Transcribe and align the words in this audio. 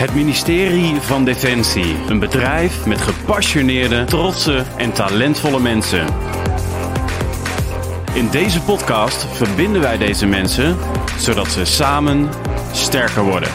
Het 0.00 0.14
ministerie 0.14 1.00
van 1.00 1.24
Defensie. 1.24 1.96
Een 2.08 2.18
bedrijf 2.18 2.86
met 2.86 3.00
gepassioneerde, 3.00 4.04
trotse 4.04 4.64
en 4.76 4.92
talentvolle 4.92 5.60
mensen. 5.60 6.06
In 8.12 8.30
deze 8.30 8.60
podcast 8.60 9.24
verbinden 9.24 9.80
wij 9.80 9.98
deze 9.98 10.26
mensen 10.26 10.76
zodat 11.18 11.48
ze 11.48 11.64
samen 11.64 12.28
sterker 12.72 13.22
worden. 13.22 13.50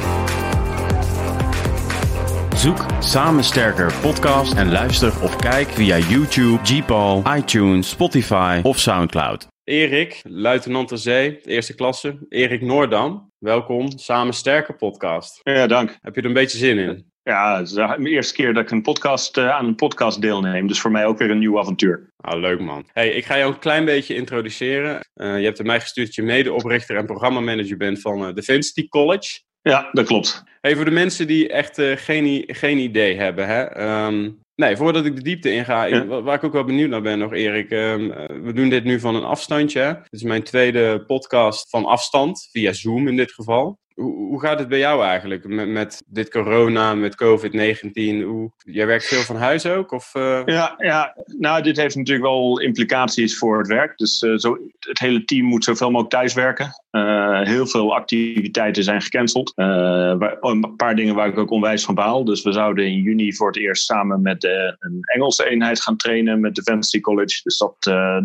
Zoek 2.55 2.85
Samen 2.99 3.43
Sterker 3.43 3.93
podcast 4.01 4.53
en 4.53 4.71
luister 4.71 5.13
of 5.21 5.35
kijk 5.35 5.69
via 5.69 5.97
YouTube, 5.97 6.59
Gpal, 6.63 7.23
iTunes, 7.35 7.89
Spotify 7.89 8.59
of 8.63 8.79
Soundcloud. 8.79 9.54
Erik, 9.65 10.21
luitenant 10.23 10.87
ter 10.87 10.97
zee, 10.97 11.41
eerste 11.41 11.75
klasse. 11.75 12.17
Erik 12.29 12.61
Noordam, 12.61 13.31
welkom. 13.37 13.97
Samen 13.97 14.33
Sterker 14.33 14.75
podcast. 14.75 15.39
Ja, 15.43 15.67
dank. 15.67 15.97
Heb 16.01 16.15
je 16.15 16.21
er 16.21 16.27
een 16.27 16.33
beetje 16.33 16.57
zin 16.57 16.77
in? 16.77 17.11
Ja, 17.23 17.57
het 17.57 17.67
is 17.67 17.73
de 17.73 18.09
eerste 18.09 18.33
keer 18.33 18.53
dat 18.53 18.63
ik 18.63 18.71
een 18.71 18.81
podcast, 18.81 19.37
uh, 19.37 19.49
aan 19.49 19.65
een 19.65 19.75
podcast 19.75 20.21
deelneem. 20.21 20.67
Dus 20.67 20.79
voor 20.79 20.91
mij 20.91 21.05
ook 21.05 21.17
weer 21.17 21.31
een 21.31 21.39
nieuw 21.39 21.59
avontuur. 21.59 22.09
Ah, 22.17 22.39
leuk 22.39 22.59
man. 22.59 22.89
Hey, 22.93 23.09
ik 23.09 23.25
ga 23.25 23.37
jou 23.37 23.53
een 23.53 23.59
klein 23.59 23.85
beetje 23.85 24.15
introduceren. 24.15 25.07
Uh, 25.15 25.37
je 25.39 25.45
hebt 25.45 25.59
er 25.59 25.65
mij 25.65 25.79
gestuurd 25.79 26.07
dat 26.07 26.15
je 26.15 26.23
medeoprichter 26.23 26.97
en 26.97 27.05
programmamanager 27.05 27.77
bent 27.77 28.01
van 28.01 28.27
uh, 28.27 28.33
Defensity 28.33 28.87
College. 28.87 29.41
Ja, 29.61 29.89
dat 29.91 30.05
klopt. 30.05 30.43
Hey, 30.61 30.75
voor 30.75 30.85
de 30.85 30.91
mensen 30.91 31.27
die 31.27 31.49
echt 31.49 31.81
geen, 31.81 32.43
geen 32.47 32.77
idee 32.77 33.15
hebben, 33.15 33.47
hè, 33.47 33.83
um, 34.05 34.39
Nee, 34.55 34.77
voordat 34.77 35.05
ik 35.05 35.15
de 35.15 35.21
diepte 35.21 35.51
inga, 35.51 35.83
ja. 35.83 36.21
waar 36.21 36.35
ik 36.35 36.43
ook 36.43 36.53
wel 36.53 36.63
benieuwd 36.63 36.89
naar 36.89 37.01
ben 37.01 37.19
nog, 37.19 37.33
Erik. 37.33 37.71
Um, 37.71 38.07
we 38.43 38.53
doen 38.53 38.69
dit 38.69 38.83
nu 38.83 38.99
van 38.99 39.15
een 39.15 39.23
afstandje. 39.23 39.79
Hè? 39.79 39.93
Dit 39.93 40.07
is 40.09 40.23
mijn 40.23 40.43
tweede 40.43 41.05
podcast 41.05 41.69
van 41.69 41.85
afstand, 41.85 42.47
via 42.51 42.73
Zoom 42.73 43.07
in 43.07 43.15
dit 43.15 43.31
geval. 43.31 43.79
Hoe, 43.95 44.39
gaat 44.39 44.59
het 44.59 44.67
bij 44.67 44.79
jou 44.79 45.03
eigenlijk 45.03 45.47
met, 45.47 45.67
met 45.67 46.03
dit 46.05 46.29
corona, 46.29 46.95
met 46.95 47.23
COVID-19? 47.23 48.53
Jij 48.57 48.85
werkt 48.85 49.05
veel 49.05 49.21
van 49.21 49.35
huis 49.35 49.65
ook? 49.65 49.91
Of, 49.91 50.15
uh... 50.15 50.41
ja, 50.45 50.73
ja, 50.77 51.15
nou, 51.37 51.61
dit 51.61 51.77
heeft 51.77 51.95
natuurlijk 51.95 52.25
wel 52.25 52.59
implicaties 52.59 53.37
voor 53.37 53.57
het 53.57 53.67
werk. 53.67 53.97
Dus 53.97 54.21
uh, 54.21 54.37
zo, 54.37 54.57
het 54.79 54.99
hele 54.99 55.25
team 55.25 55.45
moet 55.45 55.63
zoveel 55.63 55.87
mogelijk 55.87 56.13
thuiswerken. 56.13 56.69
Uh, 56.91 57.41
heel 57.41 57.67
veel 57.67 57.95
activiteiten 57.95 58.83
zijn 58.83 59.01
gecanceld. 59.01 59.51
Een 59.55 60.73
paar 60.75 60.95
dingen 60.95 61.15
waar 61.15 61.27
ik 61.27 61.37
ook 61.37 61.51
onwijs 61.51 61.85
van 61.85 61.95
baal. 61.95 62.25
Dus 62.25 62.43
we 62.43 62.51
zouden 62.51 62.85
in 62.85 63.01
juni 63.01 63.33
voor 63.33 63.47
het 63.47 63.57
eerst 63.57 63.85
samen 63.85 64.21
met 64.21 64.43
een 64.43 64.99
Engelse 65.01 65.49
eenheid 65.49 65.81
gaan 65.81 65.97
trainen 65.97 66.39
met 66.39 66.55
Defensie 66.55 67.01
College. 67.01 67.39
Dus 67.43 67.57
dat, 67.57 67.75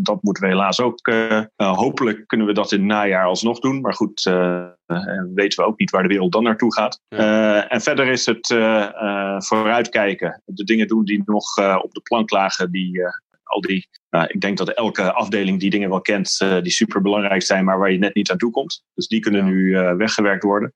dat 0.02 0.22
moeten 0.22 0.42
we 0.42 0.48
helaas 0.48 0.80
ook. 0.80 1.12
hopelijk 1.56 2.26
kunnen 2.26 2.46
we 2.46 2.52
dat 2.52 2.72
in 2.72 2.78
het 2.78 2.88
najaar 2.88 3.24
alsnog 3.24 3.58
doen. 3.58 3.80
Maar 3.80 3.94
goed, 3.94 4.22
en 4.90 5.30
weten 5.34 5.64
we 5.64 5.70
ook 5.70 5.78
niet 5.78 5.90
waar 5.90 6.02
de 6.02 6.08
wereld 6.08 6.32
dan 6.32 6.42
naartoe 6.42 6.74
gaat. 6.74 7.00
Ja. 7.08 7.18
Uh, 7.18 7.72
en 7.72 7.80
verder 7.80 8.06
is 8.06 8.26
het 8.26 8.50
uh, 8.50 9.40
vooruitkijken. 9.40 10.42
De 10.44 10.64
dingen 10.64 10.86
doen 10.86 11.04
die 11.04 11.22
nog 11.24 11.56
op 11.82 11.92
de 11.92 12.00
plank 12.02 12.30
lagen, 12.30 12.70
die 12.70 13.00
al 13.42 13.60
die. 13.60 13.88
ik 14.26 14.40
denk 14.40 14.58
dat 14.58 14.68
elke 14.68 15.12
afdeling 15.12 15.60
die 15.60 15.70
dingen 15.70 15.88
wel 15.88 16.00
kent, 16.00 16.38
die 16.38 16.72
super 16.72 17.00
belangrijk 17.00 17.42
zijn, 17.42 17.64
maar 17.64 17.78
waar 17.78 17.92
je 17.92 17.98
net 17.98 18.14
niet 18.14 18.30
aan 18.30 18.38
toe 18.38 18.50
komt. 18.50 18.84
Dus 18.94 19.06
die 19.06 19.20
kunnen 19.20 19.44
nu 19.44 19.72
weggewerkt 19.96 20.42
worden. 20.42 20.74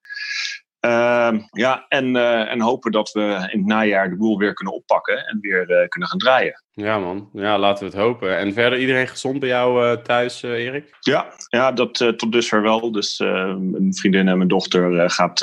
Uh, 0.84 1.32
ja, 1.50 1.84
en, 1.88 2.14
uh, 2.14 2.50
en 2.50 2.60
hopen 2.60 2.92
dat 2.92 3.12
we 3.12 3.48
in 3.50 3.58
het 3.58 3.66
najaar 3.66 4.10
de 4.10 4.16
boel 4.16 4.38
weer 4.38 4.54
kunnen 4.54 4.74
oppakken 4.74 5.27
en 5.27 5.38
weer 5.40 5.70
uh, 5.70 5.88
kunnen 5.88 6.08
gaan 6.08 6.18
draaien. 6.18 6.62
Ja, 6.72 6.98
man. 6.98 7.28
Ja, 7.32 7.58
laten 7.58 7.84
we 7.84 7.90
het 7.90 8.00
hopen. 8.00 8.38
En 8.38 8.52
verder 8.52 8.78
iedereen 8.78 9.08
gezond 9.08 9.40
bij 9.40 9.48
jou 9.48 9.86
uh, 9.86 9.92
thuis, 9.92 10.42
Erik? 10.42 10.96
Ja, 11.00 11.32
ja 11.48 11.72
dat 11.72 11.94
tot 12.16 12.32
dusver 12.32 12.62
wel. 12.62 12.92
Dus 12.92 13.18
mijn 13.18 13.94
vriendin 13.94 14.28
en 14.28 14.36
mijn 14.36 14.48
dochter 14.48 15.10
gaat, 15.10 15.38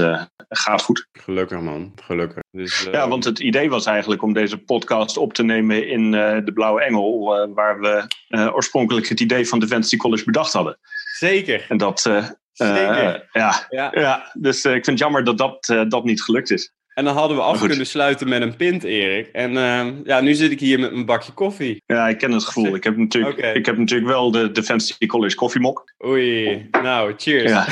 gaat 0.50 0.81
goed. 0.81 1.08
Gelukkig, 1.12 1.59
man. 1.59 1.92
Gelukkig. 2.03 2.44
Dus, 2.52 2.88
ja, 2.92 3.08
want 3.08 3.23
het 3.23 3.39
idee 3.39 3.69
was 3.69 3.86
eigenlijk 3.86 4.22
om 4.22 4.34
deze 4.34 4.58
podcast 4.58 5.17
op 5.17 5.34
te 5.34 5.44
nemen 5.44 5.88
in 5.88 6.12
de 6.12 6.52
Blauwe 6.53 6.81
Engel, 6.81 7.50
waar 7.53 7.80
we 7.80 8.08
oorspronkelijk 8.53 9.08
het 9.08 9.19
idee 9.19 9.47
van 9.47 9.59
Defensie 9.59 9.97
College 9.97 10.24
bedacht 10.24 10.53
hadden. 10.53 10.78
Zeker. 11.18 11.66
En 11.69 11.78
dat, 11.78 12.09
ja. 12.66 13.24
ja. 13.70 13.92
Ja. 13.92 14.32
dus 14.34 14.66
uh, 14.66 14.76
ik 14.76 14.86
vind 14.86 15.00
het 15.00 15.00
jammer 15.00 15.24
dat 15.24 15.38
dat, 15.38 15.70
uh, 15.72 15.82
dat 15.88 16.04
niet 16.04 16.22
gelukt 16.22 16.52
is. 16.52 16.74
En 16.94 17.06
dan 17.06 17.16
hadden 17.16 17.38
we 17.38 17.44
af 17.44 17.66
kunnen 17.68 17.86
sluiten 17.86 18.30
met 18.30 18.42
een 18.42 18.56
pint, 18.56 18.84
Erik. 18.84 19.28
En 19.28 19.52
ja, 20.04 20.22
nu 20.22 20.34
zit 20.34 20.52
ik 20.52 20.60
hier 20.60 20.80
met 20.80 20.92
een 20.92 21.06
bakje 21.06 21.32
koffie. 21.32 21.84
Ja, 21.86 22.08
ik 22.08 22.18
ken 22.18 22.32
het 22.32 22.44
gevoel. 22.44 22.76
Ik 22.76 22.84
heb 22.84 22.98
natuurlijk, 22.98 23.38
okay. 23.38 23.54
ik 23.54 23.66
heb 23.66 23.78
natuurlijk 23.78 24.12
wel 24.12 24.32
de 24.32 24.52
Defensie 24.52 25.08
College 25.08 25.36
koffiemok. 25.36 25.94
Oei, 26.06 26.68
nou, 26.72 27.14
cheers. 27.18 27.52
Ja. 27.52 27.68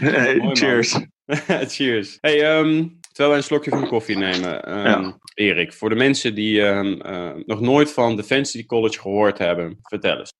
Mooi, 0.38 0.56
cheers. 0.56 0.98
cheers. 1.74 2.18
Hey, 2.20 2.58
um, 2.58 2.98
terwijl 3.08 3.28
wij 3.28 3.36
een 3.38 3.42
slokje 3.42 3.70
van 3.70 3.80
de 3.80 3.86
koffie 3.86 4.18
nemen. 4.18 4.78
Um, 4.78 4.84
ja. 4.84 5.18
Erik, 5.34 5.72
voor 5.72 5.88
de 5.88 5.94
mensen 5.94 6.34
die 6.34 6.60
um, 6.60 7.00
nog 7.46 7.60
nooit 7.60 7.92
van 7.92 8.16
Defensie 8.16 8.66
College 8.66 9.00
gehoord 9.00 9.38
hebben, 9.38 9.78
vertel 9.82 10.18
eens. 10.18 10.32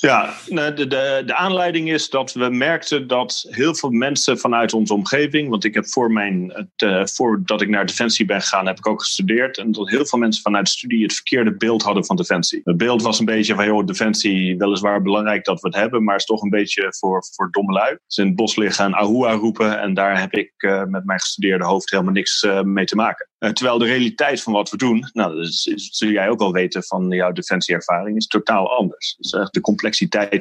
Ja, 0.00 0.34
de, 0.48 0.86
de, 0.86 1.22
de 1.26 1.34
aanleiding 1.34 1.90
is 1.90 2.10
dat 2.10 2.32
we 2.32 2.48
merkten 2.48 3.06
dat 3.06 3.46
heel 3.48 3.74
veel 3.74 3.90
mensen 3.90 4.38
vanuit 4.38 4.72
onze 4.72 4.94
omgeving, 4.94 5.48
want 5.48 5.64
ik 5.64 5.74
heb 5.74 5.86
voor 5.86 6.12
mijn, 6.12 6.52
het, 6.54 6.90
uh, 6.90 7.06
voordat 7.06 7.60
ik 7.60 7.68
naar 7.68 7.86
Defensie 7.86 8.24
ben 8.24 8.40
gegaan, 8.40 8.66
heb 8.66 8.78
ik 8.78 8.86
ook 8.86 9.02
gestudeerd. 9.02 9.58
En 9.58 9.72
dat 9.72 9.88
heel 9.88 10.06
veel 10.06 10.18
mensen 10.18 10.42
vanuit 10.42 10.64
de 10.64 10.70
studie 10.70 11.02
het 11.02 11.14
verkeerde 11.14 11.56
beeld 11.56 11.82
hadden 11.82 12.04
van 12.04 12.16
Defensie. 12.16 12.60
Het 12.64 12.76
beeld 12.76 13.02
was 13.02 13.18
een 13.18 13.24
beetje 13.24 13.54
van, 13.54 13.64
joh, 13.64 13.86
Defensie, 13.86 14.56
weliswaar 14.56 15.02
belangrijk 15.02 15.44
dat 15.44 15.60
we 15.60 15.68
het 15.68 15.76
hebben, 15.76 16.04
maar 16.04 16.16
is 16.16 16.24
toch 16.24 16.42
een 16.42 16.50
beetje 16.50 16.94
voor, 16.98 17.24
voor 17.34 17.48
domme 17.50 17.72
lui. 17.72 17.98
Ze 18.06 18.20
in 18.20 18.26
het 18.26 18.36
bos 18.36 18.56
liggen 18.56 18.84
en 18.84 18.94
ahua 18.94 19.32
roepen 19.32 19.80
en 19.80 19.94
daar 19.94 20.20
heb 20.20 20.32
ik 20.32 20.52
uh, 20.56 20.84
met 20.84 21.04
mijn 21.04 21.20
gestudeerde 21.20 21.64
hoofd 21.64 21.90
helemaal 21.90 22.12
niks 22.12 22.42
uh, 22.42 22.60
mee 22.62 22.84
te 22.84 22.96
maken. 22.96 23.28
terwijl 23.38 23.78
de 23.78 23.84
realiteit 23.84 24.42
van 24.42 24.52
wat 24.52 24.70
we 24.70 24.76
doen, 24.76 25.10
nou, 25.12 25.36
dat, 25.36 25.44
is, 25.44 25.62
zul 25.90 26.08
jij 26.08 26.28
ook 26.28 26.38
wel 26.38 26.52
weten 26.52 26.84
van 26.84 27.10
jouw 27.10 27.32
defensieervaring, 27.32 28.16
is 28.16 28.26
totaal 28.26 28.76
anders. 28.76 29.16
Dus 29.18 29.32
echt 29.32 29.54
de 29.54 29.60
complexiteit 29.60 29.84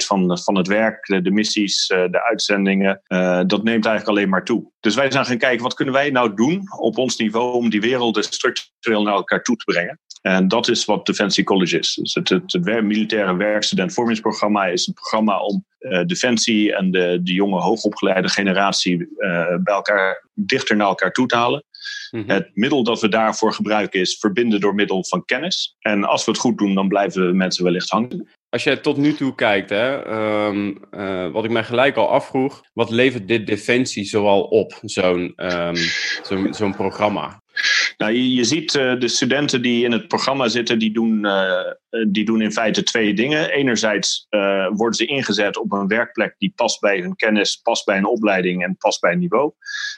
van, 0.06 0.40
van 0.40 0.58
het 0.58 0.68
werk, 0.68 1.06
de, 1.06 1.22
de 1.22 1.32
missies, 1.32 1.88
de 1.88 2.24
uitzendingen, 2.30 3.02
uh, 3.08 3.42
dat 3.48 3.64
neemt 3.64 3.86
eigenlijk 3.86 4.18
alleen 4.18 4.30
maar 4.30 4.44
toe. 4.44 4.72
Dus 4.80 4.96
wij 4.96 5.12
zijn 5.12 5.26
gaan 5.26 5.38
kijken, 5.38 5.64
wat 5.64 5.74
kunnen 5.74 5.94
wij 5.94 6.10
nou 6.10 6.36
doen 6.36 6.62
op 6.80 6.98
ons 6.98 7.18
niveau 7.18 7.54
om 7.54 7.70
die 7.70 7.82
werelden 7.82 8.24
structureel 8.24 9.04
naar 9.04 9.14
elkaar 9.14 9.44
toe 9.44 9.56
te 9.56 9.64
brengen. 9.64 10.00
En 10.22 10.48
dat 10.48 10.68
is 10.68 10.86
wat 10.86 11.06
Defensie 11.06 11.44
College 11.44 11.80
is. 11.80 11.94
Dus 11.94 12.14
het, 12.14 12.30
het, 12.30 12.54
het 12.54 12.84
militaire 12.84 13.36
werkstudentvormingsprogramma 13.36 14.66
is 14.66 14.88
een 14.88 14.94
programma 14.94 15.40
om 15.40 15.66
uh, 15.80 16.04
Defensie 16.06 16.76
en 16.76 16.92
de, 16.92 17.20
de 17.24 17.34
jonge 17.34 17.60
hoogopgeleide 17.60 18.30
generatie 18.30 18.98
uh, 18.98 19.08
bij 19.64 19.74
elkaar 19.74 20.28
dichter 20.34 20.76
naar 20.76 20.88
elkaar 20.88 21.12
toe 21.12 21.28
te 21.28 21.36
halen. 21.36 21.64
Mm-hmm. 22.12 22.30
Het 22.30 22.50
middel 22.54 22.84
dat 22.84 23.02
we 23.02 23.10
daarvoor 23.10 23.54
gebruiken 23.54 24.00
is 24.00 24.18
verbinden 24.20 24.60
door 24.60 24.76
middel 24.76 25.06
van 25.06 25.26
kennis. 25.26 25.76
En 25.80 26.04
als 26.04 26.26
we 26.26 26.32
het 26.32 26.40
goed 26.40 26.58
doen, 26.58 26.74
dan 26.74 26.88
blijven 26.88 27.38
mensen 27.38 27.64
wellicht 27.64 27.90
hangen. 27.90 28.28
Als 28.56 28.64
je 28.64 28.80
tot 28.80 28.98
nu 28.98 29.14
toe 29.14 29.36
kijkt, 29.36 29.70
hè, 29.70 30.08
um, 30.48 30.78
uh, 30.92 31.32
wat 31.32 31.44
ik 31.44 31.52
mij 31.52 31.64
gelijk 31.64 31.96
al 31.96 32.10
afvroeg, 32.10 32.64
wat 32.74 32.90
levert 32.90 33.28
dit 33.28 33.48
Defensie 33.48 34.04
zoal 34.04 34.44
op, 34.44 34.80
zo'n 34.82 35.34
um, 35.36 35.76
zo'n 36.22 36.54
zo 36.54 36.72
programma? 36.72 37.44
Nou, 37.98 38.14
je, 38.14 38.44
ziet 38.44 38.74
uh, 38.74 39.00
de 39.00 39.08
studenten 39.08 39.62
die 39.62 39.84
in 39.84 39.92
het 39.92 40.08
programma 40.08 40.48
zitten, 40.48 40.80
die 40.80 40.94
doen, 40.94 41.26
uh, 41.26 41.72
die 42.08 42.26
doen 42.26 42.42
in 42.42 42.52
feite 42.52 42.84
twee 42.84 43.14
dingen. 43.14 43.50
Enerzijds 43.50 44.28
worden 44.70 44.94
ze 44.94 45.06
ingezet 45.06 45.58
op 45.58 45.72
een 45.72 45.88
werkplek 45.88 46.36
die 46.38 46.54
past 46.56 46.80
bij 46.80 47.00
hun 47.00 47.16
kennis, 47.16 47.56
past 47.56 47.86
bij 47.86 47.98
een 47.98 48.06
opleiding 48.06 48.64
en 48.64 48.78
past 48.78 49.02
bij 49.02 49.12
een 49.12 49.20
niveau. 49.20 49.52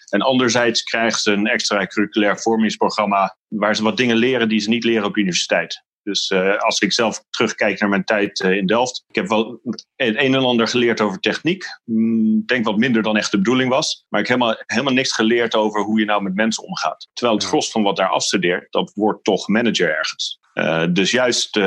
En 0.10 0.22
anderzijds 0.22 0.84
krijgen 0.84 1.20
ze 1.20 1.32
een 1.32 1.48
extra-curriculair 1.48 2.40
vormingsprogramma 2.40 3.38
waar 3.48 3.76
ze 3.76 3.84
wat 3.84 3.98
dingen 3.98 4.16
leren 4.16 4.50
die 4.50 4.60
ze 4.60 4.70
niet 4.70 4.84
leren 4.84 5.06
op 5.06 5.18
universiteit. 5.18 5.86
Dus 6.08 6.30
uh, 6.30 6.58
als 6.58 6.80
ik 6.80 6.94
zelf 6.94 7.24
terugkijk 7.30 7.80
naar 7.80 7.90
mijn 7.90 8.04
tijd 8.04 8.40
uh, 8.40 8.52
in 8.52 8.66
Delft, 8.66 9.04
ik 9.08 9.16
heb 9.16 9.28
wel 9.28 9.60
het 9.64 9.86
een 9.96 10.36
en 10.36 10.36
ander 10.36 10.68
geleerd 10.68 11.02
over 11.02 11.20
techniek. 11.20 11.64
Ik 11.64 11.82
mm, 11.84 12.46
denk 12.46 12.66
wat 12.66 12.78
minder 12.78 13.02
dan 13.02 13.18
echt 13.18 13.32
de 13.32 13.38
bedoeling 13.38 13.70
was. 13.70 14.06
Maar 14.10 14.22
ik 14.22 14.28
heb 14.28 14.40
helemaal, 14.40 14.64
helemaal 14.66 14.94
niks 14.94 15.14
geleerd 15.14 15.56
over 15.56 15.82
hoe 15.82 16.00
je 16.00 16.06
nou 16.06 16.24
met 16.24 16.36
mensen 16.36 16.64
omgaat. 16.64 17.08
Terwijl 17.14 17.38
het 17.38 17.48
gros 17.48 17.72
van 17.72 17.84
wat 17.84 17.96
daar 17.96 18.10
afstudeert, 18.10 18.72
dat 18.72 18.92
wordt 18.96 19.24
toch 19.24 19.48
manager 19.48 19.98
ergens. 19.98 20.40
Uh, 20.54 20.86
dus 20.92 21.12
juist 21.12 21.60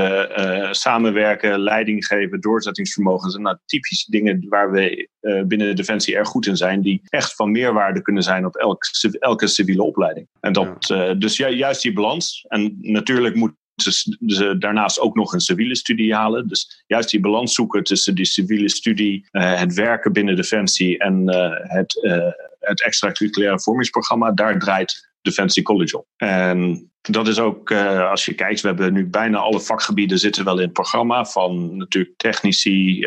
samenwerken, 0.70 1.60
leiding 1.60 2.06
geven, 2.06 2.40
doorzettingsvermogen 2.40 3.30
zijn 3.30 3.42
nou 3.42 3.56
typische 3.64 4.10
dingen 4.10 4.46
waar 4.48 4.70
we 4.70 5.08
binnen 5.46 5.68
de 5.68 5.74
Defensie 5.74 6.16
erg 6.16 6.28
goed 6.28 6.46
in 6.46 6.56
zijn, 6.56 6.82
die 6.82 7.00
echt 7.04 7.34
van 7.34 7.50
meerwaarde 7.50 8.02
kunnen 8.02 8.22
zijn 8.22 8.46
op 8.46 8.56
elke, 8.56 8.88
elke 9.18 9.46
civiele 9.46 9.82
opleiding. 9.82 10.28
En 10.40 10.52
dat, 10.52 10.86
ja. 10.86 11.14
dus 11.14 11.36
ju 11.36 11.48
juist 11.48 11.82
die 11.82 11.92
balans. 11.92 12.44
En 12.48 12.76
natuurlijk 12.80 13.34
moet 13.34 13.52
ze, 13.82 14.56
daarnaast 14.58 15.00
ook 15.00 15.14
nog 15.16 15.32
een 15.32 15.40
civiele 15.40 15.76
studie 15.76 16.14
halen. 16.14 16.48
Dus 16.48 16.84
juist 16.86 17.10
die 17.10 17.20
balans 17.20 17.54
zoeken 17.54 17.84
tussen 17.84 18.14
die 18.14 18.24
civiele 18.24 18.68
studie, 18.68 19.28
uh, 19.32 19.58
het 19.58 19.74
werken 19.74 20.12
binnen 20.12 20.36
Defensie 20.36 20.98
en 20.98 21.28
uh, 21.28 21.50
het, 21.52 21.98
uh, 22.02 22.32
het 22.58 22.82
extracurriculaire 22.82 23.60
vormingsprogramma, 23.60 24.32
daar 24.32 24.58
draait 24.58 25.10
Defensie 25.22 25.62
College 25.62 25.98
op. 25.98 26.06
En 26.16 26.90
dat 27.00 27.28
is 27.28 27.38
ook, 27.38 27.72
als 28.10 28.24
je 28.24 28.34
kijkt, 28.34 28.60
we 28.60 28.66
hebben 28.68 28.92
nu 28.92 29.06
bijna 29.06 29.38
alle 29.38 29.60
vakgebieden 29.60 30.18
zitten 30.18 30.44
wel 30.44 30.56
in 30.56 30.64
het 30.64 30.72
programma. 30.72 31.24
Van 31.24 31.76
natuurlijk 31.76 32.16
technici, 32.16 33.06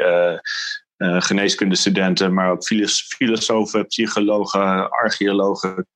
geneeskundestudenten, 0.98 2.34
maar 2.34 2.52
ook 2.52 2.64
filosofen, 3.18 3.88
psychologen, 3.88 4.90
archeologen, 4.90 5.88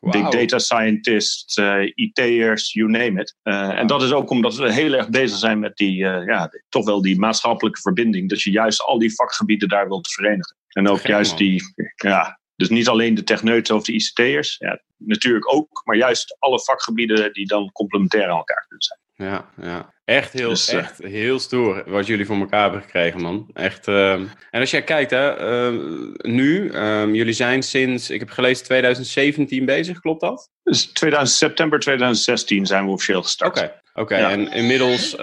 big 0.00 0.28
data 0.28 0.58
scientists, 0.58 1.56
IT'ers, 1.94 2.72
you 2.72 2.90
name 2.90 3.20
it. 3.20 3.36
En 3.42 3.86
dat 3.86 4.02
is 4.02 4.12
ook 4.12 4.30
omdat 4.30 4.54
we 4.54 4.72
heel 4.72 4.92
erg 4.92 5.08
bezig 5.08 5.38
zijn 5.38 5.58
met 5.58 5.76
die, 5.76 5.96
ja, 5.96 6.50
toch 6.68 6.84
wel 6.84 7.02
die 7.02 7.18
maatschappelijke 7.18 7.80
verbinding. 7.80 8.28
Dat 8.28 8.42
je 8.42 8.50
juist 8.50 8.82
al 8.82 8.98
die 8.98 9.14
vakgebieden 9.14 9.68
daar 9.68 9.88
wilt 9.88 10.12
verenigen. 10.12 10.56
En 10.68 10.88
ook 10.88 11.00
juist 11.00 11.38
die, 11.38 11.62
ja, 11.94 12.40
dus 12.56 12.68
niet 12.68 12.88
alleen 12.88 13.14
de 13.14 13.24
techneuten 13.24 13.74
of 13.74 13.84
de 13.84 13.92
ICT'ers, 13.92 14.56
ja, 14.58 14.80
natuurlijk 14.96 15.54
ook, 15.54 15.82
maar 15.84 15.96
juist 15.96 16.36
alle 16.38 16.60
vakgebieden 16.60 17.32
die 17.32 17.46
dan 17.46 17.72
complementair 17.72 18.28
aan 18.28 18.36
elkaar 18.36 18.64
kunnen 18.68 18.84
zijn. 18.84 18.98
Ja, 19.30 19.50
ja. 19.62 19.91
Echt 20.04 20.32
heel, 20.32 20.48
dus, 20.48 20.68
echt 20.68 20.98
heel 20.98 21.38
stoer 21.38 21.82
wat 21.86 22.06
jullie 22.06 22.26
voor 22.26 22.36
elkaar 22.36 22.62
hebben 22.62 22.82
gekregen, 22.82 23.20
man. 23.20 23.50
Echt. 23.52 23.88
Ehm, 23.88 24.26
en 24.50 24.60
als 24.60 24.70
jij 24.70 24.82
kijkt, 24.82 25.10
hè, 25.10 25.28
ehm, 25.36 26.12
nu, 26.34 26.74
um, 26.74 27.14
jullie 27.14 27.32
zijn 27.32 27.62
sinds, 27.62 28.10
ik 28.10 28.20
heb 28.20 28.30
gelezen, 28.30 28.64
2017 28.64 29.64
bezig, 29.64 30.00
klopt 30.00 30.20
dat? 30.20 30.50
Dus 30.62 30.84
2000, 30.84 31.38
september 31.38 31.78
2016 31.78 32.66
zijn 32.66 32.84
we 32.84 32.90
officieel 32.90 33.22
gestart. 33.22 33.58
Oké, 33.58 33.72
oké. 33.94 34.14
en 34.14 34.52
inmiddels, 34.52 35.16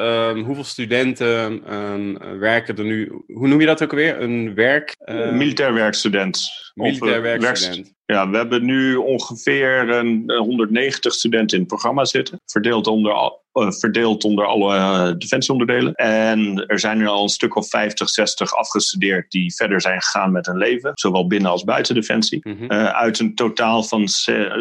hoeveel 0.46 0.64
studenten 0.64 1.64
werken 2.40 2.78
er 2.78 2.84
nu? 2.84 3.24
Hoe 3.28 3.48
noem 3.48 3.60
je 3.60 3.66
dat 3.66 3.84
ook 3.84 3.92
weer? 3.92 4.22
Een 4.22 4.56
werk. 4.56 4.96
Militair 5.32 5.74
werkstudent. 5.74 6.50
Militair 6.74 7.22
werkstudent. 7.22 7.98
Ja, 8.14 8.30
we 8.30 8.38
hebben 8.38 8.66
nu 8.66 8.96
ongeveer 8.96 9.90
een 9.90 10.32
190 10.38 11.14
studenten 11.14 11.56
in 11.58 11.64
het 11.64 11.72
programma 11.72 12.06
zitten. 12.06 12.42
Verdeeld 12.46 12.88
onder, 12.88 13.12
uh, 13.54 13.72
verdeeld 13.72 14.24
onder 14.24 14.46
alle 14.46 14.76
uh, 14.76 15.12
defensieonderdelen. 15.18 15.94
En 15.94 16.66
er 16.68 16.80
zijn 16.80 17.02
er 17.02 17.08
al 17.08 17.24
een 17.24 17.30
stuk 17.30 17.56
of 17.56 17.70
50, 17.70 18.10
60 18.10 18.54
afgestudeerd 18.56 19.32
die 19.32 19.56
verder 19.56 19.82
zijn 19.82 20.02
gegaan 20.02 20.32
met 20.32 20.46
hun 20.46 20.58
leven. 20.58 20.92
Zowel 20.94 21.28
binnen 21.28 21.52
als 21.52 21.64
buiten 21.64 21.96
defensie. 21.96 22.40
Mm 22.44 22.68
uit 22.70 23.20
een 23.20 23.36
totaal 23.36 23.84
van 23.84 24.08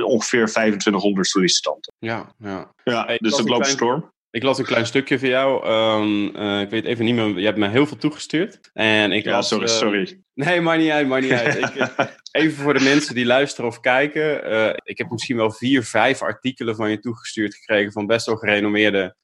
ongeveer 0.05 0.49
2500 0.69 1.26
sollicitanten. 1.26 1.93
Ja, 1.99 2.35
ja. 2.38 2.73
ja 2.85 3.17
dus 3.17 3.37
het 3.37 3.49
loopt 3.49 3.67
storm. 3.67 4.12
Ik 4.31 4.43
las 4.43 4.59
een 4.59 4.65
klein 4.65 4.87
stukje 4.87 5.19
van 5.19 5.29
jou. 5.29 5.69
Um, 5.69 6.37
uh, 6.37 6.61
ik 6.61 6.70
weet 6.70 6.85
even 6.85 7.05
niet 7.05 7.15
meer. 7.15 7.38
Je 7.38 7.44
hebt 7.44 7.59
mij 7.59 7.69
heel 7.69 7.87
veel 7.87 7.97
toegestuurd. 7.97 8.70
En 8.73 9.12
ik 9.12 9.25
ja, 9.25 9.31
las, 9.31 9.49
sorry, 9.49 9.65
uh, 9.65 9.70
sorry. 9.70 10.20
Nee, 10.44 10.61
maar 10.61 10.79
niet 10.79 10.90
uit, 10.90 11.08
maar 11.08 11.20
niet 11.20 11.32
uit. 11.32 11.56
ik, 11.56 11.90
even 12.43 12.62
voor 12.62 12.75
de 12.75 12.85
mensen 12.85 13.14
die 13.14 13.26
luisteren 13.26 13.70
of 13.70 13.81
kijken. 13.81 14.52
Uh, 14.52 14.70
ik 14.82 14.99
heb 14.99 15.11
misschien 15.11 15.37
wel 15.37 15.50
vier, 15.50 15.82
vijf 15.82 16.23
artikelen 16.23 16.76
van 16.76 16.90
je 16.90 16.99
toegestuurd 16.99 17.55
gekregen 17.55 17.93
van 17.93 18.06
best 18.06 18.26
wel 18.26 18.37
gerenommeerde 18.37 19.17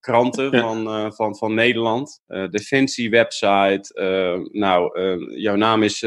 kranten 0.00 0.50
ja. 0.50 0.60
van, 0.60 1.12
van, 1.14 1.36
van 1.36 1.54
Nederland. 1.54 2.20
Defensie 2.26 3.10
website. 3.10 4.48
nou, 4.52 5.00
jouw 5.40 5.56
naam 5.56 5.82
is 5.82 6.02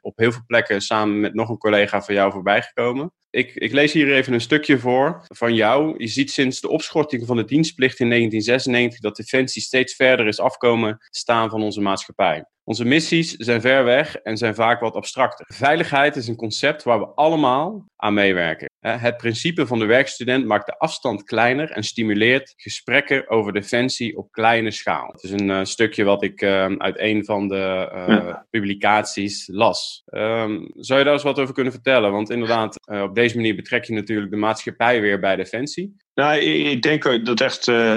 op 0.00 0.18
heel 0.18 0.32
veel 0.32 0.44
plekken 0.46 0.80
samen 0.80 1.20
met 1.20 1.34
nog 1.34 1.48
een 1.48 1.58
collega 1.58 2.02
van 2.02 2.14
jou 2.14 2.32
voorbijgekomen. 2.32 3.12
Ik, 3.30 3.54
ik, 3.54 3.72
lees 3.72 3.92
hier 3.92 4.12
even 4.12 4.32
een 4.32 4.40
stukje 4.40 4.78
voor 4.78 5.24
van 5.28 5.54
jou. 5.54 5.94
Je 5.96 6.08
ziet 6.08 6.30
sinds 6.30 6.60
de 6.60 6.68
opschorting 6.68 7.26
van 7.26 7.36
de 7.36 7.44
dienstplicht 7.44 8.00
in 8.00 8.08
1996 8.08 9.00
dat 9.00 9.16
Defensie 9.16 9.62
steeds 9.62 9.94
verder 9.94 10.26
is 10.26 10.40
afkomen 10.40 10.96
staan 11.10 11.50
van 11.50 11.62
onze 11.62 11.80
maatschappij. 11.80 12.44
Onze 12.64 12.84
missies 12.84 13.30
zijn 13.30 13.60
ver 13.60 13.84
weg 13.84 14.16
en 14.16 14.36
zijn 14.36 14.54
vaak 14.54 14.80
wat 14.80 14.94
abstracter. 14.94 15.46
Veiligheid 15.48 16.16
is 16.16 16.28
een 16.28 16.36
concept 16.36 16.82
waar 16.82 16.98
we 16.98 17.06
allemaal 17.06 17.86
aan 17.96 18.14
meewerken. 18.14 18.70
Het 18.80 19.16
principe 19.16 19.66
van 19.66 19.78
de 19.78 19.84
werkstudent 19.84 20.46
maakt 20.46 20.66
de 20.66 20.78
afstand 20.78 21.24
kleiner 21.24 21.70
en 21.70 21.82
stimuleert 21.82 22.52
gesprekken 22.56 23.28
over 23.28 23.52
defensie 23.52 24.16
op 24.16 24.30
kleine 24.30 24.70
schaal. 24.70 25.08
Het 25.12 25.22
is 25.22 25.30
een 25.30 25.48
uh, 25.48 25.64
stukje 25.64 26.04
wat 26.04 26.22
ik 26.22 26.42
uh, 26.42 26.66
uit 26.76 26.98
een 26.98 27.24
van 27.24 27.48
de 27.48 27.90
uh, 27.94 28.04
ja. 28.06 28.46
publicaties 28.50 29.48
las. 29.52 30.02
Um, 30.10 30.70
zou 30.74 30.98
je 30.98 31.04
daar 31.04 31.14
eens 31.14 31.22
wat 31.22 31.38
over 31.38 31.54
kunnen 31.54 31.72
vertellen? 31.72 32.12
Want 32.12 32.30
inderdaad, 32.30 32.76
op 32.86 33.14
deze 33.14 33.36
manier 33.36 33.56
betrek 33.56 33.84
je 33.84 33.92
natuurlijk 33.92 34.30
de 34.30 34.36
maatschappij 34.36 35.00
weer 35.00 35.20
bij 35.20 35.36
defensie. 35.36 35.96
Nou, 36.14 36.38
ik 36.40 36.82
denk 36.82 37.26
dat 37.26 37.40
echt 37.40 37.66
uh, 37.66 37.96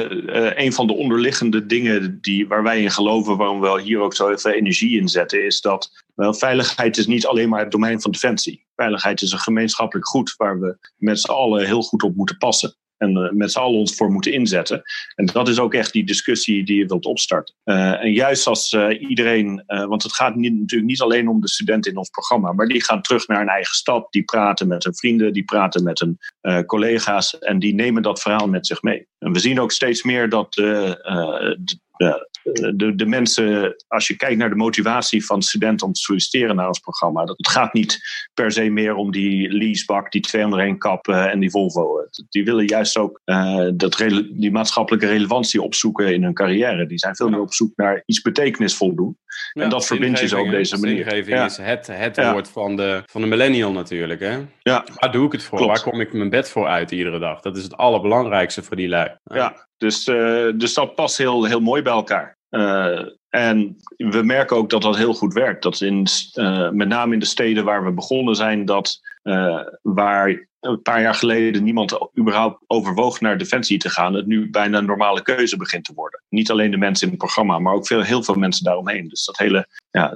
een 0.56 0.74
van 0.74 0.88
de 0.88 0.94
onderliggende 0.94 1.66
dingen 1.66 2.22
die, 2.22 2.48
waar 2.48 2.64
wij 2.64 2.82
in 2.82 2.92
geloven, 2.92 3.38
waarom 3.38 3.62
we 3.62 3.82
hier 3.82 4.00
ook 4.00 4.16
zo 4.16 4.36
veel 4.36 4.52
energie 4.52 5.00
in 5.00 5.08
zetten, 5.08 5.46
is 5.46 5.62
dat 5.62 6.04
wel, 6.16 6.34
veiligheid 6.34 6.98
is 6.98 7.08
niet 7.08 7.26
alleen 7.26 7.50
maar 7.50 7.60
het 7.60 7.72
domein 7.72 8.02
van 8.02 8.12
defensie. 8.12 8.66
Veiligheid 8.76 9.22
is 9.22 9.32
een 9.32 9.40
gemeenschappelijk 9.40 10.08
goed 10.08 10.34
waar 10.38 10.60
we 10.60 10.78
met 10.98 11.20
z'n 11.20 11.32
allen 11.32 11.66
heel 11.66 11.82
goed 11.82 12.04
op 12.04 12.16
moeten 12.16 12.38
passen 12.38 12.76
en 12.98 13.18
uh, 13.18 13.32
met 13.32 13.52
z'n 13.52 13.60
allen 13.60 13.80
ons 13.80 13.96
voor 13.96 14.12
moeten 14.12 14.34
inzetten. 14.34 14.82
En 15.16 15.26
dat 15.26 15.48
is 15.48 15.60
ook 15.60 15.74
echt 15.74 15.94
die 15.94 16.06
discussie 16.06 16.66
die 16.66 16.78
je 16.78 16.86
wilt 16.86 17.06
opstarten. 17.06 17.56
Uh, 17.66 18.04
en 18.04 18.12
juist 18.12 18.48
als 18.48 18.72
uh, 18.72 19.02
iedereen, 19.10 19.64
want 19.66 20.04
het 20.04 20.14
gaat 20.14 20.36
niet, 20.36 20.60
natuurlijk 20.60 20.90
niet 20.90 21.02
alleen 21.02 21.28
om 21.28 21.42
de 21.42 21.50
studenten 21.50 21.92
in 21.92 21.98
ons 21.98 22.10
programma, 22.10 22.52
maar 22.52 22.68
die 22.68 22.84
gaan 22.84 23.02
terug 23.02 23.28
naar 23.28 23.42
een 23.42 23.48
eigen 23.48 23.76
stad, 23.76 24.08
die 24.12 24.24
praten 24.24 24.68
met 24.68 24.84
hun 24.84 24.96
vrienden, 24.96 25.34
die 25.34 25.44
praten 25.44 25.84
met 25.84 26.00
hun 26.00 26.18
collega's 26.66 27.40
en 27.40 27.60
die 27.60 27.74
nemen 27.74 28.02
dat 28.02 28.22
verhaal 28.22 28.48
met 28.48 28.68
zich 28.68 28.82
mee. 28.82 29.08
En 29.20 29.32
we 29.32 29.40
zien 29.40 29.60
ook 29.60 29.72
steeds 29.72 30.04
meer 30.04 30.30
dat 30.30 30.54
de, 30.54 32.28
de, 32.54 32.96
de 32.96 33.06
mensen, 33.06 33.76
als 33.88 34.08
je 34.08 34.16
kijkt 34.16 34.38
naar 34.38 34.50
de 34.50 34.56
motivatie 34.56 35.26
van 35.26 35.42
studenten 35.42 35.88
om 35.88 35.94
te 35.94 36.00
solliciteren 36.00 36.56
naar 36.56 36.68
ons 36.68 36.80
programma, 36.80 37.26
dat 37.26 37.38
het 37.38 37.50
gaat 37.50 37.74
niet 37.74 38.00
per 38.34 38.52
se 38.52 38.70
meer 38.70 38.96
om 38.96 39.12
die 39.12 39.52
leasebak, 39.52 40.12
die 40.12 40.22
201 40.22 40.78
kap 40.78 41.08
en 41.08 41.40
die 41.40 41.50
Volvo. 41.50 42.08
Die 42.30 42.46
willen 42.46 42.66
juist 42.66 42.98
ook 42.98 43.22
uh, 43.26 43.68
dat 43.74 43.98
die 44.30 44.52
maatschappelijke 44.52 45.08
relevantie 45.08 45.62
opzoeken 45.62 46.14
in 46.14 46.24
hun 46.24 46.34
carrière. 46.34 46.86
Die 46.86 47.00
zijn 47.00 47.16
veel 47.16 47.30
meer 47.30 47.40
op 47.40 47.54
zoek 47.54 47.72
naar 47.76 48.04
iets 48.06 48.22
betekenisvol 48.22 48.96
doen. 48.96 49.18
Ja, 49.54 49.64
en 49.64 49.70
dat 49.70 49.86
verbind 49.86 50.20
je 50.20 50.28
zo 50.28 50.40
op 50.40 50.50
deze 50.50 50.80
manier. 50.80 51.04
Zingeving 51.04 51.38
ja. 51.38 51.46
is 51.46 51.58
het, 51.58 51.88
het 51.88 52.16
ja. 52.16 52.32
woord 52.32 52.50
van 52.50 52.76
de, 52.76 53.04
van 53.06 53.22
de 53.22 53.28
millennial 53.28 53.72
natuurlijk. 53.72 54.20
Hè? 54.20 54.38
Ja. 54.60 54.86
Waar 54.96 55.12
doe 55.12 55.26
ik 55.26 55.32
het 55.32 55.44
voor? 55.44 55.58
Klopt. 55.58 55.74
Waar 55.74 55.92
kom 55.92 56.02
ik 56.02 56.14
mijn 56.14 56.30
bed 56.30 56.50
voor 56.50 56.68
uit 56.68 56.92
iedere 56.92 57.20
dag? 57.20 57.42
Dat 57.42 57.58
is 57.58 57.64
het 57.64 57.78
allerbelangrijkste 57.78 58.64
voor 58.64 58.76
die 58.76 58.88
lui. 58.88 59.18
Ja, 59.24 59.68
dus, 59.78 60.08
uh, 60.08 60.52
dus 60.56 60.74
dat 60.74 60.96
past 60.96 61.18
heel, 61.18 61.46
heel 61.46 61.60
mooi 61.60 61.82
bij 61.82 61.94
elkaar. 61.94 62.35
Uh, 62.56 63.02
en 63.30 63.78
we 63.98 64.24
merken 64.24 64.58
ook 64.58 64.70
dat 64.70 64.82
dat 64.82 64.98
heel 64.98 65.14
goed 65.14 65.34
werkt. 65.34 65.64
Dat 65.64 65.82
in, 65.82 66.08
uh, 66.34 66.70
met 66.70 66.88
name 66.88 67.14
in 67.14 67.20
de 67.20 67.26
steden 67.26 67.64
waar 67.64 67.86
we 67.86 67.92
begonnen 67.92 68.36
zijn, 68.36 68.66
dat 68.66 69.00
uh, 69.24 69.62
waar 69.82 70.48
een 70.60 70.82
paar 70.82 71.02
jaar 71.02 71.14
geleden 71.14 71.64
niemand 71.64 71.98
überhaupt 72.20 72.64
overwoog 72.68 73.22
naar 73.22 73.38
defensie 73.38 73.78
te 73.78 73.90
gaan, 73.90 74.14
het 74.14 74.26
nu 74.26 74.50
bijna 74.50 74.78
een 74.78 74.86
normale 74.86 75.22
keuze 75.22 75.58
begint 75.58 75.86
te 75.86 75.94
worden. 75.94 76.24
Niet 76.30 76.52
alleen 76.52 76.72
de 76.72 76.78
mensen 76.78 77.06
in 77.06 77.14
het 77.14 77.22
programma, 77.22 77.60
maar 77.60 77.74
ook 77.74 77.88
veel, 77.88 78.02
heel 78.02 78.24
veel 78.24 78.36
mensen 78.36 78.64
daaromheen. 78.64 79.08
Dus 79.08 79.26
dat 79.26 79.38
hele, 79.38 79.68
ja, 79.92 80.14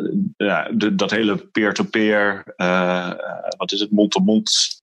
de, 0.71 0.95
dat 0.95 1.11
hele 1.11 1.35
peer-to-peer, 1.35 2.43
-peer, 2.55 3.55
wat 3.57 3.71
is 3.71 3.79
het, 3.79 3.91
mond-to-mond 3.91 4.79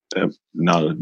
nou, 0.51 0.97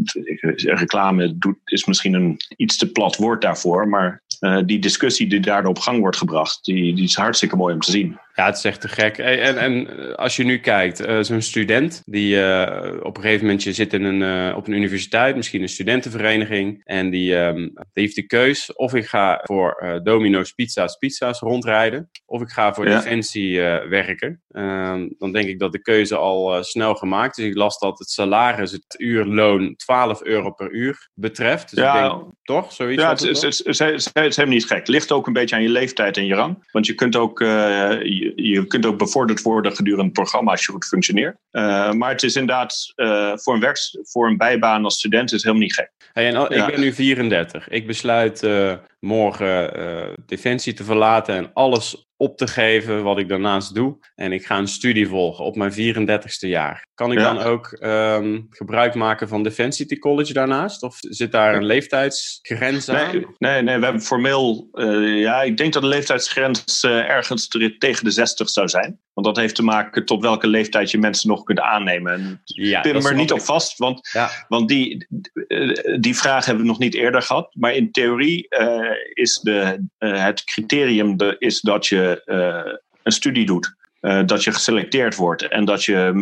reclame 0.57 1.39
doet, 1.39 1.57
is 1.65 1.85
misschien 1.85 2.15
een 2.15 2.37
iets 2.57 2.77
te 2.77 2.93
plat 2.93 3.17
woord 3.17 3.43
daarvoor, 3.43 3.89
maar 3.89 4.23
die 4.41 4.79
discussie 4.79 5.27
die 5.29 5.41
daar 5.41 5.67
op 5.67 5.79
gang 5.79 6.01
wordt 6.01 6.17
gebracht, 6.17 6.65
die, 6.65 6.95
die 6.95 7.05
is 7.05 7.17
hartstikke 7.17 7.57
mooi 7.57 7.75
om 7.75 7.81
te 7.81 7.91
zien. 7.91 8.19
Ja, 8.37 8.47
het 8.47 8.57
is 8.57 8.65
echt 8.65 8.81
te 8.81 8.89
gek. 8.89 9.19
En, 9.19 9.59
en 9.59 10.17
als 10.17 10.37
je 10.37 10.45
nu 10.45 10.59
kijkt, 10.59 11.07
uh, 11.07 11.19
zo'n 11.21 11.41
student 11.41 12.03
die 12.05 12.37
uh, 12.37 12.93
op 13.03 13.17
een 13.17 13.23
gegeven 13.23 13.45
moment 13.45 13.63
je 13.63 13.73
zit 13.73 13.93
in 13.93 14.05
een, 14.05 14.55
op 14.55 14.67
een 14.67 14.73
universiteit, 14.73 15.37
misschien 15.37 15.63
een 15.63 15.69
studentenvereniging, 15.69 16.81
en 16.85 17.11
die, 17.11 17.37
um, 17.37 17.73
die 17.93 18.03
heeft 18.03 18.15
de 18.15 18.27
keus 18.27 18.73
of 18.73 18.95
ik 18.95 19.07
ga 19.07 19.41
voor 19.43 20.01
Domino's 20.03 20.53
Pizza's 20.53 20.97
Pizza's 20.97 21.41
rondrijden, 21.41 22.11
of 22.27 22.43
ik 22.43 22.49
ga 22.49 22.75
voor 22.75 22.89
ja. 22.89 22.97
Defensie 22.97 23.61
werken. 23.89 24.43
Ehm, 24.49 25.09
dan 25.19 25.33
denk 25.33 25.49
ik 25.49 25.59
dat 25.59 25.73
de 25.73 25.83
keuze 25.83 26.17
al 26.17 26.65
snel 26.65 26.95
gemaakt 26.95 27.39
is. 27.39 27.45
Ik 27.45 27.57
las 27.57 27.79
dat 27.79 27.99
het 27.99 28.11
salaris, 28.11 28.73
het 28.73 28.95
uurloon 28.99 29.77
12 29.77 30.23
euro 30.23 30.51
per 30.51 30.71
uur 30.71 31.09
betreft. 31.15 31.71
Dus 31.71 31.85
ja, 31.85 32.05
ik 32.05 32.11
denk, 32.11 32.23
toch? 32.43 32.73
Zoiets 32.73 33.03
ja, 33.03 33.11
het, 33.11 33.21
het, 33.21 33.41
het, 33.41 33.79
het, 33.79 34.01
is 34.15 34.37
helemaal 34.37 34.47
niet 34.47 34.67
gek. 34.67 34.79
Het 34.79 34.89
ligt 34.89 35.13
ook 35.13 35.27
een 35.27 35.33
beetje 35.33 35.57
aan 35.57 35.63
je 35.63 35.69
leeftijd 35.69 36.17
en 36.17 36.27
je 36.27 36.35
rang. 36.35 36.69
Want 36.71 36.87
je 36.87 36.95
kunt 36.95 37.17
ook, 37.17 37.43
je, 38.25 38.51
je, 38.51 38.67
kunt 38.67 38.87
ook 38.87 38.99
bevorderd 38.99 39.43
worden 39.43 39.77
gedurende 39.77 40.05
het 40.05 40.13
programma 40.13 40.51
als 40.51 40.65
je 40.65 40.73
goed 40.73 40.85
functioneert. 40.85 41.37
Uh, 41.53 41.93
maar 41.93 42.11
het 42.11 42.23
is 42.23 42.37
inderdaad 42.37 42.93
uh, 42.97 43.33
voor, 43.37 43.55
een 43.55 43.61
werks, 43.61 43.99
voor 44.03 44.27
een 44.27 44.37
bijbaan 44.37 44.85
als 44.85 44.99
student 44.99 45.33
is 45.33 45.43
helemaal 45.43 45.63
niet 45.63 45.75
gek. 45.75 45.91
Hey, 46.13 46.27
en 46.27 46.33
ja. 46.33 46.49
Ik 46.49 46.67
ben 46.67 46.81
nu 46.81 46.93
34. 46.93 47.69
Ik 47.69 47.87
besluit 47.87 48.49
morgen 49.01 49.73
Defensie 50.27 50.73
te 50.73 50.85
verlaten 50.85 51.35
en 51.35 51.51
alles 51.53 52.07
op 52.17 52.37
te 52.37 52.47
geven 52.47 53.03
wat 53.03 53.19
ik 53.19 53.29
daarnaast 53.29 53.75
doe. 53.75 53.99
En 54.15 54.33
ik 54.33 54.47
ga 54.47 54.59
een 54.59 54.69
studie 54.69 55.09
volgen 55.09 55.45
op 55.45 55.57
mijn 55.57 55.73
34ste 55.73 56.49
jaar. 56.49 56.87
Kan 56.95 57.13
ik 57.13 57.19
ja. 57.19 57.35
dan 57.35 57.43
ook 57.43 57.79
um, 57.81 58.47
gebruik 58.51 58.95
maken 58.95 59.29
van 59.29 59.43
Defensie 59.43 59.99
College 59.99 60.33
daarnaast? 60.33 60.83
Of 60.83 60.97
zit 61.01 61.33
daar 61.33 61.55
een 61.55 61.65
leeftijdsgrens 61.65 62.89
aan? 62.89 63.13
Nee, 63.13 63.27
nee, 63.39 63.63
nee 63.63 63.79
we 63.79 63.85
hebben 63.85 64.03
formeel... 64.03 64.69
Uh, 64.73 65.21
ja, 65.21 65.43
ik 65.43 65.57
denk 65.57 65.73
dat 65.73 65.83
de 65.83 65.89
leeftijdsgrens 65.89 66.85
uh, 66.85 67.11
ergens 67.11 67.49
tegen 67.79 68.05
de 68.05 68.11
60 68.11 68.49
zou 68.49 68.69
zijn. 68.69 69.01
Want 69.15 69.27
dat 69.27 69.37
heeft 69.37 69.55
te 69.55 69.63
maken 69.63 70.05
tot 70.05 70.23
welke 70.23 70.47
leeftijd 70.47 70.91
je 70.91 70.99
mensen 70.99 71.29
nog 71.29 71.43
kunt 71.43 71.61
aannemen. 71.61 72.13
En 72.13 72.41
ja, 72.45 72.81
pin 72.81 73.03
me 73.03 73.09
er 73.09 73.15
niet 73.15 73.33
op 73.33 73.41
vast, 73.41 73.79
want, 73.79 74.09
ja. 74.13 74.31
want 74.49 74.69
die, 74.69 75.07
die 76.01 76.17
vraag 76.17 76.45
hebben 76.45 76.65
we 76.65 76.71
nog 76.71 76.79
niet 76.79 76.95
eerder 76.95 77.23
gehad. 77.23 77.55
Maar 77.55 77.75
in 77.75 77.91
theorie 77.91 78.47
uh, 78.49 78.91
is 79.13 79.41
de, 79.43 79.85
het 79.99 80.45
criterium 80.45 81.17
de, 81.17 81.37
is 81.39 81.61
dat 81.61 81.87
je 81.87 82.23
een 83.03 83.13
studie 83.13 83.47
doet. 83.47 83.75
Dat 84.27 84.45
je 84.45 84.53
geselecteerd 84.53 85.17
wordt 85.17 85.49
en 85.49 85.65
dat 85.65 85.85
je 85.85 86.13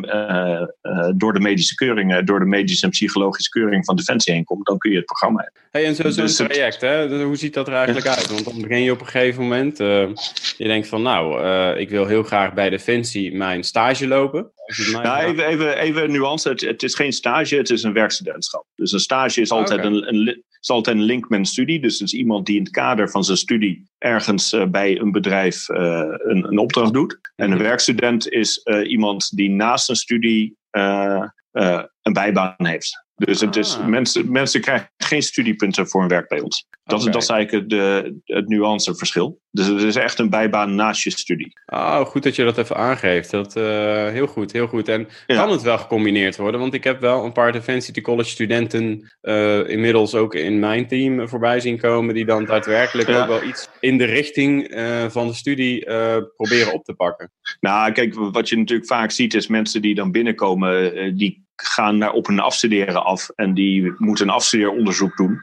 door 1.16 1.32
de 1.32 1.40
medische 1.40 1.74
keuring, 1.74 2.24
door 2.24 2.38
de 2.38 2.46
medische 2.46 2.84
en 2.84 2.90
psychologische 2.90 3.50
keuring 3.50 3.84
van 3.84 3.96
Defensie 3.96 4.34
heen 4.34 4.44
komt, 4.44 4.66
dan 4.66 4.78
kun 4.78 4.90
je 4.90 4.96
het 4.96 5.06
programma 5.06 5.42
hebben. 5.42 5.60
Hey, 5.70 5.86
en 5.86 5.94
zo'n 5.94 6.12
zo 6.12 6.22
dus 6.22 6.36
traject, 6.36 6.80
hè? 6.80 7.08
Dus 7.08 7.22
hoe 7.22 7.36
ziet 7.36 7.54
dat 7.54 7.68
er 7.68 7.74
eigenlijk 7.74 8.06
uit? 8.06 8.28
Want 8.28 8.44
dan 8.44 8.60
begin 8.60 8.82
je 8.82 8.92
op 8.92 9.00
een 9.00 9.06
gegeven 9.06 9.42
moment, 9.42 9.78
je 9.78 10.14
denkt 10.56 10.88
van 10.88 11.02
nou, 11.02 11.42
ik 11.78 11.90
wil 11.90 12.06
heel 12.06 12.22
graag 12.22 12.54
bij 12.54 12.70
Defensie 12.70 13.36
mijn 13.36 13.62
stage 13.62 14.06
lopen. 14.06 14.50
Nou, 14.92 15.24
even, 15.24 15.78
even, 15.78 16.10
nuance. 16.10 16.48
Het, 16.48 16.60
het, 16.60 16.82
is 16.82 16.94
geen 16.94 17.12
stage, 17.12 17.56
het 17.56 17.70
is 17.70 17.82
een 17.82 17.92
werkstudentschap. 17.92 18.66
Dus 18.74 18.92
een 18.92 19.00
stage 19.00 19.40
is 19.40 19.50
altijd, 19.50 19.84
een, 19.84 20.08
een, 20.08 20.44
is 20.60 20.70
altijd 20.70 20.96
een 20.96 21.02
link 21.02 21.28
met 21.28 21.38
een 21.38 21.44
studie. 21.44 21.80
Dus 21.80 21.98
het 21.98 22.08
is 22.08 22.14
iemand 22.14 22.46
die 22.46 22.56
in 22.56 22.62
het 22.62 22.72
kader 22.72 23.10
van 23.10 23.24
zijn 23.24 23.38
studie 23.38 23.90
ergens 23.98 24.52
uh, 24.52 24.66
bij 24.66 25.00
een 25.00 25.12
bedrijf 25.12 25.68
uh, 25.68 25.78
een, 26.18 26.44
een, 26.44 26.58
opdracht 26.58 26.92
doet. 26.92 27.18
En 27.36 27.50
een 27.50 27.56
mhm. 27.56 27.62
werkstudent 27.62 28.28
is 28.28 28.60
uh, 28.64 28.90
iemand 28.90 29.36
die 29.36 29.50
naast 29.50 29.88
een 29.88 29.96
studie 29.96 30.56
een 30.70 32.12
bijbaan 32.12 32.54
heeft. 32.56 33.01
Dus 33.14 33.40
het 33.40 33.56
is, 33.56 33.76
ah. 33.76 33.86
mensen, 33.86 34.32
mensen 34.32 34.60
krijgen 34.60 34.90
geen 34.96 35.22
studiepunten 35.22 35.88
voor 35.88 36.02
een 36.02 36.08
werk 36.08 36.28
bij 36.28 36.40
ons. 36.40 36.66
Dat, 36.84 36.98
is, 36.98 37.04
dat 37.04 37.22
is 37.22 37.28
eigenlijk 37.28 37.68
de, 37.68 38.14
het 38.24 38.48
nuanceverschil. 38.48 39.40
Dus 39.50 39.66
het 39.66 39.82
is 39.82 39.96
echt 39.96 40.18
een 40.18 40.30
bijbaan 40.30 40.74
naast 40.74 41.02
je 41.02 41.10
studie. 41.10 41.52
Oh, 41.66 42.00
goed 42.00 42.22
dat 42.22 42.36
je 42.36 42.44
dat 42.44 42.58
even 42.58 42.76
aangeeft. 42.76 43.30
Dat, 43.30 43.56
uh, 43.56 43.62
heel 44.08 44.26
goed, 44.26 44.52
heel 44.52 44.66
goed. 44.66 44.88
En 44.88 45.08
kan 45.26 45.50
het 45.50 45.62
wel 45.62 45.78
gecombineerd 45.78 46.36
worden? 46.36 46.60
Want 46.60 46.74
ik 46.74 46.84
heb 46.84 47.00
wel 47.00 47.24
een 47.24 47.32
paar 47.32 47.52
Defensie 47.52 48.02
College 48.02 48.30
studenten 48.30 49.12
uh, 49.22 49.68
inmiddels 49.68 50.14
ook 50.14 50.34
in 50.34 50.58
mijn 50.58 50.86
team 50.86 51.28
voorbij 51.28 51.60
zien 51.60 51.78
komen. 51.78 52.14
Die 52.14 52.24
dan 52.24 52.44
daadwerkelijk 52.44 53.08
ook 53.08 53.26
wel 53.26 53.44
iets 53.44 53.68
in 53.80 53.98
de 53.98 54.04
richting 54.04 54.74
uh, 54.74 55.08
van 55.08 55.26
de 55.26 55.34
studie 55.34 55.84
proberen 56.36 56.72
op 56.72 56.84
te 56.84 56.94
pakken. 56.94 57.32
Nou, 57.60 57.92
kijk, 57.92 58.14
wat 58.14 58.48
je 58.48 58.56
natuurlijk 58.56 58.88
vaak 58.88 59.10
ziet 59.10 59.34
is 59.34 59.46
mensen 59.46 59.82
die 59.82 59.94
dan 59.94 60.12
binnenkomen, 60.12 61.16
die 61.16 61.42
gaan 61.62 61.98
naar, 61.98 62.12
op 62.12 62.28
een 62.28 62.40
afstuderen 62.40 63.04
af 63.04 63.28
en 63.28 63.54
die 63.54 63.94
moeten 63.96 64.28
een 64.28 64.34
afstudeeronderzoek 64.34 65.16
doen. 65.16 65.40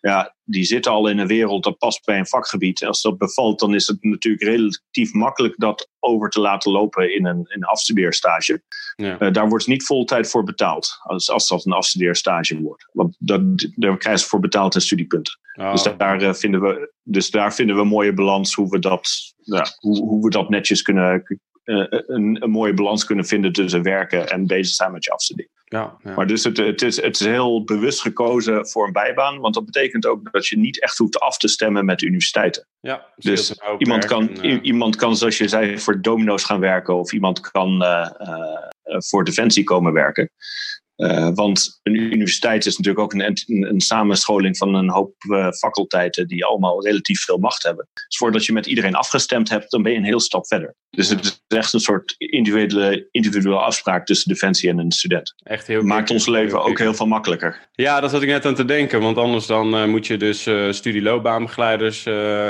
Ja, 0.00 0.34
die 0.44 0.64
zitten 0.64 0.92
al 0.92 1.08
in 1.08 1.18
een 1.18 1.26
wereld 1.26 1.64
dat 1.64 1.78
past 1.78 2.04
bij 2.04 2.18
een 2.18 2.26
vakgebied. 2.26 2.84
Als 2.84 3.02
dat 3.02 3.18
bevalt, 3.18 3.58
dan 3.60 3.74
is 3.74 3.86
het 3.86 4.02
natuurlijk 4.02 4.44
relatief 4.44 5.12
makkelijk 5.12 5.54
dat 5.56 5.88
over 5.98 6.30
te 6.30 6.40
laten 6.40 6.72
lopen 6.72 7.14
in 7.14 7.26
een, 7.26 7.36
in 7.36 7.46
een 7.48 7.64
afstudeerstage. 7.64 8.62
Ja. 8.96 9.20
Uh, 9.20 9.32
daar 9.32 9.48
wordt 9.48 9.66
niet 9.66 9.84
vol 9.84 10.04
tijd 10.04 10.30
voor 10.30 10.44
betaald, 10.44 10.98
als, 11.02 11.30
als 11.30 11.48
dat 11.48 11.66
een 11.66 11.72
afstudeerstage 11.72 12.60
wordt. 12.60 12.88
Want 12.92 13.16
dat, 13.18 13.40
daar 13.74 13.96
krijgen 13.96 14.22
ze 14.22 14.28
voor 14.28 14.40
betaald 14.40 14.74
en 14.74 14.80
studiepunten. 14.80 15.38
Oh. 15.54 15.72
Dus, 15.72 15.88
daar, 15.96 16.22
uh, 16.22 16.32
vinden 16.32 16.60
we, 16.60 16.92
dus 17.02 17.30
daar 17.30 17.54
vinden 17.54 17.76
we 17.76 17.82
een 17.82 17.88
mooie 17.88 18.14
balans 18.14 18.54
hoe 18.54 18.68
we 18.68 18.78
dat, 18.78 19.34
ja, 19.36 19.66
hoe, 19.76 19.98
hoe 19.98 20.24
we 20.24 20.30
dat 20.30 20.48
netjes 20.48 20.82
kunnen, 20.82 21.40
een, 21.66 22.42
een, 22.42 22.50
mooie 22.50 22.74
balans 22.74 23.04
kunnen 23.04 23.24
vinden 23.24 23.52
tussen 23.52 23.82
werken 23.82 24.28
en 24.28 24.46
bezig 24.46 24.74
zijn 24.74 24.92
met 24.92 25.04
je 25.04 25.10
afstuderen. 25.10 25.50
Ja, 25.64 25.96
ja. 26.02 26.14
Maar 26.14 26.26
dus 26.26 26.44
het, 26.44 26.56
het, 26.56 26.82
is, 26.82 27.02
het 27.02 27.20
is 27.20 27.26
heel 27.26 27.64
bewust 27.64 28.00
gekozen 28.00 28.68
voor 28.68 28.86
een 28.86 28.92
bijbaan, 28.92 29.38
want 29.38 29.54
dat 29.54 29.64
betekent 29.64 30.06
ook 30.06 30.32
dat 30.32 30.46
je 30.46 30.58
niet 30.58 30.82
echt 30.82 30.98
hoeft 30.98 31.20
af 31.20 31.38
te 31.38 31.48
stemmen 31.48 31.84
met 31.84 32.02
universiteiten. 32.02 32.66
Ja, 32.80 33.06
dus 33.16 33.54
iemand 33.78 34.04
kan, 34.04 34.30
uh... 34.42 34.58
iemand 34.62 34.96
kan, 34.96 35.16
zoals 35.16 35.38
je 35.38 35.48
zei, 35.48 35.78
voor 35.78 36.00
domino's 36.02 36.44
gaan 36.44 36.60
werken 36.60 36.94
of 36.94 37.12
iemand 37.12 37.40
kan 37.40 37.82
uh, 37.82 38.08
voor 38.82 39.24
defensie 39.24 39.64
komen 39.64 39.92
werken. 39.92 40.30
Uh, 40.96 41.28
want 41.34 41.80
een 41.82 41.94
universiteit 41.94 42.66
is 42.66 42.76
natuurlijk 42.76 43.04
ook 43.04 43.12
een, 43.12 43.20
een, 43.20 43.68
een 43.68 43.80
samenscholing 43.80 44.56
van 44.56 44.74
een 44.74 44.90
hoop 44.90 45.14
uh, 45.30 45.50
faculteiten 45.50 46.28
die 46.28 46.44
allemaal 46.44 46.84
relatief 46.84 47.20
veel 47.20 47.38
macht 47.38 47.62
hebben. 47.62 47.88
Dus 47.92 48.16
voordat 48.18 48.46
je 48.46 48.52
met 48.52 48.66
iedereen 48.66 48.94
afgestemd 48.94 49.48
hebt, 49.48 49.70
dan 49.70 49.82
ben 49.82 49.92
je 49.92 49.98
een 49.98 50.04
heel 50.04 50.20
stap 50.20 50.46
verder. 50.46 50.74
Dus 50.90 51.08
het 51.08 51.24
is 51.24 51.42
echt 51.48 51.72
een 51.72 51.80
soort 51.80 52.14
individuele, 52.18 53.08
individuele 53.10 53.58
afspraak 53.58 54.06
tussen 54.06 54.32
Defensie 54.32 54.70
en 54.70 54.78
een 54.78 54.92
student. 54.92 55.34
Echt 55.42 55.66
heel 55.66 55.82
Maakt 55.82 56.10
ons 56.10 56.26
leven 56.26 56.64
ook 56.64 56.78
heel 56.78 56.94
veel 56.94 57.06
makkelijker. 57.06 57.68
Ja, 57.72 58.00
dat 58.00 58.10
zat 58.10 58.22
ik 58.22 58.28
net 58.28 58.46
aan 58.46 58.54
te 58.54 58.64
denken. 58.64 59.00
Want 59.00 59.16
anders 59.16 59.46
dan 59.46 59.74
uh, 59.74 59.86
moet 59.86 60.06
je 60.06 60.16
dus 60.16 60.48
studieloopbaanbegeleiders 60.70 62.06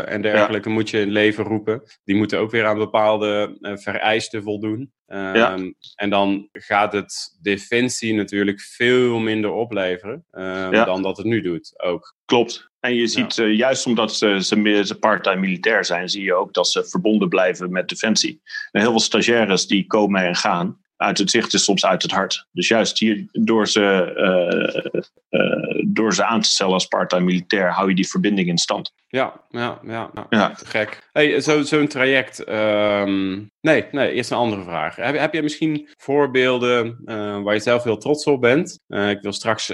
en 0.07 0.23
dergelijke 0.23 0.69
ja. 0.69 0.75
moet 0.75 0.91
je 0.91 1.01
in 1.01 1.11
leven 1.11 1.45
roepen. 1.45 1.83
Die 2.05 2.17
moeten 2.17 2.39
ook 2.39 2.51
weer 2.51 2.67
aan 2.67 2.79
bepaalde 2.79 3.57
vereisten 3.61 4.43
voldoen. 4.43 4.93
Um, 5.09 5.75
En 5.95 6.11
dan 6.11 6.49
gaat 6.53 6.93
het 6.93 7.39
defensie 7.43 8.15
natuurlijk 8.15 8.61
veel 8.61 9.19
minder 9.19 9.51
opleveren 9.51 10.25
um, 10.33 10.73
ja. 10.73 10.85
dan 10.85 11.03
dat 11.03 11.17
het 11.17 11.27
nu 11.27 11.41
doet 11.41 11.83
ook. 11.83 12.15
Klopt. 12.25 12.71
En 12.81 12.95
je 12.95 13.07
ziet, 13.07 13.35
ja. 13.35 13.45
uh, 13.45 13.57
juist 13.57 13.87
omdat 13.87 14.15
ze, 14.15 14.39
ze, 14.43 14.83
ze 14.85 14.99
part-time 14.99 15.41
militair 15.41 15.85
zijn, 15.85 16.09
zie 16.09 16.23
je 16.23 16.35
ook 16.35 16.55
dat 16.55 16.69
ze 16.69 16.85
verbonden 16.85 17.29
blijven 17.29 17.71
met 17.71 17.89
defensie. 17.89 18.41
En 18.71 18.81
heel 18.81 18.91
veel 18.91 19.01
stagiaires 19.01 19.67
die 19.67 19.87
komen 19.87 20.25
en 20.25 20.37
gaan 20.37 20.85
uit 20.97 21.19
het 21.19 21.31
zicht 21.31 21.55
is 21.55 21.65
soms 21.65 21.85
uit 21.85 22.03
het 22.03 22.11
hart. 22.11 22.47
Dus 22.53 22.69
juist 22.69 22.99
hier, 22.99 23.29
door 23.33 23.69
ze, 23.69 24.13
uh, 24.17 25.01
uh, 25.41 25.85
door 25.87 26.15
ze 26.15 26.25
aan 26.25 26.41
te 26.41 26.49
stellen 26.49 26.73
als 26.73 26.87
part-time 26.87 27.25
militair, 27.25 27.73
hou 27.73 27.89
je 27.89 27.95
die 27.95 28.09
verbinding 28.09 28.49
in 28.49 28.59
stand. 28.59 28.93
Ja, 29.09 29.41
ja, 29.49 29.81
ja. 29.83 30.11
ja. 30.15 30.27
ja. 30.31 30.55
Gek. 30.55 31.09
Hey, 31.13 31.41
Zo'n 31.41 31.65
zo 31.65 31.87
traject. 31.87 32.49
Um, 32.49 33.51
nee, 33.61 33.85
nee, 33.91 34.13
eerst 34.13 34.31
een 34.31 34.37
andere 34.37 34.63
vraag. 34.63 34.97
Heb, 34.97 35.19
heb 35.19 35.35
je 35.35 35.43
misschien 35.43 35.89
voorbeelden 35.97 36.99
uh, 37.05 37.43
waar 37.43 37.55
je 37.55 37.61
zelf 37.61 37.85
heel 37.85 37.99
trots 37.99 38.25
op 38.25 38.41
bent? 38.41 38.81
ik 38.89 39.19
wil 39.21 39.33
straks 39.33 39.69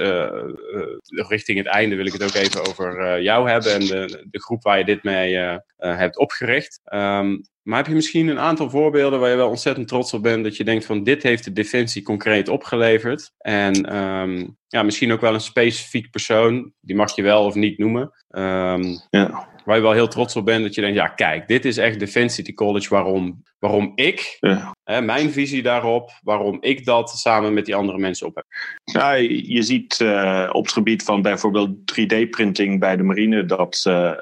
richting 1.06 1.58
het 1.58 1.66
einde 1.66 1.96
wil 1.96 2.06
ik 2.06 2.12
het 2.12 2.22
ook 2.22 2.34
even 2.34 2.68
over 2.68 3.22
jou 3.22 3.50
hebben 3.50 3.72
en 3.72 3.80
de, 3.80 4.26
de 4.30 4.40
groep 4.42 4.62
waar 4.62 4.78
je 4.78 4.84
dit 4.84 5.02
mee 5.02 5.58
hebt 5.76 6.18
opgericht. 6.18 6.80
Um, 6.84 7.42
maar 7.62 7.78
heb 7.78 7.86
je 7.86 7.94
misschien 7.94 8.28
een 8.28 8.38
aantal 8.38 8.70
voorbeelden 8.70 9.20
waar 9.20 9.30
je 9.30 9.36
wel 9.36 9.48
ontzettend 9.48 9.88
trots 9.88 10.12
op 10.12 10.22
bent, 10.22 10.44
dat 10.44 10.56
je 10.56 10.64
denkt 10.64 10.84
van 10.84 11.04
dit 11.04 11.22
heeft 11.22 11.44
de 11.44 11.52
Defensie 11.52 12.02
concreet 12.02 12.48
opgeleverd? 12.48 13.32
En 13.38 13.96
um, 13.96 14.56
ja, 14.68 14.82
misschien 14.82 15.12
ook 15.12 15.20
wel 15.20 15.34
een 15.34 15.40
specifiek 15.40 16.10
persoon, 16.10 16.72
die 16.80 16.96
mag 16.96 17.14
je 17.16 17.22
wel 17.22 17.44
of 17.44 17.54
niet 17.54 17.78
noemen. 17.78 18.02
Um, 18.30 19.00
ja. 19.10 19.50
Waar 19.64 19.76
je 19.76 19.82
wel 19.82 19.92
heel 19.92 20.08
trots 20.08 20.36
op 20.36 20.44
bent, 20.44 20.62
dat 20.62 20.74
je 20.74 20.80
denkt, 20.80 20.96
ja 20.96 21.08
kijk, 21.08 21.48
dit 21.48 21.64
is 21.64 21.76
echt 21.76 21.98
Defensie 21.98 22.54
College 22.54 22.88
waarom, 22.88 23.42
waarom 23.58 23.92
ik, 23.94 24.36
ja. 24.40 24.74
hè, 24.84 25.02
mijn 25.02 25.32
visie 25.32 25.62
daarop, 25.62 26.10
waarom 26.22 26.58
ik 26.60 26.84
dat 26.84 27.10
samen 27.10 27.54
met 27.54 27.64
die 27.64 27.74
andere 27.74 27.98
mensen 27.98 28.26
op 28.26 28.34
heb. 28.34 28.44
Ja, 28.84 29.12
je 29.12 29.62
ziet 29.62 30.00
uh, 30.00 30.48
op 30.52 30.64
het 30.64 30.72
gebied 30.72 31.02
van 31.02 31.22
bijvoorbeeld 31.22 31.70
3D-printing 31.70 32.78
bij 32.78 32.96
de 32.96 33.02
marine, 33.02 33.44
dat 33.44 33.84
uh, 33.88 33.94
uh, 33.94 34.12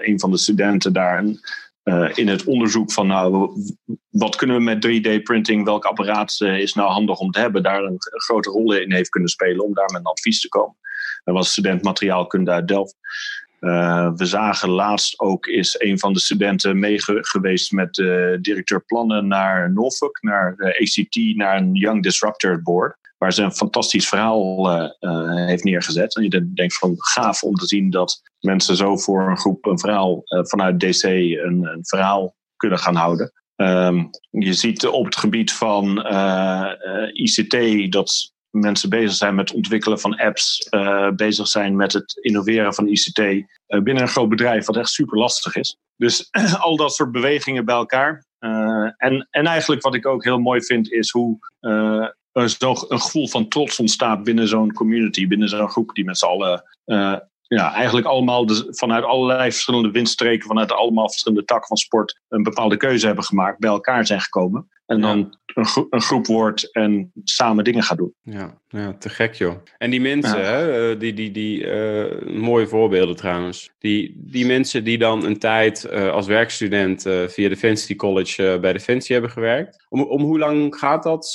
een 0.00 0.20
van 0.20 0.30
de 0.30 0.38
studenten 0.38 0.92
daar 0.92 1.18
een 1.18 1.40
uh, 1.88 2.10
in 2.14 2.28
het 2.28 2.44
onderzoek 2.44 2.92
van 2.92 3.06
nou, 3.06 3.50
wat 4.08 4.36
kunnen 4.36 4.56
we 4.56 4.62
met 4.62 4.86
3D-printing, 4.86 5.64
welk 5.64 5.84
apparaat 5.84 6.36
uh, 6.40 6.58
is 6.58 6.74
nou 6.74 6.90
handig 6.90 7.18
om 7.18 7.30
te 7.30 7.40
hebben, 7.40 7.62
daar 7.62 7.82
een, 7.82 7.96
grote 7.98 8.50
rol 8.50 8.72
in 8.74 8.92
heeft 8.92 9.08
kunnen 9.08 9.30
spelen 9.30 9.64
om 9.64 9.74
daar 9.74 9.90
met 9.92 10.00
een 10.00 10.06
advies 10.06 10.40
te 10.40 10.48
komen. 10.48 10.76
Dat 11.24 11.34
was 11.34 11.50
student 11.50 11.82
materiaalkunde 11.82 12.50
uit 12.50 12.68
Delft. 12.68 12.96
Uh, 13.60 14.10
we 14.14 14.24
zagen 14.24 14.68
laatst 14.68 15.20
ook 15.20 15.46
is 15.46 15.76
een 15.78 15.98
van 15.98 16.12
de 16.12 16.20
studenten 16.20 16.78
mee 16.78 16.96
geweest 17.04 17.72
met 17.72 17.94
directeur 18.40 18.84
plannen 18.84 19.26
naar 19.26 19.72
Norfolk, 19.72 20.22
naar 20.22 20.56
ACT, 20.80 21.36
naar 21.36 21.56
een 21.56 21.74
Young 21.74 22.02
Disruptor 22.02 22.62
Board 22.62 23.07
waar 23.18 23.32
ze 23.32 23.42
een 23.42 23.52
fantastisch 23.52 24.08
verhaal 24.08 24.72
uh, 24.72 24.90
uh, 25.00 25.46
heeft 25.46 25.64
neergezet. 25.64 26.16
En 26.16 26.22
je 26.22 26.52
denkt 26.52 26.78
van 26.78 26.94
gaaf 26.96 27.42
om 27.42 27.54
te 27.54 27.66
zien 27.66 27.90
dat 27.90 28.20
mensen 28.40 28.76
zo 28.76 28.96
voor 28.96 29.30
een 29.30 29.38
groep 29.38 29.66
een 29.66 29.78
verhaal 29.78 30.22
uh, 30.24 30.40
vanuit 30.44 30.80
DC 30.80 31.02
een, 31.02 31.64
een, 31.64 31.86
verhaal 31.86 32.36
kunnen 32.56 32.78
gaan 32.78 32.94
houden. 32.94 33.32
Um, 33.56 34.10
je 34.30 34.52
ziet 34.52 34.86
op 34.86 35.04
het 35.04 35.16
gebied 35.16 35.52
van 35.52 36.06
ICT 37.12 37.92
dat 37.92 38.32
mensen 38.50 38.88
bezig 38.88 39.12
zijn 39.12 39.34
met 39.34 39.48
het 39.48 39.56
ontwikkelen 39.56 40.00
van 40.00 40.16
apps, 40.16 40.68
bezig 41.16 41.48
zijn 41.48 41.76
met 41.76 41.92
het 41.92 42.18
innoveren 42.20 42.74
van 42.74 42.88
ICT 42.88 43.20
binnen 43.66 44.02
een 44.02 44.08
groot 44.08 44.28
bedrijf, 44.28 44.66
wat 44.66 44.76
echt 44.76 44.88
super 44.88 45.18
lastig 45.18 45.56
is. 45.56 45.76
Dus 45.96 46.28
al 46.58 46.76
dat 46.76 46.94
soort 46.94 47.12
bewegingen 47.12 47.64
bij 47.64 47.74
elkaar. 47.74 48.24
en, 48.96 49.28
en 49.30 49.46
eigenlijk 49.46 49.82
wat 49.82 49.94
ik 49.94 50.06
ook 50.06 50.24
heel 50.24 50.38
mooi 50.38 50.62
vind, 50.62 50.92
is 50.92 51.10
hoe 51.10 51.38
zo 52.46 52.74
een 52.88 53.00
gevoel 53.00 53.28
van 53.28 53.48
trots 53.48 53.78
ontstaat 53.78 54.24
binnen 54.24 54.48
zo'n 54.48 54.72
community, 54.72 55.26
binnen 55.26 55.48
zo'n 55.48 55.68
groep 55.68 55.94
die 55.94 56.04
met 56.04 56.18
z'n 56.18 56.26
allen 56.26 56.64
uh, 56.86 57.16
ja, 57.48 57.74
eigenlijk 57.74 58.06
allemaal 58.06 58.46
vanuit 58.68 59.04
allerlei 59.04 59.50
verschillende 59.50 59.90
windstreken, 59.90 60.46
vanuit 60.46 60.72
allemaal 60.72 61.08
verschillende 61.08 61.44
takken 61.44 61.66
van 61.68 61.76
sport, 61.76 62.20
een 62.28 62.42
bepaalde 62.42 62.76
keuze 62.76 63.06
hebben 63.06 63.24
gemaakt, 63.24 63.58
bij 63.58 63.70
elkaar 63.70 64.06
zijn 64.06 64.20
gekomen. 64.20 64.68
En 64.88 65.00
dan 65.00 65.36
een, 65.54 65.66
gro 65.66 65.86
een, 65.90 66.00
groep 66.00 66.26
wordt 66.26 66.72
en 66.72 67.12
samen 67.24 67.64
dingen 67.64 67.82
gaat 67.82 67.98
doen. 67.98 68.14
Ja, 68.22 68.58
ja 68.68 68.94
te 68.98 69.08
gek 69.08 69.34
joh. 69.34 69.54
En 69.78 69.90
die 69.90 70.00
mensen, 70.00 70.44
hè, 70.44 70.90
eh, 70.90 71.00
die, 71.00 71.14
die, 71.14 71.30
die 71.30 71.64
uh, 71.64 72.36
mooie 72.40 72.66
voorbeelden 72.66 73.16
trouwens. 73.16 73.70
Die, 73.78 74.14
die 74.16 74.46
mensen 74.46 74.84
die 74.84 74.98
dan 74.98 75.24
een 75.24 75.38
tijd 75.38 75.88
uh, 75.92 76.10
als 76.10 76.26
werkstudent 76.26 77.02
via 77.26 77.48
Defensie 77.48 77.96
College 77.96 78.58
bij 78.60 78.72
Defensie 78.72 79.12
hebben 79.12 79.32
gewerkt. 79.32 79.86
Om, 79.88 80.02
om 80.02 80.22
hoe 80.22 80.38
lang 80.38 80.76
gaat 80.76 81.02
dat, 81.02 81.34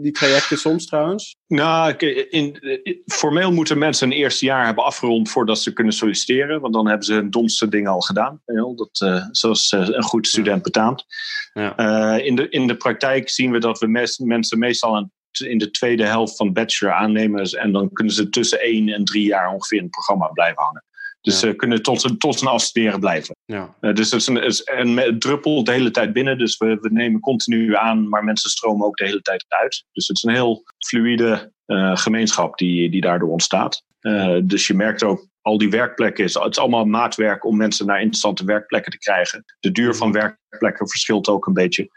die 0.00 0.12
trajecten 0.12 0.58
soms 0.58 0.86
trouwens? 0.86 1.36
Nou, 1.46 1.96
in, 1.96 2.58
in, 2.60 3.02
formeel 3.06 3.52
moeten 3.52 3.78
mensen 3.78 4.10
een 4.10 4.16
eerste 4.16 4.44
jaar 4.44 4.64
hebben 4.64 4.84
afgerond 4.84 5.30
voordat 5.30 5.58
ze 5.58 5.72
kunnen 5.72 5.92
solliciteren. 5.92 6.60
Want 6.60 6.74
dan 6.74 6.86
hebben 6.86 7.06
ze 7.06 7.14
hun 7.14 7.30
domste 7.30 7.68
dingen 7.68 7.90
al 7.90 8.00
gedaan. 8.00 8.40
Dat, 8.76 9.26
zoals 9.30 9.72
een 9.72 10.02
goed 10.02 10.26
student 10.26 10.62
betaamt. 10.62 11.04
Ja. 11.52 12.16
in, 12.16 12.36
de, 12.36 12.48
in 12.48 12.66
de 12.66 12.76
praktijk 12.88 13.28
zien 13.28 13.50
we 13.50 13.58
dat 13.58 13.78
we 13.78 13.86
mensen 13.86 14.58
meestal 14.58 15.10
in 15.30 15.58
de 15.58 15.70
tweede 15.70 16.04
helft 16.04 16.36
van 16.36 16.52
bachelor 16.52 16.94
aannemen. 16.94 17.44
En 17.44 17.72
dan 17.72 17.92
kunnen 17.92 18.14
ze 18.14 18.28
tussen 18.28 18.60
één 18.60 18.88
en 18.88 19.04
drie 19.04 19.24
jaar 19.24 19.52
ongeveer 19.52 19.78
in 19.78 19.84
het 19.84 19.92
programma 19.92 20.26
blijven 20.26 20.62
hangen. 20.62 20.82
Dus 21.20 21.38
ze 21.38 21.54
kunnen 21.54 21.82
tot, 21.82 22.20
tot 22.20 22.38
zijn 22.38 22.50
afstuderen 22.50 23.00
blijven. 23.00 23.36
Ja. 23.44 23.74
Uh, 23.80 23.94
dus 23.94 24.10
het, 24.10 24.20
is 24.20 24.26
een, 24.26 24.42
is 24.42 24.62
een, 24.64 25.18
druppel 25.18 25.64
de 25.64 25.72
hele 25.72 25.90
tijd 25.90 26.12
binnen. 26.12 26.38
Dus 26.38 26.56
we, 26.56 26.78
we 26.80 26.88
nemen 26.92 27.20
continu 27.20 27.76
aan, 27.76 28.08
maar 28.08 28.24
mensen 28.24 28.50
stromen 28.50 28.86
ook 28.86 28.96
de 28.96 29.04
hele 29.04 29.22
tijd 29.22 29.44
uit. 29.48 29.84
Dus 29.92 30.08
het 30.08 30.16
is 30.16 30.22
een 30.22 30.34
heel 30.34 30.64
fluïde 30.86 31.52
uh, 31.66 31.96
gemeenschap 31.96 32.58
die, 32.58 32.90
die 32.90 33.00
daardoor 33.00 33.30
ontstaat. 33.30 33.82
Uh, 34.00 34.36
dus 34.42 34.66
je 34.66 34.74
merkt 34.74 35.02
ook, 35.02 35.26
al 35.42 35.58
die 35.58 35.70
werkplekken, 35.70 36.24
is, 36.24 36.34
het 36.34 36.50
is 36.50 36.58
allemaal 36.58 36.84
maatwerk 36.84 37.44
om 37.44 37.56
mensen 37.56 37.86
naar 37.86 38.00
interessante 38.00 38.44
werkplekken 38.44 38.92
te 38.92 38.98
krijgen. 38.98 39.44
De 39.60 39.70
duur 39.70 39.94
van 39.94 40.12
werkplekken 40.12 40.88
verschilt 40.88 41.28
ook 41.28 41.46
een 41.46 41.52
beetje. 41.52 41.88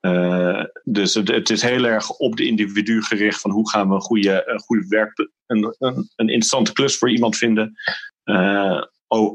Uh, 0.00 0.64
dus 0.84 1.14
het, 1.14 1.28
het, 1.28 1.50
is 1.50 1.62
heel 1.62 1.84
erg 1.84 2.10
op 2.10 2.36
de 2.36 2.46
individu 2.46 3.02
gericht 3.02 3.40
van 3.40 3.50
hoe 3.50 3.70
gaan 3.70 3.88
we 3.88 3.94
een 3.94 4.00
goede, 4.00 4.42
een 4.46 4.60
goede 4.60 4.86
werk, 4.88 5.28
een, 5.46 5.76
een, 5.78 5.94
een 6.16 6.28
interessante 6.28 6.72
klus 6.72 6.98
voor 6.98 7.10
iemand 7.10 7.36
vinden. 7.36 7.74
Uh, 8.24 8.82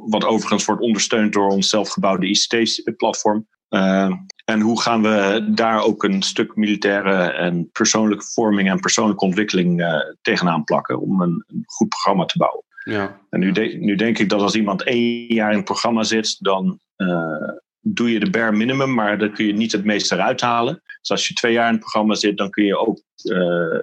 wat 0.05 0.25
overigens 0.25 0.65
wordt 0.65 0.81
ondersteund 0.81 1.33
door 1.33 1.49
ons 1.49 1.69
zelfgebouwde 1.69 2.27
ICT-platform. 2.27 3.47
Uh, 3.69 4.11
en 4.45 4.59
hoe 4.59 4.81
gaan 4.81 5.01
we 5.01 5.47
daar 5.53 5.81
ook 5.81 6.03
een 6.03 6.21
stuk 6.21 6.55
militaire 6.55 7.31
en 7.31 7.69
persoonlijke 7.71 8.25
vorming 8.25 8.69
en 8.69 8.79
persoonlijke 8.79 9.25
ontwikkeling 9.25 10.01
tegenaan 10.21 10.63
plakken 10.63 10.99
om 10.99 11.21
een, 11.21 11.43
een, 11.47 11.63
goed 11.65 11.89
programma 11.89 12.25
te 12.25 12.37
bouwen. 12.37 12.63
Ja. 12.83 13.19
En 13.29 13.39
nu, 13.39 13.51
de, 13.51 13.61
nu, 13.61 13.95
denk 13.95 14.17
ik 14.17 14.29
dat 14.29 14.41
als 14.41 14.55
iemand 14.55 14.83
één 14.83 15.33
jaar 15.33 15.49
in 15.49 15.55
het 15.55 15.65
programma 15.65 16.03
zit, 16.03 16.37
dan 16.39 16.79
uh, 16.97 17.49
doe 17.83 18.11
je 18.11 18.19
de 18.19 18.29
bare 18.29 18.51
minimum, 18.51 18.93
maar 18.93 19.17
dan 19.17 19.33
kun 19.33 19.45
je 19.45 19.53
niet 19.53 19.71
het 19.71 19.83
meeste 19.83 20.15
eruit 20.15 20.41
halen. 20.41 20.81
Dus 20.99 21.09
als 21.09 21.27
je 21.27 21.33
twee 21.33 21.53
jaar 21.53 21.67
in 21.67 21.73
het 21.73 21.81
programma 21.81 22.15
zit, 22.15 22.37
dan 22.37 22.49
kun 22.49 22.63
je 22.63 22.77
ook 22.77 23.01
uh, 23.23 23.79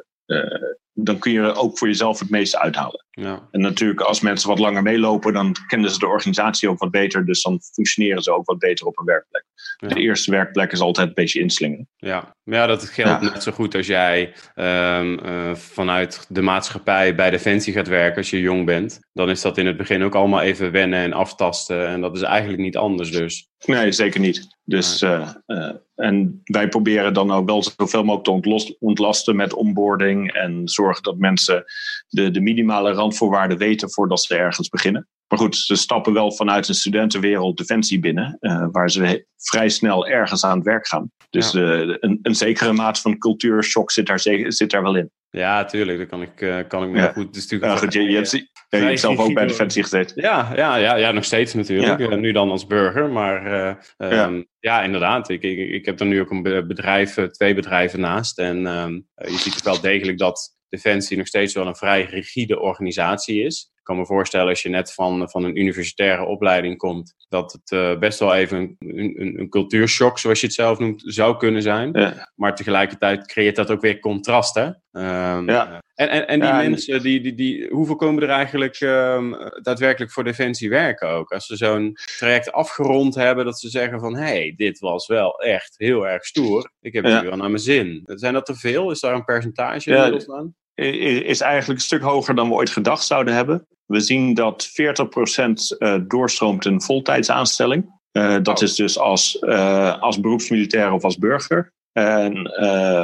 dan 0.92 1.18
kun 1.18 1.32
je 1.32 1.40
er 1.40 1.56
ook 1.56 1.78
voor 1.78 1.88
jezelf 1.88 2.18
het 2.18 2.30
meeste 2.30 2.59
uithalen. 2.59 3.04
Ja. 3.11 3.49
En 3.50 3.61
natuurlijk, 3.61 4.00
als 4.00 4.20
mensen 4.20 4.49
wat 4.49 4.59
langer 4.59 4.82
meelopen, 4.82 5.32
dan 5.32 5.56
kennen 5.66 5.90
ze 5.90 5.99
de 5.99 6.06
organisatie 6.06 6.68
ook 6.68 6.78
wat 6.78 6.90
beter. 6.90 7.26
Dus 7.26 7.42
dan 7.42 7.61
functioneren 7.73 8.23
ze 8.23 8.35
ook 8.35 8.47
wat 8.47 8.59
beter 8.59 8.87
op 8.87 8.99
een 8.99 9.04
werkplek. 9.04 9.44
De 9.76 10.00
eerste 10.00 10.30
werkplek 10.30 10.73
is 10.73 10.80
altijd 10.80 11.09
een 11.09 11.14
beetje 11.14 11.40
inslingen. 11.40 11.88
Ja, 11.97 12.37
ja 12.44 12.66
dat 12.66 12.85
geldt 12.85 13.23
net 13.23 13.42
zo 13.42 13.52
goed 13.52 13.75
als 13.75 13.87
jij 13.87 14.35
um, 14.54 15.26
uh, 15.26 15.54
vanuit 15.54 16.26
de 16.28 16.42
maatschappij 16.42 17.14
bij 17.14 17.30
Defensie 17.30 17.73
gaat 17.73 17.88
werken 17.88 18.16
als 18.16 18.30
je 18.30 18.40
jong 18.40 18.66
bent. 18.66 19.00
Dan 19.12 19.30
is 19.30 19.40
dat 19.40 19.59
in 19.59 19.66
het 19.66 19.76
begin 19.76 20.02
ook 20.02 20.14
allemaal 20.14 20.40
even 20.40 20.73
wennen 20.73 21.00
en 21.00 21.12
aftasten. 21.12 21.87
En 21.87 22.00
dat 22.00 22.16
is 22.16 22.23
eigenlijk 22.23 22.62
niet 22.62 22.76
anders 22.76 23.11
dus. 23.11 23.49
Nee, 23.66 23.92
zeker 23.92 24.20
niet. 24.20 24.56
Dus, 24.64 25.02
uh, 25.02 25.28
uh, 25.47 25.70
en 25.94 26.40
wij 26.44 26.68
proberen 26.68 27.14
dan 27.14 27.30
ook 27.32 27.47
wel 27.47 27.62
zoveel 27.76 28.04
mogelijk 28.04 28.44
te 28.44 28.76
ontlasten 28.78 29.37
met 29.37 29.54
onboarding 29.54 30.32
en 30.32 30.68
zorgen 30.82 31.02
dat 31.02 31.18
mensen 31.18 31.64
de, 32.08 32.30
de 32.30 32.40
minimale 32.40 32.92
randvoorwaarden 32.92 33.58
weten 33.58 33.90
voordat 33.90 34.22
ze 34.22 34.37
ergens 34.37 34.68
beginnen. 34.68 35.08
Maar 35.30 35.38
goed, 35.38 35.56
ze 35.56 35.76
stappen 35.76 36.12
wel 36.12 36.32
vanuit 36.32 36.68
een 36.68 36.75
studentenwereld 36.75 37.56
defensie 37.56 38.00
binnen, 38.00 38.37
uh, 38.40 38.66
waar 38.70 38.90
ze 38.90 39.26
vrij 39.37 39.68
snel 39.68 40.06
ergens 40.06 40.44
aan 40.44 40.56
het 40.56 40.66
werk 40.66 40.87
gaan. 40.87 41.10
Dus 41.30 41.52
ja. 41.52 41.60
uh, 41.60 41.96
een, 42.00 42.18
een, 42.22 42.34
zekere 42.34 42.72
mate 42.72 43.00
van 43.00 43.18
cultuurshock 43.18 43.90
zit 43.90 44.06
daar, 44.06 44.20
zit 44.49 44.70
daar 44.70 44.82
wel 44.82 44.96
in. 44.96 45.10
Ja, 45.30 45.64
tuurlijk. 45.64 45.99
Dat 45.99 46.08
kan 46.08 46.22
ik, 46.22 46.40
uh, 46.40 46.58
kan 46.68 46.82
ik 46.82 46.90
me 46.90 46.96
ja. 46.96 47.12
goed. 47.12 47.34
Dus 47.34 47.49
ja, 47.49 47.76
goed 47.76 47.92
je, 47.92 48.02
je, 48.02 48.16
hebt, 48.16 48.30
je 48.30 48.76
hebt 48.76 49.00
zelf 49.00 49.18
ook 49.18 49.34
bij 49.34 49.46
Defensie 49.46 49.82
gezeten. 49.82 50.22
Ja, 50.22 50.52
ja, 50.56 50.76
ja, 50.76 50.96
ja 50.96 51.12
nog 51.12 51.25
steeds 51.25 51.54
natuurlijk. 51.54 52.20
nu 52.20 52.32
dan 52.32 52.50
als 52.50 52.66
burger. 52.66 53.10
Maar 53.10 53.76
um, 53.99 54.46
ja. 54.60 54.82
inderdaad. 54.82 55.28
Ik, 55.28 55.42
ik, 55.42 55.58
ik 55.70 55.87
heb 55.87 56.00
er 56.00 56.06
nu 56.06 56.20
ook 56.20 56.30
een 56.30 56.42
bedrijf, 56.42 57.14
twee 57.14 57.54
bedrijven 57.54 58.00
naast. 58.00 58.38
En 58.38 58.66
um, 58.66 59.06
je 59.14 59.38
ziet 59.38 59.62
wel 59.62 59.80
degelijk 59.80 60.18
dat 60.18 60.58
Defensie 60.71 61.17
nog 61.17 61.27
steeds 61.27 61.55
wel 61.55 61.67
een 61.67 61.77
vrij 61.77 62.05
rigide 62.05 62.61
organisatie 62.61 63.45
is. 63.45 63.71
Kan 63.90 63.99
me 63.99 64.06
voorstellen 64.06 64.49
als 64.49 64.62
je 64.62 64.68
net 64.68 64.92
van, 64.92 65.30
van 65.30 65.44
een 65.44 65.61
universitaire 65.61 66.25
opleiding 66.25 66.76
komt, 66.76 67.14
dat 67.28 67.52
het 67.52 67.71
uh, 67.71 67.99
best 67.99 68.19
wel 68.19 68.34
even 68.34 68.76
een, 68.78 68.99
een, 68.99 69.41
een, 69.41 69.49
cultuurshock, 69.49 70.19
zoals 70.19 70.41
je 70.41 70.47
het 70.47 70.54
zelf 70.54 70.78
noemt, 70.78 71.02
zou 71.04 71.36
kunnen 71.36 71.62
zijn. 71.62 71.91
Ja. 71.93 72.30
Maar 72.34 72.54
tegelijkertijd 72.54 73.26
creëert 73.26 73.56
dat 73.56 73.71
ook 73.71 73.80
weer 73.80 73.99
contrast. 73.99 74.54
Hè? 74.54 74.65
Um, 74.67 75.49
ja. 75.49 75.82
En, 75.95 76.10
en, 76.10 76.28
en 76.28 76.41
die 76.41 76.49
ja, 76.49 76.56
mensen, 76.56 77.02
die, 77.02 77.21
die, 77.21 77.34
die, 77.34 77.69
hoeveel 77.71 77.97
komen 77.97 78.23
er 78.23 78.28
eigenlijk 78.28 78.80
um, 78.80 79.36
daadwerkelijk 79.62 80.12
voor 80.12 80.25
Defensie 80.25 80.71
werken 80.71 81.08
ook? 81.08 81.32
Als 81.32 81.47
ze 81.47 81.56
zo'n 81.56 81.97
traject 82.19 82.52
afgerond 82.52 83.15
hebben, 83.15 83.45
dat 83.45 83.60
ze 83.60 83.69
zeggen 83.69 84.00
van... 84.00 84.17
hé, 84.17 84.23
hey, 84.23 84.54
dit 84.56 84.78
was 84.78 85.06
wel 85.06 85.41
echt 85.41 85.75
heel 85.76 86.08
erg 86.08 86.25
stoer. 86.25 86.71
Ik 86.80 86.93
heb 86.93 87.04
het 87.04 87.23
nu 87.23 87.28
wel 87.28 87.38
naar 87.38 87.50
mijn 87.50 87.62
zin. 87.62 88.02
Zijn 88.04 88.32
dat 88.32 88.47
te 88.47 88.54
veel? 88.54 88.91
Is 88.91 89.00
daar 89.00 89.15
een 89.15 89.25
percentage 89.25 89.91
in 89.91 90.32
aan? 90.32 90.54
Is 90.80 91.40
eigenlijk 91.40 91.80
een 91.80 91.86
stuk 91.86 92.02
hoger 92.02 92.34
dan 92.34 92.49
we 92.49 92.54
ooit 92.54 92.71
gedacht 92.71 93.04
zouden 93.04 93.34
hebben. 93.34 93.66
We 93.86 94.00
zien 94.00 94.34
dat 94.34 94.69
40% 94.69 95.76
eh, 95.78 95.95
doorstroomt 96.06 96.64
een 96.64 96.82
voltijdsaanstelling. 96.82 97.99
Uh, 98.12 98.36
dat 98.43 98.58
oh. 98.58 98.62
is 98.62 98.75
dus 98.75 98.99
als, 98.99 99.36
uh, 99.40 100.00
als 100.00 100.21
beroepsmilitair 100.21 100.93
of 100.93 101.04
als 101.04 101.19
burger. 101.19 101.73
En 101.93 102.36
uh, 102.60 103.02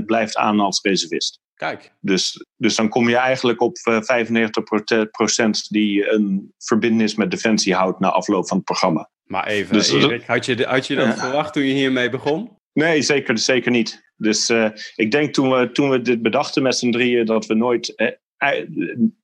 50% 0.00 0.04
blijft 0.04 0.36
aan 0.36 0.60
als 0.60 0.80
reservist. 0.82 1.40
Kijk. 1.54 1.92
Dus, 2.00 2.46
dus 2.56 2.76
dan 2.76 2.88
kom 2.88 3.08
je 3.08 3.16
eigenlijk 3.16 3.60
op 3.60 3.76
95% 3.78 3.80
die 5.68 6.12
een 6.12 6.52
verbindenis 6.58 7.14
met 7.14 7.30
Defensie 7.30 7.74
houdt 7.74 8.00
na 8.00 8.10
afloop 8.10 8.48
van 8.48 8.56
het 8.56 8.66
programma. 8.66 9.10
Maar 9.24 9.46
even, 9.46 9.72
dus, 9.72 9.92
Erik, 9.92 10.26
had 10.26 10.46
je, 10.46 10.64
had 10.64 10.86
je 10.86 10.94
dat 10.94 11.18
verwacht 11.18 11.52
toen 11.52 11.62
je 11.62 11.74
hiermee 11.74 12.10
begon? 12.10 12.58
Nee, 12.72 13.02
zeker, 13.02 13.38
zeker 13.38 13.70
niet. 13.70 14.03
Dus 14.16 14.50
uh, 14.50 14.68
ik 14.94 15.10
denk 15.10 15.34
toen 15.34 15.50
we, 15.50 15.70
toen 15.72 15.90
we 15.90 16.02
dit 16.02 16.22
bedachten 16.22 16.62
met 16.62 16.76
z'n 16.76 16.90
drieën, 16.90 17.26
dat 17.26 17.46
we 17.46 17.54
nooit. 17.54 17.94
Eh, 17.94 18.10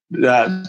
uh, 0.09 0.63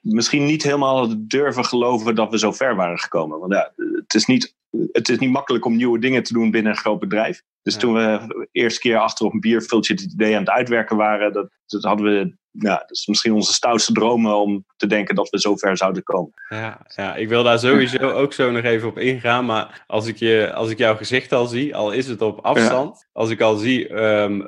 misschien 0.00 0.44
niet 0.44 0.62
helemaal 0.62 1.14
durven 1.18 1.64
geloven 1.64 2.14
dat 2.14 2.30
we 2.30 2.38
zo 2.38 2.52
ver 2.52 2.76
waren 2.76 2.98
gekomen. 2.98 3.38
Want 3.38 3.52
ja, 3.52 3.72
het 3.76 4.14
is 4.14 4.26
niet, 4.26 4.56
het 4.92 5.08
is 5.08 5.18
niet 5.18 5.30
makkelijk 5.30 5.64
om 5.64 5.76
nieuwe 5.76 5.98
dingen 5.98 6.22
te 6.22 6.32
doen 6.32 6.50
binnen 6.50 6.72
een 6.72 6.78
groot 6.78 6.98
bedrijf. 6.98 7.42
Dus 7.62 7.76
toen 7.76 7.94
we 7.94 8.24
de 8.26 8.48
eerste 8.52 8.80
keer 8.80 8.98
achter 8.98 9.26
op 9.26 9.32
een 9.32 9.40
bierviltje 9.40 9.92
het 9.92 10.02
idee 10.02 10.34
aan 10.34 10.40
het 10.40 10.50
uitwerken 10.50 10.96
waren, 10.96 11.32
dat, 11.32 11.50
dat 11.66 11.82
hadden 11.82 12.06
we 12.06 12.36
ja, 12.58 12.76
dat 12.76 12.90
is 12.90 13.06
misschien 13.06 13.32
onze 13.32 13.52
stoutste 13.52 13.92
dromen 13.92 14.36
om 14.36 14.64
te 14.76 14.86
denken 14.86 15.14
dat 15.14 15.30
we 15.30 15.40
zo 15.40 15.56
ver 15.56 15.76
zouden 15.76 16.02
komen. 16.02 16.32
Ja, 16.48 16.86
ja 16.96 17.16
ik 17.16 17.28
wil 17.28 17.42
daar 17.42 17.58
sowieso 17.58 18.10
ook 18.22 18.32
zo 18.32 18.50
nog 18.50 18.64
even 18.64 18.88
op 18.88 18.98
ingaan. 18.98 19.44
Maar 19.44 19.84
als 19.86 20.06
ik, 20.06 20.16
je, 20.16 20.52
als 20.52 20.70
ik 20.70 20.78
jouw 20.78 20.96
gezicht 20.96 21.32
al 21.32 21.46
zie, 21.46 21.76
al 21.76 21.92
is 21.92 22.06
het 22.06 22.22
op 22.22 22.38
afstand, 22.44 23.08
als 23.12 23.30
ik 23.30 23.40
al 23.40 23.56
zie, 23.56 23.92
um, 23.92 24.40
uh, 24.40 24.46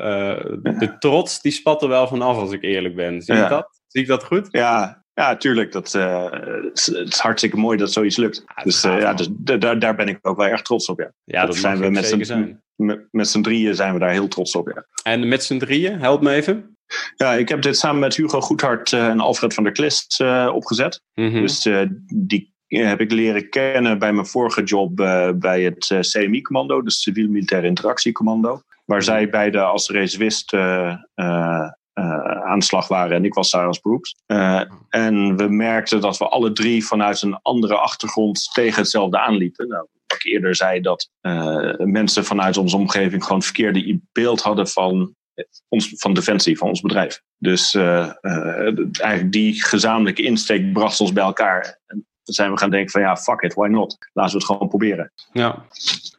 de 0.78 0.96
trots, 0.98 1.40
die 1.40 1.52
spat 1.52 1.82
er 1.82 1.88
wel 1.88 2.08
vanaf 2.08 2.36
als 2.36 2.52
ik 2.52 2.62
eerlijk 2.62 2.94
ben. 2.94 3.22
Zie 3.22 3.34
je 3.34 3.48
dat? 3.48 3.80
Zie 3.86 4.00
ik 4.00 4.08
dat 4.08 4.24
goed? 4.24 4.48
Ja, 4.50 5.04
ja, 5.14 5.36
tuurlijk. 5.36 5.72
Dat, 5.72 5.94
uh, 5.94 6.30
het, 6.30 7.06
is, 7.06 7.18
hartstikke 7.18 7.56
mooi 7.56 7.78
dat 7.78 7.92
zoiets 7.92 8.16
lukt. 8.16 8.44
Ja, 8.56 8.62
dus, 8.62 8.84
uh, 8.84 9.00
ja, 9.00 9.14
dus 9.14 9.28
daar, 9.30 9.78
daar 9.78 9.94
ben 9.94 10.08
ik 10.08 10.18
ook 10.22 10.36
wel 10.36 10.46
erg 10.46 10.62
trots 10.62 10.88
op. 10.88 10.98
Ja, 10.98 11.12
ja 11.24 11.46
dat, 11.46 11.56
zijn 11.56 11.78
we 11.78 11.90
met 11.90 12.06
z'n, 12.06 12.60
met, 12.74 13.06
met 13.10 13.28
z'n 13.28 13.40
drieën 13.40 13.74
zijn 13.74 13.92
we 13.92 13.98
daar 13.98 14.10
heel 14.10 14.28
trots 14.28 14.54
op. 14.54 14.68
Ja. 14.74 14.86
En 15.02 15.28
met 15.28 15.44
z'n 15.44 15.58
drieën, 15.58 15.98
help 15.98 16.22
me 16.22 16.30
even. 16.30 16.76
Ja, 17.16 17.32
ik 17.32 17.48
heb 17.48 17.62
dit 17.62 17.78
samen 17.78 18.00
met 18.00 18.16
Hugo 18.16 18.40
Goedhart 18.40 18.92
uh, 18.92 19.06
en 19.06 19.20
Alfred 19.20 19.54
van 19.54 19.64
der 19.64 19.72
Klist 19.72 20.20
uh, 20.20 20.50
opgezet. 20.54 21.02
Mm 21.14 21.30
-hmm. 21.30 21.40
Dus 21.40 21.66
uh, 21.66 21.82
die 22.14 22.54
heb 22.66 23.00
ik 23.00 23.12
leren 23.12 23.48
kennen 23.48 23.98
bij 23.98 24.12
mijn 24.12 24.26
vorige 24.26 24.62
job 24.62 24.96
bij 25.34 25.62
het 25.62 25.96
CMI-commando, 26.00 26.82
dus 26.82 27.02
Civiel 27.02 27.28
Militair 27.28 27.64
Interactiecommando. 27.64 28.62
Waar 28.84 29.02
zij 29.02 29.28
beide 29.28 29.60
als 29.60 29.88
reservist 29.88 30.54
aan 30.54 32.58
de 32.58 32.64
slag 32.64 32.88
waren 32.88 33.16
en 33.16 33.24
ik 33.24 33.34
was 33.34 33.50
daar 33.50 33.66
als 33.66 33.80
beroeps. 33.80 34.16
en 34.88 35.36
we 35.36 35.48
merkten 35.48 36.00
dat 36.00 36.18
we 36.18 36.28
alle 36.28 36.52
drie 36.52 36.86
vanuit 36.86 37.22
een 37.22 37.38
andere 37.42 37.76
achtergrond 37.76 38.48
tegen 38.52 38.80
hetzelfde 38.80 39.18
aanliepen. 39.18 39.68
Nou, 39.68 39.86
wat 40.06 40.18
ik 40.18 40.24
eerder 40.24 40.56
zei, 40.56 40.80
dat 40.80 41.10
mensen 41.78 42.24
vanuit 42.24 42.56
onze 42.56 42.76
omgeving 42.76 43.24
gewoon 43.24 43.42
verkeerde 43.42 44.00
beeld 44.12 44.42
hadden 44.42 44.68
van 44.68 45.14
ons, 45.68 45.92
van 45.96 46.14
Defensie, 46.14 46.58
van 46.58 46.68
ons 46.68 46.80
bedrijf. 46.80 47.22
Dus 47.38 47.74
uh, 47.74 48.12
uh, 48.20 48.78
eigenlijk 49.00 49.32
die 49.32 49.64
gezamenlijke 49.64 50.22
insteek 50.22 50.72
bracht 50.72 51.00
ons 51.00 51.12
bij 51.12 51.24
elkaar. 51.24 51.78
En 51.86 52.06
zijn 52.22 52.50
we 52.50 52.58
gaan 52.58 52.70
denken 52.70 52.90
van 52.90 53.00
ja, 53.00 53.16
fuck 53.16 53.40
it, 53.40 53.54
why 53.54 53.68
not? 53.68 53.96
Laten 54.12 54.32
we 54.32 54.38
het 54.38 54.46
gewoon 54.46 54.68
proberen. 54.68 55.12
Ja, 55.32 55.66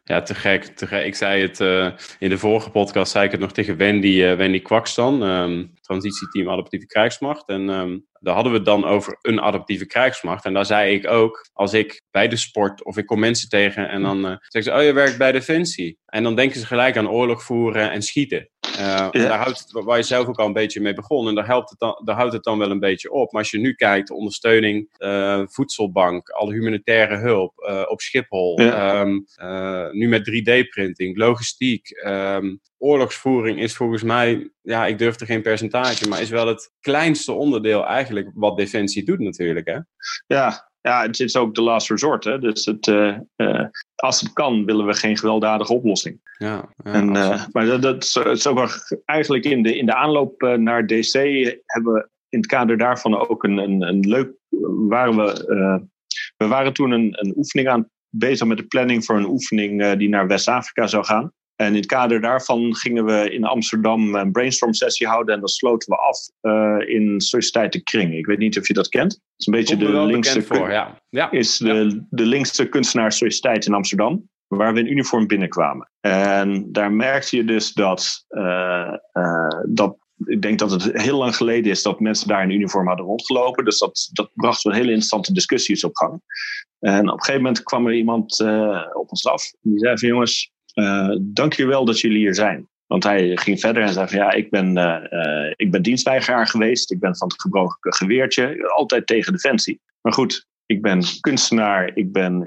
ja 0.04 0.22
te, 0.22 0.36
gek, 0.36 0.64
te 0.64 0.88
gek. 0.88 1.06
Ik 1.06 1.16
zei 1.16 1.42
het 1.42 1.60
uh, 1.60 1.92
in 2.20 2.30
de 2.30 2.38
vorige 2.38 2.70
podcast, 2.70 3.12
zei 3.12 3.26
ik 3.26 3.32
het 3.32 3.40
nog 3.40 3.52
tegen 3.52 3.78
Wendy, 3.78 4.36
Wendy 4.36 4.62
Kwakstan, 4.62 5.22
um, 5.22 5.74
transitieteam 5.82 6.50
adaptieve 6.50 6.86
krijgsmacht. 6.86 7.48
En 7.48 7.70
um, 7.70 8.06
daar 8.20 8.34
hadden 8.34 8.52
we 8.52 8.58
het 8.58 8.68
dan 8.68 8.86
over 8.86 9.18
een 9.22 9.42
adaptieve 9.42 9.86
krijgsmacht. 9.86 10.46
En 10.46 10.54
daar 10.54 10.66
zei 10.66 10.94
ik 10.94 11.08
ook, 11.10 11.50
als 11.54 11.74
ik 11.74 12.02
bij 12.12 12.28
de 12.28 12.36
sport 12.36 12.84
of 12.84 12.98
ik 12.98 13.06
kom 13.06 13.20
mensen 13.20 13.50
tegen 13.50 13.90
en 13.90 14.02
dan 14.02 14.18
uh, 14.18 14.36
zeggen 14.48 14.74
ze, 14.74 14.80
oh 14.80 14.84
je 14.84 14.94
werkt 14.94 15.18
bij 15.18 15.32
Defensie. 15.32 15.98
En 16.06 16.24
dan 16.24 16.36
denken 16.36 16.60
ze 16.60 16.66
gelijk 16.66 16.98
aan 16.98 17.10
oorlog 17.10 17.44
voeren 17.44 17.92
en 17.92 18.02
schieten. 18.02 18.50
Daar 19.12 19.38
houdt 19.38 19.60
het, 19.60 19.72
waar 19.72 19.98
je 19.98 20.04
zelf 20.04 20.28
ook 20.28 20.40
al 20.40 20.46
een 20.46 20.54
beetje 20.54 20.82
mee 20.82 20.94
begon. 20.94 21.28
En 21.28 21.36
daar, 21.36 21.46
helpt 21.46 21.70
het 21.70 21.80
dan, 21.80 22.02
daar 22.04 22.16
houdt 22.16 22.34
het 22.34 22.44
dan 22.44 22.58
wel 22.58 22.72
een 22.72 22.80
beetje 22.80 23.12
op. 23.12 23.32
Maar 23.32 23.42
als 23.42 23.52
je 23.52 23.60
nu 23.60 23.74
kijkt, 23.74 24.08
de 24.08 24.14
ondersteuning, 24.14 24.90
voedselbank, 25.50 26.30
alle 26.30 26.54
humanitaire 26.54 27.18
hulp 27.18 27.54
op 27.90 28.02
Schiphol. 28.02 28.58
Ehm, 28.58 29.20
nu 29.92 30.08
met 30.08 30.24
3D-printing, 30.24 31.18
logistiek. 31.18 31.90
Ehm, 31.90 32.56
oorlogsvoering 32.78 33.60
is 33.60 33.76
volgens 33.76 34.04
mij, 34.04 34.52
ja, 34.62 34.86
ik 34.86 34.98
durf 34.98 35.20
er 35.20 35.26
geen 35.26 35.42
percentage, 35.42 36.08
maar 36.08 36.22
is 36.22 36.30
wel 36.30 36.48
het 36.48 36.72
kleinste 36.80 37.32
onderdeel 37.32 37.86
eigenlijk 37.86 38.32
wat 38.34 38.58
Defensie 38.58 39.06
doet 39.06 39.20
natuurlijk. 39.20 39.68
Hè? 39.68 39.80
Ja, 40.28 40.71
ja, 40.82 41.02
het 41.02 41.20
is 41.20 41.36
ook 41.36 41.56
de 41.56 41.62
last 41.62 41.90
resort. 41.90 42.24
Hè? 42.24 42.40
Dus 42.40 42.66
het, 42.66 42.88
uh, 42.88 43.18
uh, 43.38 43.66
als 43.96 44.22
het 44.22 44.34
kan, 44.34 44.66
willen 44.66 44.86
we 44.86 44.94
geen 44.94 45.18
gewelddadige 45.18 45.74
oplossing. 45.74 46.20
Ja, 46.38 46.70
ja 46.84 46.92
en, 46.92 47.16
uh, 47.16 47.46
maar 47.52 47.66
dat, 47.66 47.82
dat, 47.82 48.04
is 48.26 48.48
ook 48.48 48.58
wel 48.58 48.68
eigenlijk 49.06 49.46
in 49.46 49.64
de, 49.64 49.78
in 49.78 49.86
de 49.86 49.96
aanloop 49.96 50.42
naar 50.58 50.88
DC 50.88 51.14
hebben 51.66 51.94
we 51.94 52.10
in 52.30 52.40
het 52.40 52.48
kader 52.48 52.78
daarvan 52.78 53.30
ook 53.30 53.44
een, 53.44 53.58
een, 53.58 53.82
een 53.82 54.00
leuk. 54.00 54.32
Waren 54.88 55.16
we, 55.16 55.86
we 56.38 56.48
waren 56.48 56.74
toen 56.74 56.92
een, 56.92 57.10
een 57.12 57.34
oefening 57.38 57.68
aan 57.68 57.90
bezig 58.10 58.48
met 58.48 58.58
de 58.58 58.64
planning 58.64 59.06
voor 59.06 59.18
een 59.18 59.30
oefening 59.30 59.94
die 59.94 60.10
naar 60.10 60.28
West-Afrika 60.28 60.88
zou 60.88 61.06
gaan. 61.06 61.32
En 61.62 61.68
in 61.68 61.76
het 61.76 61.86
kader 61.86 62.22
daarvan 62.22 62.76
gingen 62.76 63.06
we 63.06 63.34
in 63.34 63.44
Amsterdam 63.44 64.16
een 64.16 64.32
brainstorm 64.32 64.74
sessie 64.74 65.08
houden. 65.08 65.36
En 65.36 65.42
dat 65.42 65.52
sloten 65.52 65.90
we 65.90 65.98
af 65.98 66.18
uh, 66.42 66.90
in 66.96 67.22
Sociëteit 67.22 67.72
de 67.74 67.84
Kring. 67.84 68.14
Ik 68.14 68.26
weet 68.26 68.38
niet 68.38 68.58
of 68.58 68.68
je 68.68 68.74
dat 68.74 68.90
kent. 68.90 69.12
Het 69.12 69.22
is 69.38 69.46
een 69.46 69.54
beetje 69.54 69.78
de 69.78 70.06
linkste, 70.06 70.42
voor, 70.42 70.72
ja. 70.72 71.02
Ja. 71.10 71.32
Is 71.32 71.58
de, 71.58 72.06
de 72.10 72.26
linkste 72.26 72.70
kunstenaar 72.70 73.12
Sociëteit 73.12 73.66
in 73.66 73.74
Amsterdam. 73.74 74.30
Waar 74.48 74.74
we 74.74 74.80
in 74.80 74.92
uniform 74.92 75.28
binnenkwamen. 75.28 75.92
En 76.00 76.72
daar 76.72 76.92
merkte 76.92 77.36
je 77.36 77.46
dus 77.46 77.74
dat, 77.74 78.26
uh, 78.30 78.94
uh, 79.14 79.62
dat 79.68 79.98
ik 80.26 80.42
denk 80.42 80.60
dat 80.60 80.72
het 80.72 81.02
heel 81.02 81.18
lang 81.18 81.36
geleden 81.36 81.72
is 81.72 81.84
dat 81.84 82.00
mensen 82.00 82.28
daar 82.28 82.44
in 82.44 82.52
uniform 82.52 82.88
hadden 82.88 83.06
rondgelopen. 83.06 83.66
Dus 83.66 83.80
dat, 83.80 84.10
dat 84.12 84.32
bracht 84.34 84.62
wel 84.62 84.74
hele 84.74 84.88
interessante 84.88 85.34
discussies 85.34 85.84
op 85.84 85.96
gang. 85.96 86.22
En 86.80 87.08
op 87.08 87.14
een 87.14 87.24
gegeven 87.24 87.42
moment 87.42 87.64
kwam 87.64 87.88
er 87.88 87.94
iemand 87.94 88.40
uh, 88.40 88.86
op 88.94 89.10
ons 89.10 89.26
af. 89.26 89.52
Die 89.62 89.80
zei 89.80 89.98
van 89.98 90.08
jongens, 90.08 90.52
dank 91.22 91.54
je 91.54 91.66
wel 91.66 91.86
dat 91.86 92.00
jullie 92.00 92.18
hier 92.18 92.36
zijn. 92.36 92.70
Want 92.88 93.04
hij 93.04 93.38
ging 93.38 93.60
verder 93.60 93.84
en 93.84 93.94
zei 93.94 94.08
van 94.08 94.18
ja, 94.18 94.32
ik 94.32 94.50
ben, 94.50 94.78
uh, 94.78 95.52
ik 95.56 95.72
ben 95.72 95.82
dienstweigeraar 95.82 96.48
geweest. 96.48 96.92
Ik 96.92 97.00
ben 97.00 97.18
van 97.18 97.28
het 97.28 97.42
gebroken 97.42 97.94
geweertje. 97.94 98.72
Altijd 98.76 99.08
tegen 99.08 99.34
defensie. 99.34 99.82
Maar 100.02 100.14
goed, 100.14 100.46
ik 100.66 100.82
ben 100.82 101.04
kunstenaar, 101.20 101.92
ik 101.94 102.12
ben 102.12 102.46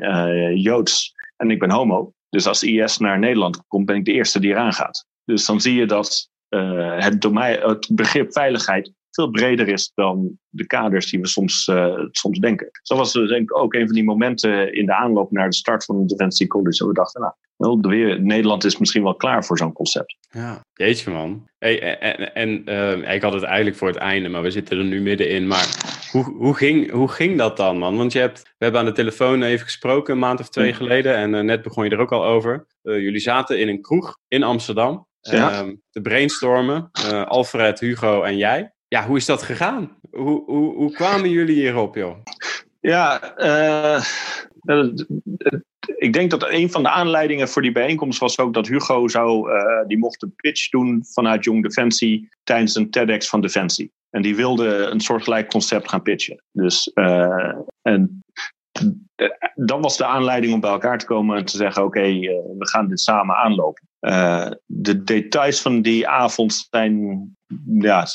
Joods 0.58 1.14
en 1.36 1.50
ik 1.50 1.58
ben 1.58 1.70
homo. 1.70 2.12
Dus 2.28 2.46
als 2.46 2.62
IS 2.62 2.98
naar 2.98 3.18
Nederland 3.18 3.66
komt, 3.66 3.86
ben 3.86 3.96
ik 3.96 4.04
de 4.04 4.12
eerste 4.12 4.40
die 4.40 4.50
eraan 4.50 4.72
gaat. 4.72 5.06
Dus 5.24 5.46
dan 5.46 5.60
zie 5.60 5.74
je 5.74 5.86
dat 5.86 6.30
het 6.48 7.88
begrip 7.92 8.32
veiligheid 8.32 8.92
veel 9.14 9.30
breder 9.30 9.68
is 9.68 9.92
dan 9.94 10.38
de 10.48 10.66
kaders 10.66 11.10
die 11.10 11.20
we 11.20 11.26
soms, 11.26 11.66
uh, 11.66 11.98
soms 12.10 12.38
denken. 12.38 12.68
Zo 12.82 12.96
was 12.96 13.12
het 13.12 13.28
denk 13.28 13.50
ik 13.50 13.58
ook 13.58 13.74
een 13.74 13.86
van 13.86 13.94
die 13.94 14.04
momenten 14.04 14.74
in 14.74 14.86
de 14.86 14.94
aanloop 14.94 15.30
naar 15.30 15.48
de 15.48 15.56
start 15.56 15.84
van 15.84 16.00
de 16.00 16.06
Defensie 16.06 16.46
College. 16.46 16.86
we 16.86 16.92
dachten, 16.92 17.20
nou, 17.20 17.32
wel, 17.56 17.80
de 17.80 17.88
weer, 17.88 18.20
Nederland 18.20 18.64
is 18.64 18.78
misschien 18.78 19.02
wel 19.02 19.14
klaar 19.14 19.44
voor 19.44 19.58
zo'n 19.58 19.72
concept. 19.72 20.16
Ja, 20.30 20.64
jeetje 20.72 21.10
man. 21.10 21.48
Hey, 21.58 21.98
en 21.98 22.34
en 22.34 22.62
uh, 22.64 23.14
ik 23.14 23.22
had 23.22 23.32
het 23.32 23.42
eigenlijk 23.42 23.76
voor 23.76 23.88
het 23.88 23.96
einde, 23.96 24.28
maar 24.28 24.42
we 24.42 24.50
zitten 24.50 24.78
er 24.78 24.84
nu 24.84 25.00
middenin. 25.00 25.46
Maar 25.46 25.96
hoe, 26.10 26.24
hoe, 26.24 26.54
ging, 26.54 26.90
hoe 26.90 27.08
ging 27.08 27.38
dat 27.38 27.56
dan, 27.56 27.78
man? 27.78 27.96
Want 27.96 28.12
je 28.12 28.18
hebt, 28.18 28.42
we 28.42 28.64
hebben 28.64 28.80
aan 28.80 28.86
de 28.86 28.92
telefoon 28.92 29.42
even 29.42 29.64
gesproken 29.64 30.12
een 30.12 30.18
maand 30.18 30.40
of 30.40 30.48
twee 30.48 30.72
geleden. 30.72 31.16
En 31.16 31.34
uh, 31.34 31.40
net 31.40 31.62
begon 31.62 31.84
je 31.84 31.90
er 31.90 31.98
ook 31.98 32.12
al 32.12 32.24
over. 32.24 32.66
jullie 32.82 33.20
zaten 33.20 33.60
in 33.60 33.68
een 33.68 33.80
kroeg 33.80 34.18
in 34.28 34.42
Amsterdam. 34.42 35.06
Ja. 35.20 35.50
Ehm, 35.50 35.74
te 35.90 36.00
brainstormen. 36.00 36.90
Alfred, 37.26 37.80
Hugo 37.80 38.22
en 38.22 38.36
jij 38.36 38.73
ja, 38.94 39.06
hoe 39.06 39.16
is 39.16 39.26
dat 39.26 39.42
gegaan? 39.42 39.90
Hoe, 40.10 40.42
hoe, 40.46 40.74
hoe 40.74 40.92
kwamen 40.92 41.30
jullie 41.30 41.54
hierop, 41.54 41.94
joh? 41.94 42.16
Ja, 42.80 43.34
uh, 43.38 44.04
ik 45.96 46.12
denk 46.12 46.30
dat 46.30 46.48
een 46.48 46.70
van 46.70 46.82
de 46.82 46.88
aanleidingen 46.88 47.48
voor 47.48 47.62
die 47.62 47.72
bijeenkomst 47.72 48.18
was 48.18 48.38
ook 48.38 48.54
dat 48.54 48.68
Hugo 48.68 49.08
zou, 49.08 49.52
uh, 49.52 49.86
die 49.86 49.98
mocht 49.98 50.22
een 50.22 50.34
pitch 50.36 50.68
doen 50.68 51.04
vanuit 51.08 51.44
Jong 51.44 51.62
Defensie 51.62 52.28
tijdens 52.42 52.74
een 52.74 52.90
TEDx 52.90 53.28
van 53.28 53.40
Defensie. 53.40 53.92
En 54.10 54.22
die 54.22 54.36
wilde 54.36 54.66
een 54.66 55.00
soortgelijk 55.00 55.48
concept 55.48 55.88
gaan 55.88 56.02
pitchen. 56.02 56.42
Dus, 56.52 56.90
uh, 56.94 57.54
en 57.82 58.22
dat 59.54 59.80
was 59.80 59.96
de 59.96 60.06
aanleiding 60.06 60.52
om 60.52 60.60
bij 60.60 60.70
elkaar 60.70 60.98
te 60.98 61.06
komen 61.06 61.36
en 61.36 61.44
te 61.44 61.56
zeggen: 61.56 61.84
Oké, 61.84 62.00
we 62.58 62.68
gaan 62.68 62.88
dit 62.88 63.00
samen 63.00 63.36
aanlopen. 63.36 63.88
de 64.66 65.02
details 65.04 65.60
van 65.60 65.82
die 65.82 66.08
avond 66.08 66.66
zijn 66.70 67.28
ja, 67.78 68.06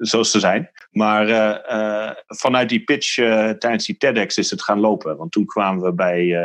zoals 0.00 0.30
ze 0.30 0.38
zijn. 0.38 0.70
Maar 0.90 1.28
uh, 1.28 2.10
vanuit 2.26 2.68
die 2.68 2.84
pitch 2.84 3.16
uh, 3.16 3.50
tijdens 3.50 3.86
die 3.86 3.96
TEDx 3.96 4.38
is 4.38 4.50
het 4.50 4.62
gaan 4.62 4.80
lopen. 4.80 5.16
Want 5.16 5.32
toen 5.32 5.46
kwamen 5.46 5.82
we 5.82 5.94
bij 5.94 6.36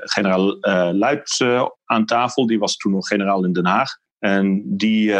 generaal 0.00 0.56
Luit 0.92 1.44
aan 1.84 2.06
tafel. 2.06 2.46
Die 2.46 2.58
was 2.58 2.76
toen 2.76 2.92
nog 2.92 3.08
generaal 3.08 3.44
in 3.44 3.52
Den 3.52 3.66
Haag. 3.66 3.98
En 4.18 4.62
die 4.64 5.14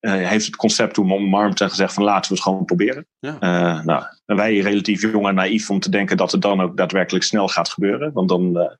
heeft 0.00 0.46
het 0.46 0.56
concept 0.56 0.94
toen 0.94 1.12
omarmd 1.12 1.60
en 1.60 1.70
gezegd 1.70 1.94
van 1.94 2.04
laten 2.04 2.28
we 2.28 2.34
het 2.34 2.44
gewoon 2.44 2.64
proberen. 2.64 3.06
Ja. 3.18 3.82
nou, 3.82 4.04
wij 4.24 4.58
relatief 4.58 5.02
jong 5.02 5.26
en 5.26 5.34
naïef 5.34 5.70
om 5.70 5.80
te 5.80 5.90
denken 5.90 6.16
dat 6.16 6.32
het 6.32 6.42
dan 6.42 6.60
ook 6.60 6.76
daadwerkelijk 6.76 7.24
snel 7.24 7.48
gaat 7.48 7.68
gebeuren. 7.68 8.12
Want 8.12 8.28
dan 8.28 8.76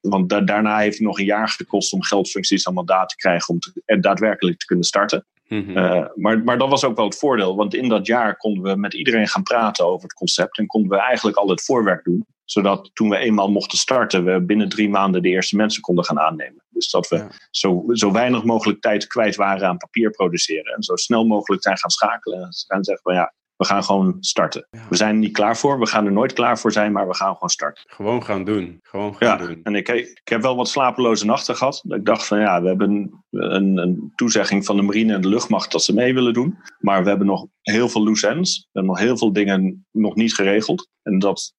want 0.00 0.28
daarna 0.28 0.78
heeft 0.78 0.98
het 0.98 1.06
nog 1.06 1.18
een 1.18 1.24
jaar 1.24 1.48
gekost 1.48 1.92
om 1.92 2.02
geldfuncties 2.02 2.64
en 2.64 2.74
mandaat 2.74 3.08
te 3.08 3.16
krijgen 3.16 3.54
om 3.54 3.60
te, 3.60 3.98
daadwerkelijk 4.00 4.58
te 4.58 4.66
kunnen 4.66 4.84
starten. 4.84 5.26
Mhm. 5.50 5.76
Eh, 5.76 6.06
maar, 6.14 6.44
maar 6.44 6.58
dat 6.58 6.68
was 6.68 6.84
ook 6.84 6.96
wel 6.96 7.04
het 7.04 7.18
voordeel, 7.18 7.56
want 7.56 7.74
in 7.74 7.88
dat 7.88 8.06
jaar 8.06 8.36
konden 8.36 8.62
we 8.62 8.76
met 8.80 8.94
iedereen 8.94 9.28
gaan 9.28 9.42
praten 9.42 9.86
over 9.86 10.02
het 10.02 10.12
concept 10.12 10.58
en 10.58 10.66
konden 10.66 10.90
we 10.90 10.96
eigenlijk 10.96 11.36
al 11.36 11.48
het 11.48 11.64
voorwerk 11.64 12.04
doen, 12.04 12.26
zodat 12.44 12.90
toen 12.92 13.08
we 13.08 13.16
eenmaal 13.16 13.50
mochten 13.50 13.78
starten, 13.78 14.24
we 14.24 14.40
binnen 14.40 14.68
drie 14.68 14.88
maanden 14.88 15.22
de 15.22 15.28
eerste 15.28 15.56
mensen 15.56 15.82
konden 15.82 16.04
gaan 16.04 16.20
aannemen. 16.20 16.64
Dus 16.68 16.90
dat 16.90 17.08
we 17.08 17.26
zo, 17.50 17.84
zo 17.88 18.12
weinig 18.12 18.44
mogelijk 18.44 18.80
tijd 18.80 19.06
kwijt 19.06 19.36
waren 19.36 19.68
aan 19.68 19.76
papier 19.76 20.10
produceren 20.10 20.74
en 20.74 20.82
zo 20.82 20.96
snel 20.96 21.24
mogelijk 21.24 21.62
zijn 21.62 21.78
gaan 21.78 21.90
schakelen 21.90 22.38
en 22.38 22.52
gaan 22.66 22.84
zeggen 22.84 23.02
van 23.02 23.14
ja, 23.14 23.32
we 23.60 23.66
gaan 23.66 23.84
gewoon 23.84 24.16
starten. 24.20 24.68
We 24.88 24.96
zijn 24.96 25.14
er 25.14 25.20
niet 25.20 25.32
klaar 25.32 25.56
voor, 25.56 25.78
we 25.78 25.86
gaan 25.86 26.06
er 26.06 26.12
nooit 26.12 26.32
klaar 26.32 26.58
voor 26.58 26.72
zijn, 26.72 26.92
maar 26.92 27.08
we 27.08 27.14
gaan 27.14 27.32
gewoon 27.32 27.48
starten. 27.48 27.84
Gewoon 27.86 28.22
gaan 28.22 28.44
doen. 28.44 28.78
Gewoon 28.82 29.14
gaan 29.16 29.28
ja, 29.28 29.46
doen. 29.46 29.60
En 29.62 29.74
ik, 29.74 29.88
ik 29.88 30.20
heb 30.24 30.42
wel 30.42 30.56
wat 30.56 30.68
slapeloze 30.68 31.24
nachten 31.24 31.56
gehad. 31.56 31.84
Ik 31.88 32.04
dacht 32.04 32.26
van 32.26 32.40
ja, 32.40 32.62
we 32.62 32.68
hebben 32.68 33.20
een, 33.30 33.76
een, 33.76 34.12
toezegging 34.14 34.64
van 34.64 34.76
de 34.76 34.82
marine 34.82 35.14
en 35.14 35.20
de 35.20 35.28
luchtmacht 35.28 35.72
dat 35.72 35.82
ze 35.82 35.94
mee 35.94 36.14
willen 36.14 36.32
doen. 36.32 36.58
Maar 36.78 37.02
we 37.02 37.08
hebben 37.08 37.26
nog 37.26 37.46
heel 37.62 37.88
veel 37.88 38.04
loose 38.04 38.26
ends. 38.26 38.58
We 38.58 38.68
hebben 38.72 38.90
nog 38.90 39.00
heel 39.00 39.16
veel 39.16 39.32
dingen 39.32 39.86
nog 39.90 40.14
niet 40.14 40.34
geregeld. 40.34 40.88
En 41.02 41.18
dat 41.18 41.54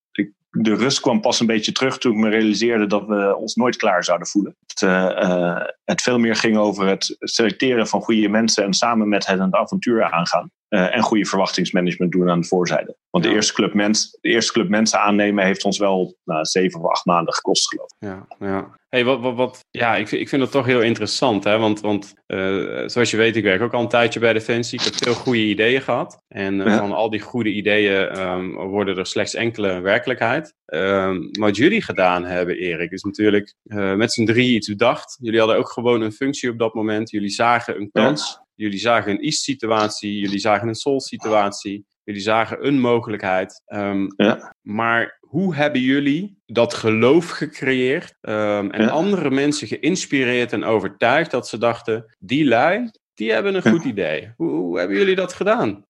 de 0.50 0.76
rust 0.76 1.00
kwam 1.00 1.22
pas 1.22 1.40
een 1.40 1.46
beetje 1.46 1.72
terug 1.72 1.98
toen 1.98 2.12
ik 2.12 2.18
me 2.18 2.30
realiseerde 2.30 2.88
dat 2.88 3.08
we 3.08 3.36
ons 3.36 3.56
nooit 3.56 3.76
klaar 3.76 4.04
zouden 4.04 4.28
voelen. 4.28 4.56
Het, 4.66 4.82
uh, 4.82 5.66
het 5.84 6.02
veel 6.02 6.20
meer 6.20 6.36
ging 6.36 6.58
over 6.58 6.88
het 6.88 7.16
selecteren 7.20 7.88
van 7.88 8.02
goede 8.02 8.28
mensen 8.28 8.64
en 8.64 8.74
samen 8.74 9.10
met 9.10 9.26
hen 9.26 9.40
een 9.40 9.56
avontuur 9.56 10.12
aangaan. 10.12 10.52
Uh, 10.74 10.96
en 10.96 11.02
goede 11.02 11.26
verwachtingsmanagement 11.26 12.12
doen 12.12 12.30
aan 12.30 12.42
de 12.42 12.48
voorzijde. 12.48 12.96
Want 13.10 13.24
de, 13.24 13.30
eerste 13.30 13.54
club 13.54 13.74
mens, 13.74 14.18
de 14.22 14.30
eerste 14.30 14.54
club 14.54 14.70
mensen 14.70 15.00
aannemen 15.00 15.46
heeft 15.46 15.64
ons 15.64 15.78
wel 15.78 16.16
nou, 16.24 16.46
zeven 16.46 16.80
of 16.80 16.90
acht 16.90 17.06
maanden 17.06 17.34
gekost, 17.34 17.68
geloof 17.68 17.92
ik. 18.00 18.08
Ja, 18.08 18.28
ja. 18.40 18.80
Hey, 18.90 19.06
wat, 19.06 19.20
wat, 19.20 19.36
wat, 19.36 19.66
ja 19.70 19.96
ik, 19.96 20.12
ik 20.12 20.30
vind 20.30 20.42
dat 20.42 20.52
toch 20.52 20.66
heel 20.66 20.82
interessant. 20.82 21.44
Hè? 21.44 21.58
Want, 21.58 21.82
want 21.82 22.14
uh, 22.28 22.84
zoals 22.86 23.12
je 23.12 23.18
weet, 23.18 23.36
ik 23.36 23.44
werk 23.44 23.62
ook 23.62 23.74
al 23.74 23.82
een 23.82 23.88
tijdje 23.88 24.20
bij 24.20 24.34
Defensie. 24.34 24.80
Ik 24.80 24.86
heb 24.86 24.94
veel 24.96 25.14
goede 25.14 25.40
ideeën 25.40 25.82
gehad. 25.82 26.18
En 26.28 26.60
uh, 26.60 26.66
ja. 26.66 26.78
van 26.78 26.92
al 26.92 27.10
die 27.10 27.20
goede 27.20 27.50
ideeën 27.50 28.20
um, 28.20 28.56
worden 28.56 28.98
er 28.98 29.06
slechts 29.06 29.34
enkele 29.34 29.80
werkelijkheid. 29.80 30.54
Um, 30.66 31.30
wat 31.32 31.56
jullie 31.56 31.82
gedaan 31.82 32.26
hebben, 32.26 32.58
Erik, 32.58 32.92
is 32.92 33.04
natuurlijk 33.04 33.56
met 33.96 34.14
z'n 34.14 34.26
drie 34.26 34.56
iets 34.56 34.68
bedacht. 34.68 35.18
Jullie 35.22 35.40
hadden 35.40 35.58
ook 35.58 35.70
gewoon 35.70 36.02
een 36.02 36.12
functie 36.12 36.50
op 36.50 36.60
dat 36.60 36.74
moment. 36.74 37.10
Jullie 37.10 37.30
zagen 37.30 37.76
een 37.76 37.92
kans. 37.92 38.40
Jullie 38.62 38.80
zagen 38.80 39.12
een 39.12 39.20
East-situatie, 39.20 40.20
jullie 40.20 40.40
zagen 40.40 40.68
een 40.68 40.76
Soul-situatie, 40.76 41.86
jullie 42.04 42.22
zagen 42.22 42.68
een 42.68 42.80
mogelijkheid. 42.80 43.62
Um, 43.68 44.14
ja. 44.16 44.56
Maar 44.62 45.18
hoe 45.20 45.56
hebben 45.56 45.82
jullie 45.82 46.38
dat 46.46 46.74
geloof 46.74 47.30
gecreëerd 47.30 48.18
um, 48.22 48.72
en 48.72 48.84
ja. 48.84 48.90
andere 48.90 49.30
mensen 49.30 49.68
geïnspireerd 49.68 50.54
en 50.54 50.64
overtuigd 50.64 51.32
dat 51.32 51.48
ze 51.48 51.58
dachten, 51.58 52.16
die 52.20 52.46
lui, 52.46 52.92
die 53.14 53.32
hebben 53.32 53.56
een 53.56 53.72
goed 53.72 53.84
idee. 53.84 54.34
Hoe, 54.36 54.50
hoe, 54.50 54.80
hebben 54.80 54.98
jullie 54.98 55.16
dat 55.16 55.34
gedaan? 55.34 55.86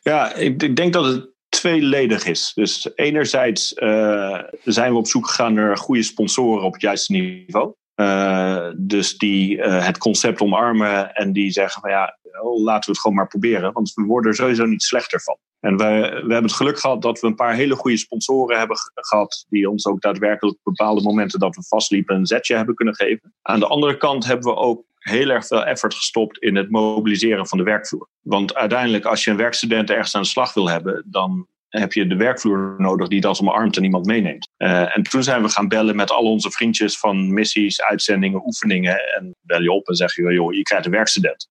Ja, 0.00 0.34
ik, 0.34 0.62
ik 0.62 0.76
denk 0.76 0.92
dat 0.92 1.04
het 1.04 1.30
tweeledig 1.48 2.24
is. 2.24 2.52
Dus 2.54 2.90
enerzijds 2.94 3.72
uh, 3.76 4.42
zijn 4.64 4.92
we 4.92 4.98
op 4.98 5.06
zoek 5.06 5.26
gegaan 5.26 5.54
naar 5.54 5.76
goede 5.76 6.02
sponsoren 6.02 6.64
op 6.64 6.72
het 6.72 6.82
juiste 6.82 7.12
niveau. 7.12 7.74
Uh, 7.96 8.68
dus 8.76 9.18
die 9.18 9.56
uh, 9.56 9.84
het 9.84 9.98
concept 9.98 10.40
omarmen 10.40 11.14
en 11.14 11.32
die 11.32 11.50
zeggen 11.50 11.80
van 11.80 11.90
ja, 11.90 12.18
oh, 12.40 12.62
laten 12.62 12.84
we 12.84 12.90
het 12.90 13.00
gewoon 13.00 13.16
maar 13.16 13.26
proberen, 13.26 13.72
want 13.72 13.92
we 13.94 14.02
worden 14.02 14.30
er 14.30 14.36
sowieso 14.36 14.64
niet 14.64 14.82
slechter 14.82 15.20
van. 15.20 15.38
En 15.60 15.76
we, 15.76 15.84
we 16.10 16.32
hebben 16.32 16.42
het 16.42 16.52
geluk 16.52 16.78
gehad 16.78 17.02
dat 17.02 17.20
we 17.20 17.26
een 17.26 17.34
paar 17.34 17.54
hele 17.54 17.74
goede 17.74 17.96
sponsoren 17.96 18.58
hebben 18.58 18.76
gehad, 18.94 19.46
die 19.48 19.70
ons 19.70 19.86
ook 19.86 20.00
daadwerkelijk 20.00 20.56
op 20.56 20.74
bepaalde 20.74 21.02
momenten 21.02 21.40
dat 21.40 21.56
we 21.56 21.64
vastliepen 21.68 22.16
een 22.16 22.26
zetje 22.26 22.56
hebben 22.56 22.74
kunnen 22.74 22.94
geven. 22.94 23.34
Aan 23.42 23.60
de 23.60 23.66
andere 23.66 23.96
kant 23.96 24.26
hebben 24.26 24.52
we 24.52 24.56
ook 24.56 24.84
heel 24.98 25.28
erg 25.28 25.46
veel 25.46 25.64
effort 25.64 25.94
gestopt 25.94 26.38
in 26.38 26.56
het 26.56 26.70
mobiliseren 26.70 27.46
van 27.46 27.58
de 27.58 27.64
werkvloer. 27.64 28.08
Want 28.20 28.54
uiteindelijk, 28.54 29.04
als 29.04 29.24
je 29.24 29.30
een 29.30 29.36
werkstudent 29.36 29.90
ergens 29.90 30.14
aan 30.14 30.22
de 30.22 30.28
slag 30.28 30.54
wil 30.54 30.68
hebben, 30.68 31.04
dan 31.06 31.46
heb 31.68 31.92
je 31.92 32.06
de 32.06 32.16
werkvloer 32.16 32.74
nodig 32.78 33.08
die 33.08 33.20
dat 33.20 33.40
omarmt 33.40 33.76
en 33.76 33.84
iemand 33.84 34.06
meeneemt. 34.06 34.48
Uh, 34.58 34.96
en 34.96 35.02
toen 35.02 35.22
zijn 35.22 35.42
we 35.42 35.48
gaan 35.48 35.68
bellen 35.68 35.96
met 35.96 36.10
al 36.10 36.30
onze 36.30 36.50
vriendjes 36.50 36.98
van 36.98 37.32
missies, 37.32 37.82
uitzendingen, 37.82 38.46
oefeningen. 38.46 39.14
En 39.16 39.34
bel 39.40 39.62
je 39.62 39.72
op 39.72 39.88
en 39.88 39.94
zeg 39.94 40.14
je, 40.14 40.32
joh, 40.32 40.54
je 40.54 40.62
krijgt 40.62 40.86
een 40.86 40.92
werkstudent. 40.92 41.46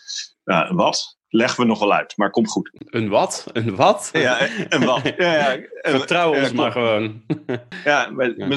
Uh, 0.46 0.72
wat? 0.72 1.15
Leggen 1.30 1.62
we 1.62 1.68
nog 1.68 1.80
wel 1.80 1.94
uit, 1.94 2.18
maar 2.18 2.30
komt 2.30 2.50
goed. 2.50 2.72
Een 2.86 3.10
wat? 3.10 3.46
Een 3.54 3.76
wat? 3.76 4.10
Ja, 4.14 4.48
een 4.70 4.86
wat. 4.86 5.02
Ja, 5.18 5.34
ja, 5.34 5.60
Vertrouw 5.82 6.36
ons 6.36 6.52
maar 6.52 6.72
gewoon. 6.72 7.24
Ja, 7.84 8.10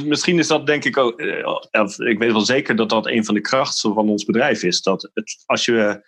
misschien 0.05 0.39
is 0.39 0.47
dat 0.47 0.67
denk 0.67 0.85
ik 0.85 0.97
ook... 0.97 1.21
Eh, 1.21 2.09
ik 2.09 2.19
weet 2.19 2.33
wel 2.33 2.41
zeker 2.41 2.77
dat 2.77 2.89
dat 2.89 3.07
een 3.07 3.25
van 3.25 3.35
de 3.35 3.41
krachten 3.41 3.95
van 3.95 4.09
ons 4.09 4.25
bedrijf 4.25 4.63
is. 4.63 4.83
Dat 4.83 5.11
het, 5.15 5.43
als 5.47 5.65
je 5.65 6.03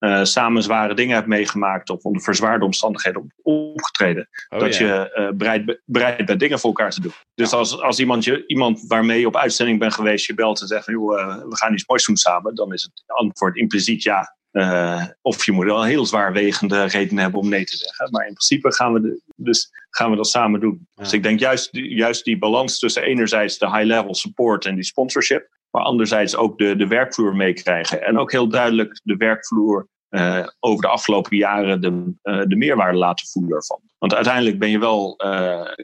uh, 0.00 0.24
samen 0.24 0.62
zware 0.62 0.94
dingen 0.94 1.14
hebt 1.14 1.26
meegemaakt... 1.26 1.90
of 1.90 2.02
onder 2.02 2.22
verzwaarde 2.22 2.64
omstandigheden 2.64 3.32
opgetreden... 3.42 4.28
Oh, 4.48 4.60
dat 4.60 4.76
je 4.76 5.12
uh, 5.14 5.36
bereid, 5.36 5.80
bereid 5.84 6.26
bent 6.26 6.40
dingen 6.40 6.58
voor 6.58 6.70
elkaar 6.70 6.90
te 6.90 7.00
doen. 7.00 7.12
Dus 7.34 7.52
als, 7.52 7.80
als 7.80 7.98
iemand, 7.98 8.24
je, 8.24 8.46
iemand 8.46 8.84
waarmee 8.86 9.20
je 9.20 9.26
op 9.26 9.36
uitzending 9.36 9.78
bent 9.78 9.94
geweest... 9.94 10.26
je 10.26 10.34
belt 10.34 10.60
en 10.60 10.66
zegt, 10.66 10.86
joh, 10.86 11.36
we 11.48 11.56
gaan 11.56 11.72
iets 11.72 11.86
moois 11.86 12.04
doen 12.04 12.16
samen... 12.16 12.54
dan 12.54 12.72
is 12.72 12.82
het 12.82 13.02
antwoord 13.06 13.56
impliciet 13.56 14.02
ja. 14.02 14.40
Uh, 14.52 15.04
of 15.22 15.44
je 15.44 15.52
moet 15.52 15.64
wel 15.64 15.84
heel 15.84 16.06
zwaarwegende 16.06 16.84
reden 16.84 17.18
hebben 17.18 17.40
om 17.40 17.48
nee 17.48 17.64
te 17.64 17.76
zeggen. 17.76 18.10
Maar 18.10 18.26
in 18.26 18.34
principe 18.34 18.74
gaan 18.74 18.92
we, 18.92 19.00
de, 19.00 19.20
dus 19.36 19.70
gaan 19.90 20.10
we 20.10 20.16
dat 20.16 20.28
samen 20.28 20.60
doen. 20.60 20.86
Dus 20.94 21.12
ik 21.12 21.22
denk 21.22 21.40
juist, 21.40 21.68
juist 21.72 22.24
die 22.24 22.38
balans 22.38 22.78
tussen 22.78 23.02
enerzijds 23.02 23.58
de 23.58 23.70
high-level 23.70 24.14
support 24.14 24.64
en 24.64 24.74
die 24.74 24.84
sponsorship. 24.84 25.48
Maar 25.70 25.82
anderzijds 25.82 26.36
ook 26.36 26.58
de, 26.58 26.76
de 26.76 26.86
werkvloer 26.86 27.36
meekrijgen. 27.36 28.02
En 28.02 28.18
ook 28.18 28.32
heel 28.32 28.48
duidelijk 28.48 29.00
de 29.02 29.16
werkvloer 29.16 29.88
uh, 30.10 30.46
over 30.60 30.82
de 30.82 30.88
afgelopen 30.88 31.36
jaren 31.36 31.80
de, 31.80 32.14
uh, 32.22 32.42
de 32.46 32.56
meerwaarde 32.56 32.98
laten 32.98 33.26
voelen 33.26 33.56
ervan. 33.56 33.80
Want 33.98 34.14
uiteindelijk 34.14 34.58
ben 34.58 34.70
je 34.70 34.78
wel 34.78 35.16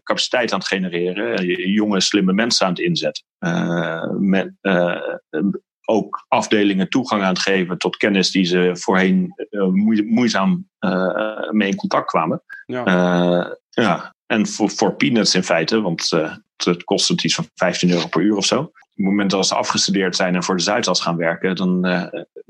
capaciteit 0.03 0.53
aan 0.53 0.59
het 0.59 0.69
genereren. 0.69 1.47
jonge, 1.73 2.01
slimme 2.01 2.33
mensen 2.33 2.67
aan 2.67 2.73
het 2.73 2.81
inzetten. 2.81 3.25
met, 4.19 4.53
ook 5.91 6.25
afdelingen 6.29 6.89
toegang 6.89 7.23
aan 7.23 7.29
het 7.29 7.39
geven 7.39 7.79
tot 7.79 7.97
kennis 7.97 8.31
die 8.31 8.45
ze 8.45 8.71
voorheen 8.73 9.35
uh, 9.51 9.67
moeizaam 10.05 10.69
uh, 10.81 11.51
mee 11.51 11.69
in 11.69 11.77
contact 11.77 12.07
kwamen. 12.07 12.43
Ja. 12.67 12.87
Uh, 12.87 13.53
ja. 13.71 14.15
En 14.27 14.47
voor, 14.47 14.71
voor 14.71 14.95
peanuts 14.95 15.35
in 15.35 15.43
feite, 15.43 15.81
want 15.81 16.11
het 16.57 16.85
kost 16.85 17.09
het 17.09 17.25
iets 17.25 17.35
van 17.35 17.49
15 17.55 17.91
euro 17.91 18.07
per 18.07 18.23
uur 18.23 18.37
of 18.37 18.45
zo. 18.45 18.61
Op 18.61 18.73
het 18.95 19.05
moment 19.05 19.31
dat 19.31 19.47
ze 19.47 19.55
afgestudeerd 19.55 20.17
zijn 20.17 20.35
en 20.35 20.43
voor 20.43 20.57
de 20.57 20.63
Zuidas 20.63 21.01
gaan 21.01 21.17
werken, 21.17 21.57
dan 21.57 21.87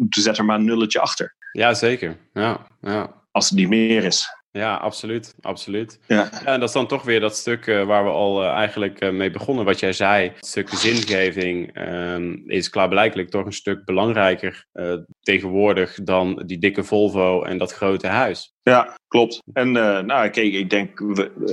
zet 0.08 0.38
er 0.38 0.44
maar 0.44 0.58
een 0.58 0.64
nulletje 0.64 1.00
achter. 1.00 1.34
Ja, 1.52 1.74
zeker. 1.74 2.16
Ja, 2.32 2.66
ja. 2.80 3.12
Als 3.30 3.48
het 3.48 3.58
niet 3.58 3.68
meer 3.68 4.04
is. 4.04 4.26
Ja, 4.50 4.76
absoluut. 4.76 5.34
absoluut. 5.40 6.00
Ja. 6.06 6.44
en 6.44 6.60
dat 6.60 6.68
is 6.68 6.74
dan 6.74 6.86
toch 6.86 7.02
weer 7.02 7.20
dat 7.20 7.36
stuk 7.36 7.66
uh, 7.66 7.84
waar 7.84 8.04
we 8.04 8.10
al 8.10 8.42
uh, 8.42 8.48
eigenlijk 8.48 9.02
uh, 9.02 9.10
mee 9.10 9.30
begonnen. 9.30 9.64
Wat 9.64 9.80
jij 9.80 9.92
zei, 9.92 10.28
het 10.28 10.46
stuk 10.46 10.68
zingeving 10.68 11.72
ehm, 11.74 12.32
is 12.46 12.70
klaarblijkelijk 12.70 13.30
toch 13.30 13.46
een 13.46 13.52
stuk 13.52 13.84
belangrijker 13.84 14.66
tegenwoordig 15.20 15.94
dan 15.94 16.42
die 16.46 16.58
dikke 16.58 16.84
Volvo 16.84 17.42
en 17.42 17.58
dat 17.58 17.72
grote 17.72 18.06
huis. 18.06 18.56
Ja, 18.68 18.96
klopt. 19.08 19.42
En 19.52 19.72
nou, 19.72 20.28
kijk, 20.28 20.52
ik 20.52 20.70
denk, 20.70 21.00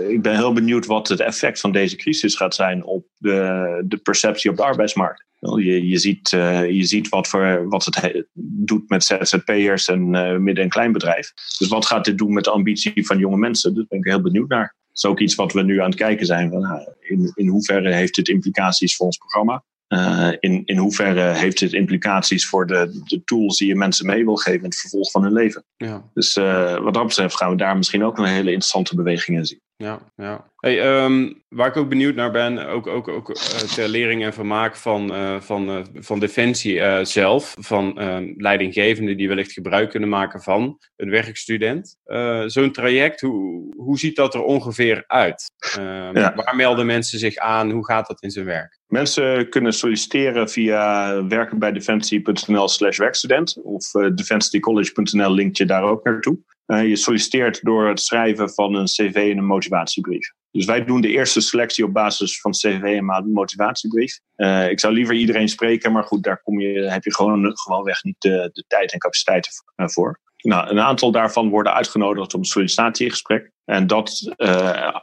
ik 0.07 0.21
ben 0.21 0.35
heel 0.35 0.53
benieuwd 0.53 0.85
wat 0.85 1.07
het 1.07 1.19
effect 1.19 1.59
van 1.59 1.71
deze 1.71 1.95
crisis 1.95 2.35
gaat 2.35 2.55
zijn 2.55 2.83
op 2.83 3.05
de, 3.17 3.83
de 3.85 3.97
perceptie 3.97 4.49
op 4.49 4.57
de 4.57 4.63
arbeidsmarkt. 4.63 5.25
Je, 5.39 5.87
je, 5.87 5.97
ziet, 5.97 6.31
uh, 6.31 6.69
je 6.69 6.83
ziet 6.83 7.09
wat, 7.09 7.27
voor, 7.27 7.69
wat 7.69 7.85
het 7.85 8.25
doet 8.33 8.89
met 8.89 9.03
ZZP'ers 9.03 9.87
en 9.87 10.13
uh, 10.13 10.37
midden- 10.37 10.63
en 10.63 10.69
kleinbedrijf. 10.69 11.33
Dus 11.57 11.67
wat 11.67 11.85
gaat 11.85 12.05
dit 12.05 12.17
doen 12.17 12.33
met 12.33 12.43
de 12.43 12.51
ambitie 12.51 13.05
van 13.05 13.17
jonge 13.17 13.37
mensen? 13.37 13.75
Daar 13.75 13.85
ben 13.87 13.99
ik 13.99 14.05
heel 14.05 14.21
benieuwd 14.21 14.49
naar. 14.49 14.75
Dat 14.87 15.03
is 15.03 15.05
ook 15.05 15.19
iets 15.19 15.35
wat 15.35 15.53
we 15.53 15.61
nu 15.61 15.79
aan 15.79 15.89
het 15.89 15.95
kijken 15.95 16.25
zijn. 16.25 16.49
Van, 16.49 16.61
nou, 16.61 16.93
in, 16.99 17.31
in 17.35 17.47
hoeverre 17.47 17.93
heeft 17.93 18.15
dit 18.15 18.27
implicaties 18.27 18.95
voor 18.95 19.05
ons 19.05 19.17
programma? 19.17 19.63
Uh, 19.87 20.31
in, 20.39 20.61
in 20.65 20.77
hoeverre 20.77 21.21
heeft 21.21 21.59
dit 21.59 21.73
implicaties 21.73 22.47
voor 22.47 22.67
de, 22.67 23.01
de 23.05 23.23
tools 23.23 23.57
die 23.57 23.67
je 23.67 23.75
mensen 23.75 24.05
mee 24.05 24.23
wil 24.23 24.35
geven 24.35 24.59
in 24.59 24.69
het 24.69 24.79
vervolg 24.79 25.11
van 25.11 25.23
hun 25.23 25.33
leven? 25.33 25.65
Ja. 25.77 26.09
Dus 26.13 26.37
uh, 26.37 26.77
wat 26.77 26.93
dat 26.93 27.07
betreft 27.07 27.35
gaan 27.35 27.49
we 27.49 27.55
daar 27.55 27.77
misschien 27.77 28.03
ook 28.03 28.17
een 28.17 28.25
hele 28.25 28.51
interessante 28.51 28.95
beweging 28.95 29.37
in 29.37 29.45
zien. 29.45 29.61
Ja, 29.77 29.99
ja. 30.15 30.51
Hey, 30.55 31.03
um, 31.03 31.43
waar 31.49 31.67
ik 31.67 31.77
ook 31.77 31.89
benieuwd 31.89 32.15
naar 32.15 32.31
ben, 32.31 32.67
ook, 32.67 32.87
ook, 32.87 33.07
ook 33.07 33.29
uh, 33.29 33.35
ter 33.35 33.87
lering 33.87 34.23
en 34.23 34.33
vermaak 34.33 34.75
van, 34.75 35.11
uh, 35.11 35.39
van, 35.39 35.69
uh, 35.69 35.83
van 35.93 36.19
Defensie 36.19 37.05
zelf, 37.05 37.55
van 37.59 37.99
ehm, 37.99 38.33
leidinggevenden 38.37 39.17
die 39.17 39.27
wellicht 39.27 39.51
gebruik 39.51 39.89
kunnen 39.89 40.09
maken 40.09 40.41
van 40.41 40.77
een 40.95 41.09
werkstudent. 41.09 41.97
Zo'n 42.45 42.71
traject, 42.71 43.21
hoe, 43.21 43.73
hoe 43.77 43.99
ziet 43.99 44.15
dat 44.15 44.33
er 44.33 44.43
ongeveer 44.43 45.03
uit? 45.07 45.51
Ehm, 45.77 46.17
ja. 46.17 46.33
Waar 46.35 46.55
melden 46.55 46.85
mensen 46.85 47.19
zich 47.19 47.35
aan? 47.35 47.71
Hoe 47.71 47.85
gaat 47.85 48.07
dat 48.07 48.21
in 48.21 48.31
zijn 48.31 48.45
werk? 48.45 48.79
Mensen 48.87 49.49
kunnen 49.49 49.73
solliciteren 49.73 50.49
via 50.49 51.25
werkenbijdefensie.nl 51.27 52.67
slash 52.67 52.97
werkstudent 52.97 53.57
of 53.63 53.91
defensiecollege.nl 53.91 55.31
linkt 55.31 55.57
je 55.57 55.65
daar 55.65 55.83
ook 55.83 56.03
naartoe. 56.03 56.37
Uh, 56.67 56.87
je 56.87 56.95
solliciteert 56.95 57.63
door 57.63 57.87
het 57.87 57.99
schrijven 57.99 58.53
van 58.53 58.75
een 58.75 58.85
cv 58.85 59.15
en 59.31 59.37
een 59.37 59.45
motivatiebrief. 59.45 60.31
Dus 60.51 60.65
wij 60.65 60.83
doen 60.83 61.01
de 61.01 61.07
eerste 61.07 61.41
selectie 61.41 61.85
op 61.85 61.93
basis 61.93 62.41
van 62.41 62.51
cv 62.51 62.81
en 62.81 63.31
motivatiebrief. 63.31 64.19
Uh, 64.37 64.69
ik 64.69 64.79
zou 64.79 64.93
liever 64.93 65.15
iedereen 65.15 65.49
spreken, 65.49 65.91
maar 65.91 66.03
goed, 66.03 66.23
daar 66.23 66.41
kom 66.41 66.59
je, 66.59 66.89
heb 66.89 67.03
je 67.03 67.15
gewoon, 67.15 67.57
gewoonweg 67.57 68.03
niet 68.03 68.15
de, 68.19 68.49
de 68.53 68.63
tijd 68.67 68.93
en 68.93 68.99
capaciteit 68.99 69.49
eh, 69.75 69.87
voor. 69.87 70.19
Nou, 70.37 70.69
een 70.69 70.79
aantal 70.79 71.11
daarvan 71.11 71.49
worden 71.49 71.73
uitgenodigd 71.73 72.33
een 72.33 72.45
sollicitatiegesprek. 72.45 73.51
En, 73.65 73.87
dat, 73.87 74.33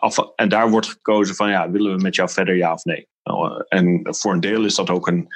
af, 0.01 0.19
en 0.35 0.49
daar 0.49 0.71
wordt 0.71 0.87
gekozen 0.87 1.35
van, 1.35 1.51
ja, 1.51 1.71
willen 1.71 1.97
we 1.97 2.03
met 2.03 2.15
jou 2.15 2.31
verder, 2.31 2.57
ja 2.57 2.73
of 2.73 2.85
nee? 2.85 3.07
Nou, 3.23 3.65
en 3.69 4.01
voor 4.03 4.33
een 4.33 4.41
deel 4.41 4.65
is 4.65 4.75
dat 4.75 4.91
ook 4.91 5.07
een, 5.07 5.29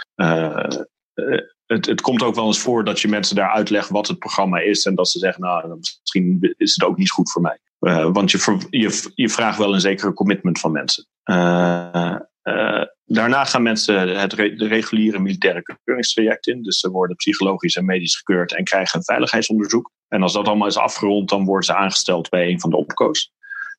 het, 1.67 1.87
het 1.87 2.01
komt 2.01 2.23
ook 2.23 2.35
wel 2.35 2.47
eens 2.47 2.59
voor 2.59 2.85
dat 2.85 3.01
je 3.01 3.09
mensen 3.09 3.37
daar 3.37 3.51
uitlegt 3.51 3.89
wat 3.89 4.09
het 4.09 4.19
programma 4.19 4.59
is. 4.59 4.85
En 4.85 4.95
dat 4.95 5.09
ze 5.09 5.19
zeggen, 5.19 5.43
nou, 5.43 5.79
misschien 6.01 6.55
is 6.57 6.75
het 6.75 6.85
ook 6.85 6.97
niet 6.97 7.11
goed 7.11 7.31
voor 7.31 7.43
mij. 7.43 7.59
Uh, 7.81 8.09
want 8.13 8.31
je, 8.31 8.59
je, 8.71 9.11
je 9.15 9.29
vraagt 9.29 9.59
wel 9.59 9.75
een 9.75 9.81
zekere 9.81 10.13
commitment 10.13 10.61
van 10.61 10.73
mensen. 10.73 11.07
Uh, 11.25 12.17
uh, 12.43 12.83
daarna 13.05 13.45
gaan 13.45 13.63
mensen 13.63 14.19
het 14.19 14.31
de 14.31 14.67
reguliere 14.67 15.19
militaire 15.19 15.79
keuringstraject 15.85 16.47
in. 16.47 16.63
Dus 16.63 16.79
ze 16.79 16.91
worden 16.91 17.17
psychologisch 17.17 17.77
en 17.77 17.85
medisch 17.85 18.17
gekeurd 18.17 18.55
en 18.55 18.65
krijgen 18.65 18.99
een 18.99 19.05
veiligheidsonderzoek. 19.05 19.91
En 20.09 20.23
als 20.23 20.33
dat 20.33 20.47
allemaal 20.47 20.67
is 20.67 20.77
afgerond, 20.77 21.29
dan 21.29 21.45
worden 21.45 21.65
ze 21.67 21.75
aangesteld 21.75 22.29
bij 22.29 22.49
een 22.49 22.61
van 22.61 22.71
de 22.71 22.77
opkoos. 22.77 23.33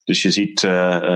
Dus 0.04 0.22
je 0.22 0.32
ziet, 0.32 0.60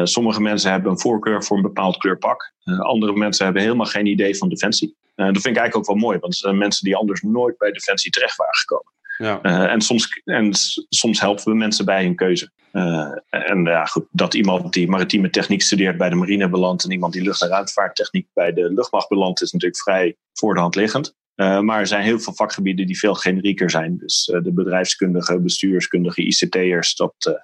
sommige 0.03 0.41
mensen 0.41 0.71
hebben 0.71 0.91
een 0.91 0.99
voorkeur 0.99 1.43
voor 1.43 1.57
een 1.57 1.63
bepaald 1.63 1.97
kleurpak. 1.97 2.53
Andere 2.79 3.13
mensen 3.13 3.45
hebben 3.45 3.63
helemaal 3.63 3.85
geen 3.85 4.05
idee 4.05 4.37
van 4.37 4.49
defensie. 4.49 4.95
Dat 5.25 5.41
vind 5.41 5.55
ik 5.55 5.61
eigenlijk 5.61 5.77
ook 5.77 5.85
wel 5.85 6.07
mooi, 6.07 6.19
want 6.19 6.33
het 6.33 6.41
zijn 6.41 6.57
mensen 6.57 6.85
die 6.85 6.95
anders 6.95 7.21
nooit 7.21 7.57
bij 7.57 7.71
defensie 7.71 8.11
terecht 8.11 8.35
waren 8.35 8.55
gekomen. 8.55 8.91
Ja. 9.17 9.41
en, 9.69 9.81
soms, 9.81 10.21
en 10.23 10.51
soms 10.89 11.19
helpen 11.19 11.43
we 11.43 11.55
mensen 11.55 11.85
bij 11.85 12.03
hun 12.03 12.15
keuze. 12.15 12.51
en 13.29 13.63
ja, 13.63 13.85
goed, 13.85 14.05
dat 14.11 14.33
iemand 14.33 14.73
die 14.73 14.89
maritieme 14.89 15.29
techniek 15.29 15.61
studeert 15.61 15.97
bij 15.97 16.09
de 16.09 16.15
marine 16.15 16.49
belandt 16.49 16.83
en 16.83 16.91
iemand 16.91 17.13
die 17.13 17.21
lucht- 17.21 17.41
en 17.41 17.47
ruimtevaarttechniek 17.47 18.27
bij 18.33 18.53
de 18.53 18.73
luchtmacht 18.73 19.09
belandt, 19.09 19.41
is 19.41 19.51
natuurlijk 19.51 19.81
vrij 19.81 20.15
voor 20.33 20.53
de 20.53 20.59
hand 20.59 20.75
liggend. 20.75 21.15
Uh, 21.35 21.59
maar 21.59 21.79
er 21.79 21.87
zijn 21.87 22.03
heel 22.03 22.19
veel 22.19 22.33
vakgebieden 22.33 22.87
die 22.87 22.99
veel 22.99 23.13
generieker 23.13 23.69
zijn. 23.69 23.97
Dus 23.97 24.25
de 24.25 24.51
bedrijfskundige, 24.53 25.39
bestuurskundige, 25.39 26.21
ICT'ers, 26.21 26.95
dat, 26.95 27.41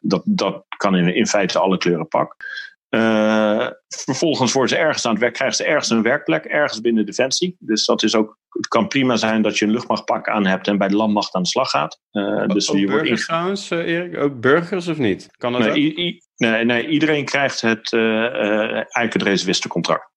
dat, 0.00 0.22
dat 0.24 0.64
kan 0.76 0.96
in, 0.96 1.14
in 1.14 1.26
feite 1.26 1.58
alle 1.58 1.78
kleuren 1.78 2.08
pak. 2.08 2.36
Uh, 2.90 3.68
vervolgens 3.88 4.52
worden 4.52 4.76
ze 4.76 4.82
ergens 4.82 5.06
aan 5.06 5.12
het 5.12 5.20
werk, 5.20 5.34
krijgen 5.34 5.56
ze 5.56 5.64
ergens 5.64 5.90
een 5.90 6.02
werkplek, 6.02 6.44
ergens 6.44 6.80
binnen 6.80 7.06
Defensie. 7.06 7.56
Dus 7.58 7.84
dat 7.84 8.02
is 8.02 8.14
ook, 8.14 8.38
het 8.48 8.68
kan 8.68 8.88
prima 8.88 9.16
zijn 9.16 9.42
dat 9.42 9.58
je 9.58 9.64
een 9.64 9.70
luchtmachtpak 9.70 10.28
aan 10.28 10.46
hebt 10.46 10.68
en 10.68 10.78
bij 10.78 10.88
de 10.88 10.96
landmacht 10.96 11.34
aan 11.34 11.42
de 11.42 11.48
slag 11.48 11.70
gaat. 11.70 12.00
Uh, 12.12 12.46
dus 12.46 12.70
ook 12.70 12.76
je 12.76 12.86
burgers 12.86 13.08
wordt 13.08 13.24
trouwens, 13.24 13.70
Erik? 13.70 14.16
Ook 14.16 14.40
burgers 14.40 14.88
of 14.88 14.98
niet? 14.98 15.28
Kan 15.36 15.52
dat 15.52 15.74
nee, 15.74 16.22
nee, 16.36 16.64
nee, 16.64 16.86
iedereen 16.86 17.24
krijgt 17.24 17.60
het 17.60 17.92
uh, 17.92 18.34
eigenlijk 18.74 19.12
het 19.12 19.22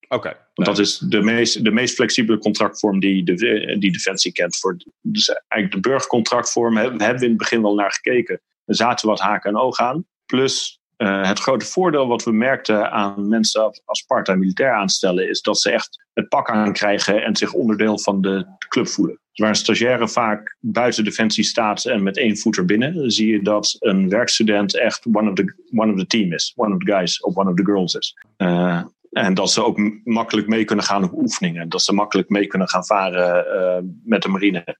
Oké. 0.07 0.27
Okay. 0.27 0.35
Want 0.53 0.67
dat 0.67 0.79
is 0.79 0.97
de 0.97 1.21
meest, 1.21 1.63
de 1.63 1.71
meest 1.71 1.95
flexibele 1.95 2.37
contractvorm 2.37 2.99
die, 2.99 3.23
de, 3.23 3.35
die 3.79 3.91
Defensie 3.91 4.31
kent. 4.31 4.57
Voor, 4.57 4.77
dus 5.01 5.29
eigenlijk 5.29 5.83
de 5.83 5.89
burgercontractvorm 5.89 6.77
hebben 6.77 6.97
we 6.97 7.05
in 7.05 7.29
het 7.29 7.37
begin 7.37 7.61
wel 7.61 7.75
naar 7.75 7.91
gekeken. 7.91 8.41
Er 8.65 8.75
zaten 8.75 9.07
wat 9.07 9.19
haken 9.19 9.49
en 9.49 9.57
ogen 9.57 9.85
aan. 9.85 10.05
Plus 10.25 10.81
uh, 11.03 11.27
het 11.27 11.39
grote 11.39 11.65
voordeel 11.65 12.07
wat 12.07 12.23
we 12.23 12.31
merkten 12.31 12.91
aan 12.91 13.27
mensen 13.27 13.81
als 13.85 14.01
part-time 14.01 14.39
militair 14.39 14.73
aanstellen, 14.73 15.29
is 15.29 15.41
dat 15.41 15.59
ze 15.59 15.71
echt 15.71 16.05
het 16.13 16.29
pak 16.29 16.49
aankrijgen 16.49 17.23
en 17.23 17.35
zich 17.35 17.53
onderdeel 17.53 17.99
van 17.99 18.21
de 18.21 18.45
club 18.67 18.87
voelen. 18.87 19.19
Dus 19.31 19.39
waar 19.39 19.49
een 19.49 19.55
stagiaire 19.55 20.07
vaak 20.07 20.57
buiten 20.59 21.03
defensie 21.03 21.43
staat 21.43 21.85
en 21.85 22.03
met 22.03 22.17
één 22.17 22.37
voet 22.37 22.57
erbinnen, 22.57 23.11
zie 23.11 23.31
je 23.31 23.41
dat 23.41 23.75
een 23.79 24.09
werkstudent 24.09 24.77
echt 24.77 25.05
one 25.05 25.29
of 25.29 25.35
the, 25.35 25.55
one 25.71 25.91
of 25.91 25.99
the 25.99 26.07
team 26.07 26.33
is, 26.33 26.53
one 26.55 26.73
of 26.73 26.79
the 26.79 26.91
guys 26.91 27.21
of 27.21 27.35
one 27.35 27.49
of 27.49 27.55
the 27.55 27.65
girls 27.65 27.95
is. 27.95 28.17
Uh, 28.37 28.83
en 29.11 29.33
dat 29.33 29.51
ze 29.51 29.63
ook 29.63 29.77
makkelijk 30.03 30.47
mee 30.47 30.65
kunnen 30.65 30.85
gaan 30.85 31.03
op 31.03 31.13
oefeningen. 31.13 31.69
Dat 31.69 31.81
ze 31.81 31.93
makkelijk 31.93 32.29
mee 32.29 32.47
kunnen 32.47 32.69
gaan 32.69 32.85
varen 32.85 34.01
met 34.03 34.21
de 34.21 34.29
marine. 34.29 34.77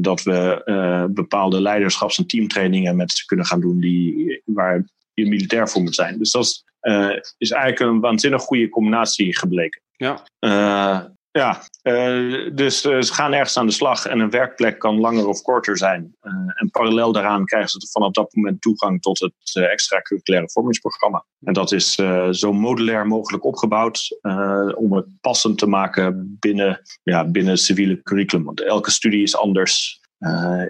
dat 0.00 0.22
we 0.22 0.62
bepaalde 1.10 1.60
leiderschaps- 1.60 2.18
en 2.18 2.26
teamtrainingen 2.26 2.96
met 2.96 3.12
ze 3.12 3.24
kunnen 3.26 3.46
gaan 3.46 3.60
doen 3.60 3.80
die, 3.80 4.42
waar 4.44 4.84
je 5.22 5.28
militair 5.28 5.68
voor 5.68 5.82
moet 5.82 5.94
zijn. 5.94 6.18
Dus 6.18 6.30
dat 6.30 6.44
is, 6.44 6.64
is 7.38 7.50
eigenlijk 7.50 7.92
een 7.92 8.00
waanzinnig 8.00 8.42
goede 8.42 8.68
combinatie 8.68 9.38
gebleken. 9.38 9.82
Ja. 9.96 10.24
Ja, 11.30 11.62
uh, 11.82 12.50
dus 12.54 12.80
ze 12.80 13.12
gaan 13.12 13.32
ergens 13.32 13.56
aan 13.56 13.66
de 13.66 13.72
slag 13.72 14.06
en 14.06 14.18
een 14.18 14.30
werkplek 14.30 14.78
kan 14.78 15.00
langer 15.00 15.26
of 15.26 15.42
korter 15.42 15.76
zijn. 15.76 16.16
En 16.54 16.70
parallel 16.70 17.12
daaraan 17.12 17.44
krijgen 17.44 17.70
ze 17.70 17.88
vanaf 17.90 18.12
dat 18.12 18.34
moment 18.34 18.60
toegang 18.60 19.02
tot 19.02 19.18
het 19.18 19.66
extracurriculaire 19.70 20.50
vormingsprogramma. 20.50 21.24
En 21.40 21.52
dat 21.52 21.72
is 21.72 21.94
zo 22.30 22.52
modulair 22.52 23.06
mogelijk 23.06 23.44
opgebouwd 23.44 24.18
om 24.74 24.92
het 24.92 25.06
passend 25.20 25.58
te 25.58 25.66
maken 25.66 26.36
binnen, 26.40 26.82
ja, 27.02 27.24
binnen 27.24 27.52
het 27.52 27.62
civiele 27.62 28.02
curriculum. 28.02 28.44
Want 28.44 28.62
elke 28.62 28.90
studie 28.90 29.22
is 29.22 29.36
anders. 29.36 30.00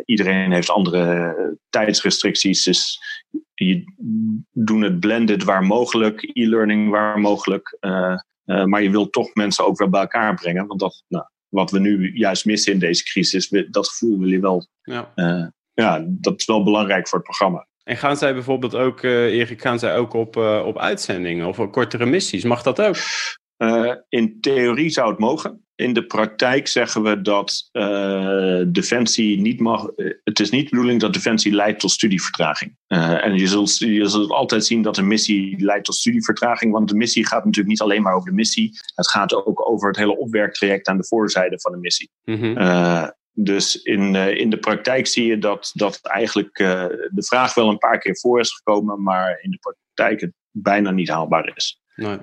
iedereen 0.05 0.53
heeft 0.53 0.71
andere 0.71 1.35
tijdsrestricties. 1.71 2.65
Dus 2.65 3.01
je 3.67 3.83
doen 4.53 4.83
het 4.83 5.01
blended 5.01 5.45
waar 5.45 5.63
mogelijk, 5.63 6.31
e-learning 6.33 6.91
waar 6.91 7.19
mogelijk. 7.19 7.77
Uh, 7.81 8.17
maar 8.65 8.83
je 8.83 8.91
wilt 8.91 9.13
toch 9.13 9.35
mensen 9.35 9.67
ook 9.67 9.79
weer 9.79 9.91
bij 9.91 10.01
elkaar 10.01 10.35
brengen. 10.35 10.67
Want 10.67 10.81
dat, 10.81 11.05
nou, 11.09 11.25
wat 11.49 11.71
we 11.71 11.79
nu 11.79 12.13
juist 12.17 12.45
missen 12.45 12.73
in 12.73 12.79
deze 12.79 13.05
crisis, 13.05 13.49
dat 13.71 13.89
gevoel 13.89 14.19
wil 14.19 14.29
je 14.29 14.41
wel. 14.41 14.67
Ja. 14.83 15.13
Uh, 15.15 15.47
ja, 15.73 16.05
dat 16.09 16.41
is 16.41 16.47
wel 16.47 16.63
belangrijk 16.63 17.09
voor 17.09 17.19
het 17.19 17.27
programma. 17.27 17.67
En 17.85 17.97
gaan 17.97 18.17
zij 18.17 18.35
bijvoorbeeld 18.35 18.75
ook, 18.75 19.03
Erik, 19.03 19.61
gaan 19.61 19.79
zij 19.79 19.97
ook 19.97 20.13
op, 20.13 20.37
op 20.65 20.79
uitzendingen 20.79 21.47
of 21.47 21.59
op 21.59 21.73
kortere 21.73 22.07
missies? 22.07 22.45
Mag 22.45 22.63
dat 22.63 22.81
ook? 22.81 22.97
In 24.09 24.41
theorie 24.41 24.91
zou 24.91 25.11
het 25.11 25.19
mogen 25.19 25.63
in 25.79 25.93
de 25.93 26.07
praktijk 26.07 26.69
zeggen 26.69 27.03
we 27.03 27.23
dat 27.23 27.69
uh, 27.73 28.63
Defensie 28.67 29.41
niet 29.41 29.61
mag. 29.61 29.89
Eh, 29.89 30.13
het 30.25 30.41
is 30.41 30.51
niet 30.51 30.65
de 30.65 30.71
bedoeling 30.71 31.01
dat 31.01 31.13
Defensie 31.13 31.53
leidt 31.53 31.81
tot 31.81 31.91
studievertraging. 31.91 32.77
En 32.87 33.39
je 33.39 33.47
zult, 33.47 33.79
je 33.79 34.07
zult 34.07 34.31
altijd 34.31 34.65
zien 34.65 34.83
dat 34.83 34.97
een 34.97 35.07
missie 35.07 35.65
leidt 35.65 35.85
tot 35.85 35.95
studievertraging. 35.95 36.73
Want 36.73 36.89
de 36.89 36.95
missie 36.95 37.27
gaat 37.27 37.45
natuurlijk 37.45 37.69
niet 37.69 37.81
alleen 37.81 38.03
maar 38.03 38.15
over 38.15 38.29
de 38.29 38.35
missie. 38.35 38.71
Het 38.95 39.11
gaat 39.11 39.35
ook 39.35 39.69
over 39.69 39.89
het 39.89 39.97
hele 39.97 40.17
opwerktraject 40.17 40.89
aan 40.89 40.97
de 40.97 41.07
voorzijde 41.07 41.61
van 41.61 41.73
de 41.73 41.79
missie. 41.79 42.11
Mm 42.25 43.17
dus 43.41 43.83
in, 43.83 44.15
in 44.15 44.51
de 44.51 44.59
praktijk 44.59 45.07
zie 45.07 45.27
je 45.27 45.39
dat, 45.39 45.71
dat 45.75 45.99
eigenlijk 46.03 46.57
de 46.57 47.25
vraag 47.27 47.55
wel 47.55 47.69
een 47.69 47.79
paar 47.79 47.99
keer 47.99 48.19
voor 48.19 48.41
is 48.41 48.55
gekomen, 48.55 49.03
maar 49.03 49.39
in 49.43 49.51
de 49.51 49.59
praktijk 49.59 50.21
het 50.21 50.33
bijna 50.51 50.91
niet 50.91 51.09
haalbaar 51.09 51.53
is. 51.55 51.81
Nee, 51.99 52.19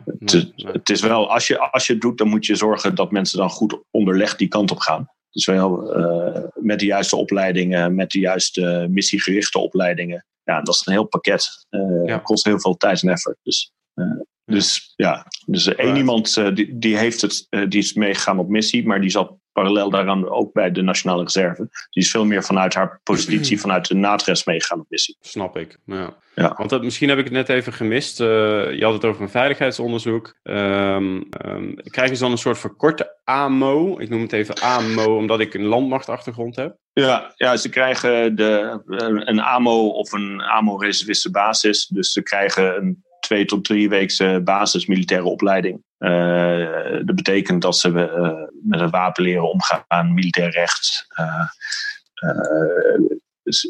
het, 0.71 0.89
is 0.89 1.01
wel, 1.01 1.31
als 1.31 1.47
je, 1.47 1.59
als 1.59 1.87
je 1.87 1.93
het 1.93 2.01
doet, 2.01 2.17
dan 2.17 2.27
moet 2.27 2.45
je 2.45 2.55
zorgen 2.55 2.95
dat 2.95 3.11
mensen 3.11 3.37
dan 3.37 3.49
goed 3.49 3.79
onderlegd 3.91 4.37
die 4.37 4.47
kant 4.47 4.71
op 4.71 4.77
gaan. 4.77 5.09
Dus 5.29 5.45
wel 5.45 5.97
uh, 5.99 6.43
met 6.53 6.79
de 6.79 6.85
juiste 6.85 7.15
opleidingen, 7.15 7.95
met 7.95 8.11
de 8.11 8.19
juiste 8.19 8.87
missiegerichte 8.89 9.59
opleidingen. 9.59 10.25
Ja, 10.43 10.61
dat 10.61 10.75
is 10.75 10.85
een 10.85 10.93
heel 10.93 11.07
pakket. 11.07 11.65
Uh, 11.69 12.05
ja. 12.05 12.17
kost 12.17 12.45
heel 12.45 12.59
veel 12.59 12.77
tijd 12.77 13.01
en 13.01 13.09
effort. 13.09 13.37
Dus, 13.43 13.71
uh. 13.95 14.21
Dus 14.45 14.93
ja, 14.95 15.25
dus 15.45 15.75
één 15.75 15.95
iemand 15.95 16.55
die, 16.55 16.77
die, 16.77 16.97
heeft 16.97 17.21
het, 17.21 17.47
die 17.49 17.79
is 17.79 17.93
meegegaan 17.93 18.39
op 18.39 18.49
missie, 18.49 18.87
maar 18.87 19.01
die 19.01 19.09
zat 19.09 19.37
parallel 19.55 19.89
daaraan 19.89 20.29
ook 20.29 20.53
bij 20.53 20.71
de 20.71 20.81
Nationale 20.81 21.23
Reserve. 21.23 21.67
Die 21.89 22.03
is 22.03 22.11
veel 22.11 22.25
meer 22.25 22.43
vanuit 22.43 22.73
haar 22.73 22.99
positie, 23.03 23.59
vanuit 23.65 23.87
de 23.87 23.95
NATRES 23.95 24.45
meegaan 24.45 24.79
op 24.79 24.85
missie. 24.89 25.17
Snap 25.21 25.57
ik. 25.57 25.77
Ja. 25.85 26.13
ja. 26.35 26.53
Want 26.57 26.69
dat, 26.69 26.83
misschien 26.83 27.09
heb 27.09 27.17
ik 27.17 27.23
het 27.23 27.33
net 27.33 27.49
even 27.49 27.73
gemist. 27.73 28.19
Uh, 28.19 28.27
je 28.73 28.83
had 28.83 28.93
het 28.93 29.05
over 29.05 29.21
een 29.21 29.29
veiligheidsonderzoek. 29.29 30.35
Um, 30.43 31.27
um, 31.45 31.75
krijgen 31.83 32.15
ze 32.15 32.21
dan 32.21 32.31
een 32.31 32.37
soort 32.37 32.59
verkorte 32.59 33.19
AMO? 33.23 33.99
Ik 33.99 34.09
noem 34.09 34.21
het 34.21 34.33
even 34.33 34.61
AMO, 34.61 35.17
omdat 35.17 35.39
ik 35.39 35.53
een 35.53 35.65
landmachtachtergrond 35.65 36.55
heb. 36.55 36.77
Ja, 36.93 37.33
ja 37.35 37.57
ze 37.57 37.69
krijgen 37.69 38.35
de, 38.35 38.81
een 39.25 39.39
AMO 39.39 39.87
of 39.87 40.11
een 40.11 40.41
AMO-reserviste 40.41 41.31
basis. 41.31 41.87
Dus 41.87 42.11
ze 42.11 42.23
krijgen 42.23 42.75
een 42.75 43.03
twee 43.25 43.45
tot 43.45 43.63
drie 43.63 43.89
weekse 43.89 44.41
basis 44.43 44.85
militaire 44.85 45.25
opleiding. 45.25 45.83
Uh, 45.99 47.05
dat 47.05 47.15
betekent 47.15 47.61
dat 47.61 47.77
ze 47.77 47.89
uh, 47.89 48.43
met 48.61 48.79
het 48.79 48.91
wapen 48.91 49.23
leren 49.23 49.51
omgaan, 49.51 50.13
militair 50.13 50.49
recht, 50.49 51.07
uh, 51.19 51.47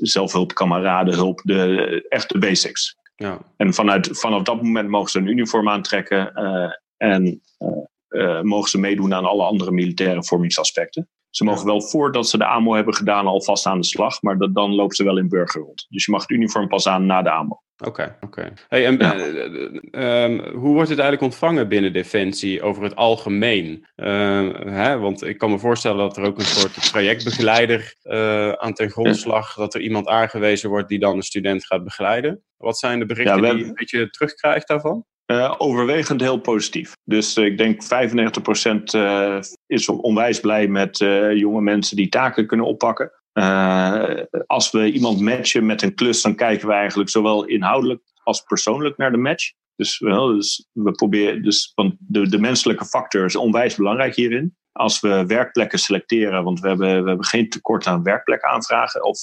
zelfhulp, 0.02 0.54
kameradenhulp, 0.54 1.42
de, 1.44 2.06
echt 2.10 2.30
de 2.30 2.38
basics. 2.38 2.98
Ja. 3.16 3.40
En 3.58 3.74
vanuit, 3.74 4.10
vanaf 4.12 4.42
dat 4.42 4.62
moment 4.62 4.90
mogen 4.90 5.10
ze 5.10 5.20
een 5.20 5.28
uniform 5.28 5.70
aantrekken 5.70 6.34
en 6.98 7.42
mogen 8.42 8.70
ze 8.70 8.80
meedoen 8.80 9.14
aan 9.14 9.26
alle 9.26 9.44
andere 9.44 9.72
militaire 9.72 10.24
vormingsaspecten. 10.24 11.10
Ze 11.30 11.44
mogen 11.44 11.66
wel 11.66 11.82
voordat 11.82 12.30
ze 12.30 12.38
de 12.38 12.46
AMO 12.46 12.74
hebben 12.74 12.94
gedaan 12.94 13.28
alvast 13.28 13.66
aan 13.66 13.80
de 13.80 13.86
slag, 13.86 14.22
maar 14.22 14.38
dat, 14.38 14.56
dan 14.56 14.76
lopen 14.76 14.96
ze 14.96 15.04
wel 15.04 15.18
in 15.18 15.30
burger 15.30 15.62
rond. 15.62 15.86
Dus 15.90 16.06
je 16.06 16.12
mag 16.12 16.22
het 16.22 16.32
uniform 16.32 16.68
pas 16.68 16.88
aan 16.88 17.06
na 17.06 17.22
de 17.22 17.30
AMO. 17.30 17.64
Oké, 17.84 18.18
oké. 18.22 18.54
Hey, 18.68 18.86
en 18.86 19.02
uh, 19.02 20.24
um, 20.24 20.40
hoe 20.40 20.74
wordt 20.74 20.90
het 20.90 21.00
eigenlijk 21.00 21.22
ontvangen 21.22 21.68
binnen 21.68 21.94
Defensie 21.94 22.62
over 22.62 22.84
het 22.84 22.96
algemeen? 22.96 23.88
Uh, 23.96 24.06
hè, 24.60 24.98
want 24.98 25.24
ik 25.24 25.38
kan 25.38 25.52
me 25.52 25.60
voorstellen 25.60 25.98
dat 25.98 26.18
er 26.18 26.24
ook 26.24 26.38
een 26.38 26.46
soort 26.46 26.92
trajectbegeleider 26.92 27.96
uh, 28.04 28.52
aan 28.52 28.74
ten 28.74 28.90
grondslag, 28.90 29.54
dat 29.54 29.74
er 29.74 29.82
iemand 29.82 30.08
aangewezen 30.08 30.70
wordt 30.70 30.90
die 30.90 31.00
dan 31.00 31.16
een 31.16 31.22
student 31.22 31.66
gaat 31.66 31.84
begeleiden. 31.84 32.44
Wat 32.58 32.78
zijn 32.78 33.00
de 33.00 33.06
berichten 33.06 33.44
ja, 33.44 33.50
die 33.50 33.60
je 33.60 33.66
een 33.66 33.74
beetje 33.74 34.10
terugkrijgt 34.10 34.68
daarvan? 34.68 35.06
Uh, 35.32 35.56
overwegend 35.58 36.22
heel 36.22 36.38
positief. 36.38 36.94
Dus 37.04 37.38
uh, 37.38 37.46
ik 37.46 37.58
denk 37.58 37.84
95% 37.84 37.88
uh, 38.96 39.40
is 39.68 39.90
onwijs 39.90 40.40
blij 40.40 40.68
met 40.68 40.98
jonge 41.34 41.62
mensen 41.62 41.96
die 41.96 42.10
taken 42.10 42.48
kunnen 42.48 42.66
oppakken. 42.66 43.12
Als 44.46 44.72
we 44.72 44.92
iemand 44.92 45.20
matchen 45.20 45.66
met 45.66 45.82
een 45.82 45.96
klus, 45.96 46.22
dan 46.22 46.36
kijken 46.36 46.68
we 46.68 46.74
eigenlijk 46.74 47.10
zowel 47.10 47.46
inhoudelijk 47.46 48.02
als 48.24 48.42
persoonlijk 48.42 48.98
naar 48.98 49.12
de 49.12 49.18
match. 49.18 49.52
Dus, 49.76 49.98
dus 49.98 50.68
we 50.72 50.92
proberen, 50.92 51.44
dus, 51.44 51.72
want 51.76 51.96
de, 52.00 52.30
de 52.30 52.40
menselijke 52.40 52.86
factor 52.86 53.26
is 53.26 53.36
onwijs 53.36 53.76
belangrijk 53.76 54.16
hierin. 54.16 54.56
Als 54.72 55.00
we 55.00 55.26
werkplekken 55.26 55.80
selecteren, 55.80 56.44
want 56.44 56.60
we 56.60 56.68
hebben, 56.68 56.88
we 56.88 57.08
hebben 57.08 57.26
geen 57.26 57.50
tekort 57.50 57.88
aan 57.88 58.04
werkplekaanvragen 58.04 59.04
of 59.04 59.20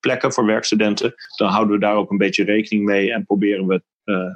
plekken 0.00 0.32
voor 0.32 0.46
werkstudenten, 0.46 1.14
dan 1.36 1.48
houden 1.48 1.74
we 1.74 1.80
daar 1.80 1.96
ook 1.96 2.10
een 2.10 2.18
beetje 2.18 2.44
rekening 2.44 2.84
mee 2.84 3.12
en 3.12 3.24
proberen 3.24 3.66
we 3.66 3.82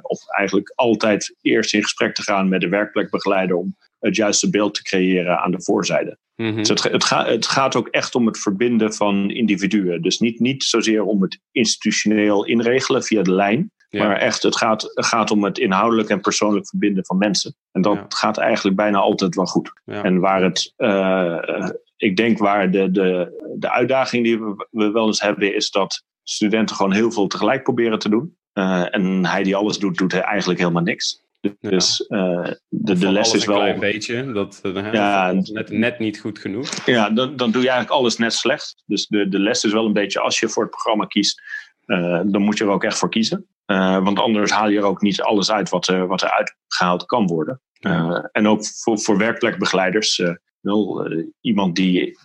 of 0.01 0.19
eigenlijk 0.37 0.71
altijd 0.75 1.35
eerst 1.41 1.73
in 1.73 1.81
gesprek 1.81 2.15
te 2.15 2.21
gaan 2.21 2.49
met 2.49 2.61
de 2.61 2.69
werkplekbegeleider 2.69 3.55
om 3.55 3.77
het 3.99 4.15
juiste 4.15 4.49
beeld 4.49 4.73
te 4.73 4.83
creëren 4.83 5.39
aan 5.39 5.51
de 5.51 5.61
voorzijde. 5.61 6.17
Mm 6.41 6.55
dus 6.55 6.69
het, 6.69 6.83
het, 6.83 7.03
gaat, 7.03 7.27
het, 7.27 7.47
gaat 7.47 7.75
ook 7.75 7.87
echt 7.87 8.15
om 8.15 8.25
het 8.25 8.39
verbinden 8.39 8.93
van 8.93 9.29
individuen. 9.29 10.01
Dus 10.01 10.19
niet, 10.19 10.39
niet 10.39 10.63
zozeer 10.63 11.03
om 11.03 11.21
het 11.21 11.39
institutioneel 11.51 12.45
inregelen 12.45 13.03
via 13.03 13.21
de 13.21 13.31
lijn. 13.31 13.71
Maar 13.89 14.17
echt, 14.17 14.43
het 14.43 14.57
gaat, 14.57 14.91
gaat 14.93 15.31
om 15.31 15.43
het 15.43 15.57
inhoudelijk 15.57 16.09
en 16.09 16.21
persoonlijk 16.21 16.67
verbinden 16.67 17.05
van 17.05 17.17
mensen. 17.17 17.55
En 17.71 17.81
dat 17.81 18.05
gaat 18.07 18.37
eigenlijk 18.37 18.75
bijna 18.75 18.97
altijd 18.97 19.35
wel 19.35 19.45
goed. 19.45 19.71
Ja. 19.85 20.03
En 20.03 20.19
waar 20.19 20.43
het, 20.43 20.73
uh, 20.77 21.69
ik 21.97 22.15
denk 22.15 22.37
waar 22.37 22.71
de, 22.71 22.91
de, 22.91 23.39
de 23.57 23.71
uitdaging 23.71 24.23
die 24.23 24.39
we, 24.39 24.67
we 24.71 24.91
wel 24.91 25.05
eens 25.05 25.21
hebben, 25.21 25.55
is 25.55 25.71
dat 25.71 26.03
studenten 26.23 26.75
gewoon 26.75 26.93
heel 26.93 27.11
veel 27.11 27.27
tegelijk 27.27 27.63
proberen 27.63 27.99
te 27.99 28.09
doen. 28.09 28.37
Uh, 28.53 28.95
en 28.95 29.25
hij 29.25 29.43
die 29.43 29.55
alles 29.55 29.77
doet, 29.77 29.97
doet 29.97 30.11
hij 30.11 30.21
eigenlijk 30.21 30.59
helemaal 30.59 30.83
niks. 30.83 31.23
Dus 31.59 32.05
uh, 32.09 32.47
de, 32.67 32.97
de 32.97 33.11
les 33.11 33.33
is 33.33 33.45
wel. 33.45 33.55
Een 33.55 33.63
klein 33.63 33.79
beetje, 33.79 34.31
dat 34.31 34.59
uh, 34.63 34.93
ja, 34.93 35.31
net, 35.31 35.69
net 35.69 35.99
niet 35.99 36.19
goed 36.19 36.39
genoeg. 36.39 36.85
Ja, 36.85 37.09
dan, 37.09 37.35
dan 37.35 37.51
doe 37.51 37.61
je 37.61 37.69
eigenlijk 37.69 37.99
alles 37.99 38.17
net 38.17 38.33
slecht. 38.33 38.83
Dus 38.85 39.07
de, 39.07 39.29
de 39.29 39.39
les 39.39 39.63
is 39.63 39.71
wel 39.71 39.85
een 39.85 39.93
beetje, 39.93 40.19
als 40.19 40.39
je 40.39 40.49
voor 40.49 40.63
het 40.63 40.71
programma 40.71 41.05
kiest, 41.05 41.41
uh, 41.85 42.21
dan 42.25 42.41
moet 42.41 42.57
je 42.57 42.63
er 42.63 42.69
ook 42.69 42.83
echt 42.83 42.97
voor 42.97 43.09
kiezen. 43.09 43.47
want 43.65 44.19
anders 44.19 44.51
haal 44.51 44.69
je 44.69 44.77
er 44.77 44.83
ook 44.83 45.01
niet 45.01 45.21
alles 45.21 45.51
uit 45.51 45.69
wat, 45.69 45.87
er, 45.87 46.07
wat 46.07 46.21
er 46.21 46.31
uitgehaald 46.31 47.05
kan 47.05 47.27
worden. 47.27 47.61
Ja. 47.71 48.29
en 48.31 48.47
ook 48.47 48.65
voor, 48.65 48.99
voor 48.99 49.17
werkplekbegeleiders. 49.17 50.21
wel, 50.61 51.11
iemand 51.41 51.75
die 51.75 52.17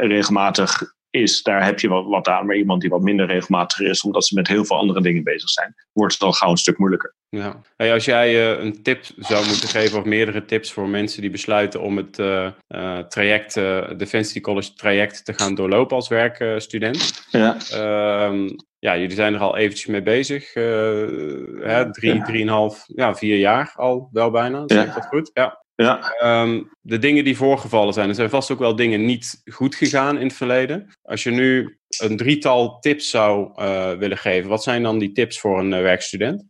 regelmatig 0.00 0.96
is, 1.10 1.42
daar 1.42 1.64
heb 1.64 1.80
je 1.80 1.88
wat, 1.88 2.06
wat 2.06 2.28
aan. 2.28 2.46
Maar 2.46 2.56
iemand 2.56 2.80
die 2.80 2.90
wat 2.90 3.02
minder 3.02 3.26
regelmatig 3.26 3.80
is, 3.80 4.02
omdat 4.02 4.26
ze 4.26 4.34
met 4.34 4.48
heel 4.48 4.64
veel 4.64 4.76
andere 4.76 5.02
dingen 5.02 5.24
bezig 5.24 5.48
zijn, 5.48 5.74
wordt 5.92 6.12
het 6.12 6.22
al 6.22 6.32
gauw 6.32 6.50
een 6.50 6.56
stuk 6.56 6.78
moeilijker. 6.78 7.14
Ja. 7.28 7.60
Hey, 7.76 7.92
als 7.92 8.04
jij 8.04 8.34
uh, 8.34 8.64
een 8.64 8.82
tip 8.82 9.04
zou 9.16 9.46
moeten 9.46 9.68
geven, 9.68 9.98
of 9.98 10.04
meerdere 10.04 10.44
tips 10.44 10.72
voor 10.72 10.88
mensen 10.88 11.20
die 11.20 11.30
besluiten 11.30 11.80
om 11.80 11.96
het 11.96 12.18
uh, 12.18 12.48
uh, 12.68 12.98
traject, 12.98 13.54
Defensie 13.98 14.40
College 14.40 14.74
traject 14.74 15.24
te 15.24 15.32
gaan 15.32 15.54
doorlopen 15.54 15.96
als 15.96 16.08
werkstudent. 16.08 17.26
ja. 17.30 17.56
Ehm, 17.70 18.48
ja, 18.78 18.98
jullie 18.98 19.16
zijn 19.16 19.34
er 19.34 19.40
al 19.40 19.56
eventjes 19.56 19.86
mee 19.86 20.02
bezig. 20.02 20.54
hè, 20.54 21.90
drie, 21.90 22.14
ja. 22.14 22.22
drieënhalf, 22.22 22.84
ja, 22.86 23.14
vier 23.14 23.38
jaar 23.38 23.72
al 23.76 24.08
wel 24.12 24.30
bijna. 24.30 24.62
Zeg 24.66 24.86
ik 24.86 24.94
dat 24.94 25.06
goed? 25.06 25.30
Ja. 25.34 25.66
Ja. 25.82 26.12
Ehm, 26.18 26.62
de 26.80 26.98
dingen 26.98 27.24
die 27.24 27.36
voorgevallen 27.36 27.92
zijn, 27.92 28.08
er 28.08 28.14
zijn 28.14 28.30
vast 28.30 28.50
ook 28.50 28.58
wel 28.58 28.76
dingen 28.76 29.04
niet 29.04 29.42
goed 29.44 29.74
gegaan 29.74 30.18
in 30.18 30.26
het 30.26 30.36
verleden. 30.36 30.90
Als 31.02 31.22
je 31.22 31.30
nu 31.30 31.78
een 31.98 32.16
drietal 32.16 32.78
tips 32.78 33.10
zou 33.10 33.52
uh, 33.56 33.92
willen 33.92 34.18
geven, 34.18 34.48
wat 34.48 34.62
zijn 34.62 34.82
dan 34.82 34.98
die 34.98 35.12
tips 35.12 35.40
voor 35.40 35.58
een 35.58 35.72
uh, 35.72 35.80
werkstudent? 35.80 36.44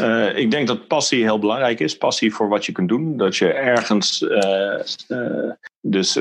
Uh, 0.00 0.36
ik 0.36 0.50
denk 0.50 0.66
dat 0.66 0.88
passie 0.88 1.22
heel 1.22 1.38
belangrijk 1.38 1.80
is. 1.80 1.96
Passie 1.96 2.34
voor 2.34 2.48
wat 2.48 2.66
je 2.66 2.72
kunt 2.72 2.88
doen. 2.88 3.16
Dat 3.16 3.36
je 3.36 3.52
ergens 3.52 4.26
dus 5.80 6.18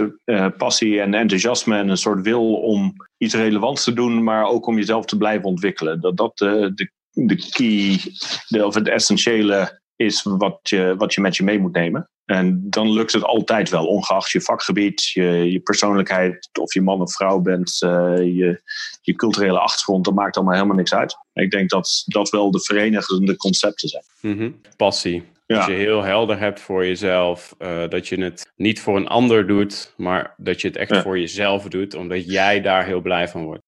passie 0.57 1.01
en 1.01 1.13
enthousiasme 1.13 1.77
en 1.77 1.89
een 1.89 1.97
soort 1.97 2.21
wil 2.21 2.55
om 2.55 2.93
iets 3.17 3.33
relevants 3.33 3.83
te 3.83 3.93
doen, 3.93 4.23
maar 4.23 4.45
ook 4.45 4.65
om 4.65 4.77
jezelf 4.77 5.05
te 5.05 5.17
blijven 5.17 5.45
ontwikkelen. 5.45 6.01
Dat 6.01 6.17
dat 6.17 6.37
de, 6.37 6.89
de 7.11 7.49
key, 7.49 7.99
de, 8.47 8.65
of 8.65 8.75
het 8.75 8.87
essentiële 8.87 9.83
is 9.95 10.23
wat 10.23 10.59
je, 10.61 10.95
wat 10.97 11.13
je 11.13 11.21
met 11.21 11.35
je 11.35 11.43
mee 11.43 11.59
moet 11.59 11.73
nemen. 11.73 12.09
En 12.25 12.69
dan 12.69 12.91
lukt 12.91 13.13
het 13.13 13.23
altijd 13.23 13.69
wel, 13.69 13.85
ongeacht 13.85 14.31
je 14.31 14.41
vakgebied, 14.41 15.05
je, 15.09 15.51
je 15.51 15.59
persoonlijkheid, 15.59 16.49
of 16.59 16.73
je 16.73 16.81
man 16.81 17.01
of 17.01 17.13
vrouw 17.13 17.39
bent, 17.39 17.81
uh, 17.81 18.17
je, 18.17 18.61
je 19.01 19.15
culturele 19.15 19.59
achtergrond, 19.59 20.05
dat 20.05 20.13
maakt 20.13 20.35
allemaal 20.35 20.53
helemaal 20.55 20.75
niks 20.75 20.93
uit. 20.93 21.17
Ik 21.33 21.51
denk 21.51 21.69
dat 21.69 22.03
dat 22.05 22.29
wel 22.29 22.51
de 22.51 22.61
verenigende 22.61 23.35
concepten 23.35 23.89
zijn. 23.89 24.03
-hmm. 24.37 24.61
Passie. 24.77 25.23
Ja. 25.45 25.57
Dat 25.57 25.67
je 25.67 25.73
heel 25.73 26.03
helder 26.03 26.39
hebt 26.39 26.61
voor 26.61 26.85
jezelf. 26.85 27.55
Uh, 27.59 27.87
dat 27.89 28.07
je 28.07 28.23
het 28.23 28.51
niet 28.55 28.81
voor 28.81 28.95
een 28.95 29.07
ander 29.07 29.47
doet, 29.47 29.93
maar 29.97 30.33
dat 30.37 30.61
je 30.61 30.67
het 30.67 30.77
echt 30.77 30.89
ja. 30.89 31.01
voor 31.01 31.19
jezelf 31.19 31.63
doet, 31.63 31.93
omdat 31.93 32.31
jij 32.31 32.61
daar 32.61 32.85
heel 32.85 33.01
blij 33.01 33.27
van 33.27 33.43
wordt. 33.43 33.63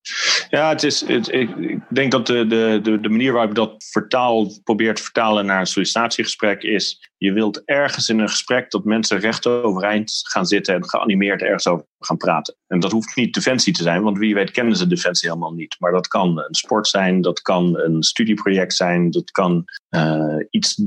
Ja, 0.50 0.70
het 0.70 0.84
is, 0.84 1.08
het, 1.08 1.34
ik, 1.34 1.56
ik, 1.56 1.80
denk 1.90 2.12
dat 2.12 2.28
de, 2.28 2.48
de, 2.48 2.80
de, 2.84 3.00
de 3.00 3.10
manier 3.10 3.32
waarop 3.32 3.50
ik 3.50 3.56
dat 3.56 3.86
vertaal, 3.92 4.52
probeer 4.64 4.96
te 4.96 5.04
vertalen 5.04 5.46
naar 5.46 5.60
een 5.60 5.66
sollicitatiegesprek 5.66 6.64
is, 6.64 7.10
je 7.18 7.34
wilt 7.34 7.62
ergens 7.66 8.10
in 8.10 8.20
een 8.20 8.30
gesprek 8.30 8.72
dat 8.72 8.84
mensen 8.84 9.20
recht 9.20 9.48
overeind 9.48 10.22
gaan 10.24 10.46
zitten 10.46 10.76
en 10.76 10.90
geanimeerd 10.90 11.42
ergens 11.42 11.68
over 11.68 11.86
gaan 12.00 12.18
praten. 12.18 12.56
En 12.68 12.80
dat 12.80 12.92
hoeft 12.92 13.16
niet 13.16 13.34
defensie 13.34 13.74
te 13.74 13.84
zijn, 13.84 14.02
want 14.02 14.18
wie 14.18 14.34
weet 14.34 14.52
kennen 14.52 14.76
ze 14.76 14.88
defensie 14.88 15.30
helemaal 15.30 15.54
niet. 15.54 15.76
Maar 15.80 15.92
dat 15.92 16.08
kan 16.08 16.40
een 16.40 16.56
sport 16.56 16.88
zijn, 16.88 17.22
dat 17.22 17.42
kan 17.42 17.78
een 17.80 18.04
studieproject 18.04 18.74
zijn, 18.74 19.12
dat 19.12 19.32
kan 19.32 19.66
uh, 19.90 20.46
iets 20.50 20.84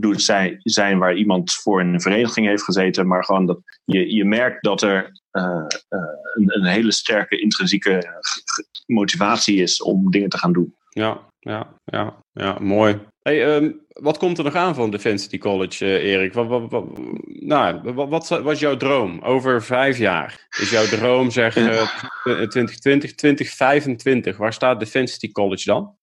zijn, 0.63 0.99
waar 0.99 1.15
iemand 1.15 1.53
voor 1.53 1.81
in 1.81 1.95
een 1.95 2.01
vereniging 2.01 2.47
heeft 2.47 2.63
gezeten, 2.63 3.07
maar 3.07 3.25
gewoon 3.25 3.47
dat 3.47 3.61
je, 3.85 4.15
je 4.15 4.25
merkt 4.25 4.65
dat 4.65 4.83
er 4.83 5.21
uh, 5.33 5.67
uh, 5.89 6.01
een, 6.35 6.65
hele 6.65 6.93
sterke 6.93 7.41
intrinsieke 7.41 8.23
motivatie 8.87 9.63
is 9.63 9.83
om 9.83 10.11
dingen 10.11 10.29
te 10.29 10.39
gaan 10.39 10.53
doen. 10.53 10.75
Ja, 10.89 11.21
ja, 11.39 11.75
ja, 11.85 12.23
ja 12.33 12.59
mooi. 12.61 12.99
Hey, 13.23 13.57
um, 13.57 13.81
wat 14.01 14.19
komt 14.19 14.39
er 14.39 14.45
nog 14.45 14.55
aan 14.55 14.75
van 14.75 14.91
Defensity 14.91 15.39
College, 15.39 15.85
uh, 15.85 16.13
Erik? 16.13 16.33
Wat, 16.33 16.47
wat, 16.47 16.71
wat, 16.71 16.85
nou, 17.25 17.93
wat, 17.93 18.29
was 18.29 18.59
jouw 18.59 18.77
droom 18.77 19.21
over 19.23 19.63
vijf 19.63 19.99
jaar? 19.99 20.49
Is 20.61 20.71
jouw 20.71 20.87
droom 20.87 21.31
zeg 21.31 21.57
uh, 21.57 21.83
2020, 22.23 23.15
2025? 23.15 24.37
Waar 24.37 24.53
staat 24.53 24.81
Defensity 24.81 25.33
College 25.33 25.65
dan? 25.65 25.95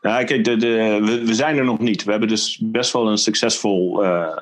Ja, 0.00 0.24
kijk, 0.24 0.44
de, 0.44 0.56
de, 0.56 0.98
we, 1.04 1.24
we, 1.24 1.34
zijn 1.34 1.56
er 1.56 1.64
nog 1.64 1.78
niet. 1.78 2.04
We 2.04 2.10
hebben 2.10 2.28
dus 2.28 2.60
best 2.64 2.92
wel 2.92 3.08
een 3.08 3.18
succesvol. 3.18 4.04
Uh, 4.04 4.36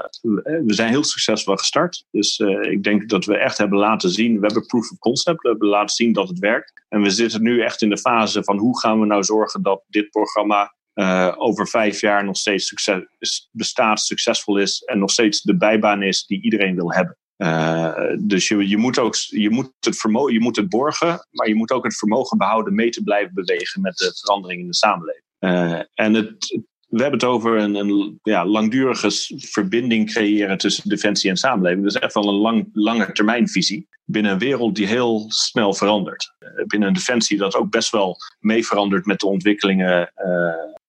we 0.67 0.75
zijn 0.75 0.89
heel 0.89 1.05
succesvol 1.05 1.57
gestart. 1.57 2.05
Dus 2.11 2.39
uh, 2.39 2.73
ik 2.73 2.83
denk 2.83 3.09
dat 3.09 3.25
we 3.25 3.37
echt 3.37 3.59
hebben 3.59 3.79
laten 3.79 4.11
zien. 4.11 4.41
We 4.41 4.47
hebben 4.47 4.67
proof 4.67 4.91
of 4.91 4.99
concept. 4.99 5.43
We 5.43 5.49
hebben 5.49 5.69
laten 5.69 5.95
zien 5.95 6.13
dat 6.13 6.29
het 6.29 6.39
werkt. 6.39 6.73
En 6.89 7.03
we 7.03 7.11
zitten 7.11 7.43
nu 7.43 7.63
echt 7.63 7.83
in 7.83 7.89
de 7.89 7.99
fase 7.99 8.45
van 8.45 8.59
hoe 8.59 8.81
gaan 8.81 9.01
we 9.01 9.07
nou 9.07 9.23
zorgen 9.23 9.63
dat 9.63 9.83
dit 9.89 10.11
programma 10.11 10.75
uh, 11.01 11.35
over 11.37 11.69
vijf 11.69 12.01
jaar 12.01 12.25
nog 12.25 12.37
steeds 12.37 12.67
succes, 12.67 13.03
bestaat, 13.51 14.01
succesvol 14.01 14.59
is 14.59 14.83
en 14.83 14.99
nog 14.99 15.11
steeds 15.11 15.43
de 15.43 15.57
bijbaan 15.57 16.03
is 16.03 16.27
die 16.27 16.43
iedereen 16.43 16.75
wil 16.75 16.93
hebben. 16.93 17.17
Uh, 17.37 17.95
dus 18.19 18.49
je, 18.49 18.69
je, 18.69 18.77
moet 18.77 18.99
ook, 18.99 19.15
je, 19.15 19.51
moet 19.51 19.73
het 19.81 19.97
vermogen, 19.97 20.33
je 20.33 20.41
moet 20.41 20.57
het 20.57 20.69
borgen, 20.69 21.27
maar 21.31 21.49
je 21.49 21.55
moet 21.55 21.71
ook 21.71 21.85
het 21.85 21.97
vermogen 21.97 22.39
behouden 22.39 22.75
mee 22.75 22.91
te 22.91 23.03
blijven 23.03 23.35
bewegen 23.35 23.81
met 23.81 23.97
de 23.97 24.13
verandering 24.21 24.61
in 24.61 24.67
de 24.67 24.75
samenleving. 24.75 25.25
Uh, 25.39 25.81
en 25.95 26.15
het, 26.15 26.61
we 26.87 27.03
hebben 27.03 27.21
het 27.21 27.29
over 27.29 27.59
een, 27.59 27.75
een 27.75 28.19
ja, 28.23 28.47
langdurige 28.47 29.11
verbinding 29.39 30.13
creëren 30.13 30.59
tussen 30.59 30.89
defensie 30.89 31.31
en 31.31 31.37
samenleving. 31.37 31.83
Dat 31.83 31.95
is 31.95 32.01
echt 32.01 32.15
wel 32.15 32.29
een 32.29 32.41
lang, 32.41 32.69
lange 32.73 33.13
termijnvisie 33.13 33.89
binnen 34.05 34.33
een 34.33 34.39
wereld 34.39 34.77
die 34.77 34.87
heel 34.87 35.25
snel 35.29 35.75
verandert. 35.75 36.35
binnen 36.67 36.89
een 36.89 36.95
defensie 36.95 37.39
dat 37.39 37.55
ook 37.55 37.71
best 37.71 37.91
wel 37.91 38.17
mee 38.39 38.67
verandert 38.67 39.07
met 39.07 39.21
de 39.21 39.27
ontwikkelingen 39.27 40.13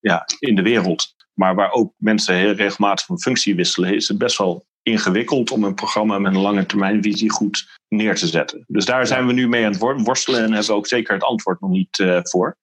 ja, 0.01 0.25
in 0.39 0.55
de 0.55 0.61
wereld. 0.61 1.13
Maar 1.33 1.55
waar 1.55 1.71
ook 1.71 1.93
mensen 1.97 2.35
heel 2.35 2.53
regelmatig 2.53 3.05
van 3.05 3.19
functie 3.19 3.55
wisselen, 3.55 3.95
is 3.95 4.07
het 4.07 4.17
best 4.17 4.37
wel 4.37 4.65
ingewikkeld 4.83 5.51
om 5.51 5.63
een 5.63 5.73
programma 5.73 6.19
met 6.19 6.35
een 6.35 6.41
lange 6.41 6.65
termijnvisie 6.65 7.31
goed 7.31 7.79
neer 7.87 8.15
te 8.15 8.27
zetten. 8.27 8.63
Dus 8.67 8.85
daar 8.85 9.07
zijn 9.07 9.27
we 9.27 9.33
nu 9.33 9.47
mee 9.47 9.65
aan 9.65 9.71
het 9.71 10.03
worstelen 10.03 10.39
en 10.39 10.51
hebben 10.51 10.69
we 10.69 10.73
ook 10.73 10.87
zeker 10.87 11.13
het 11.13 11.23
antwoord 11.23 11.61
nog 11.61 11.69
niet 11.69 11.99
uh, 11.99 12.19
voor. 12.21 12.57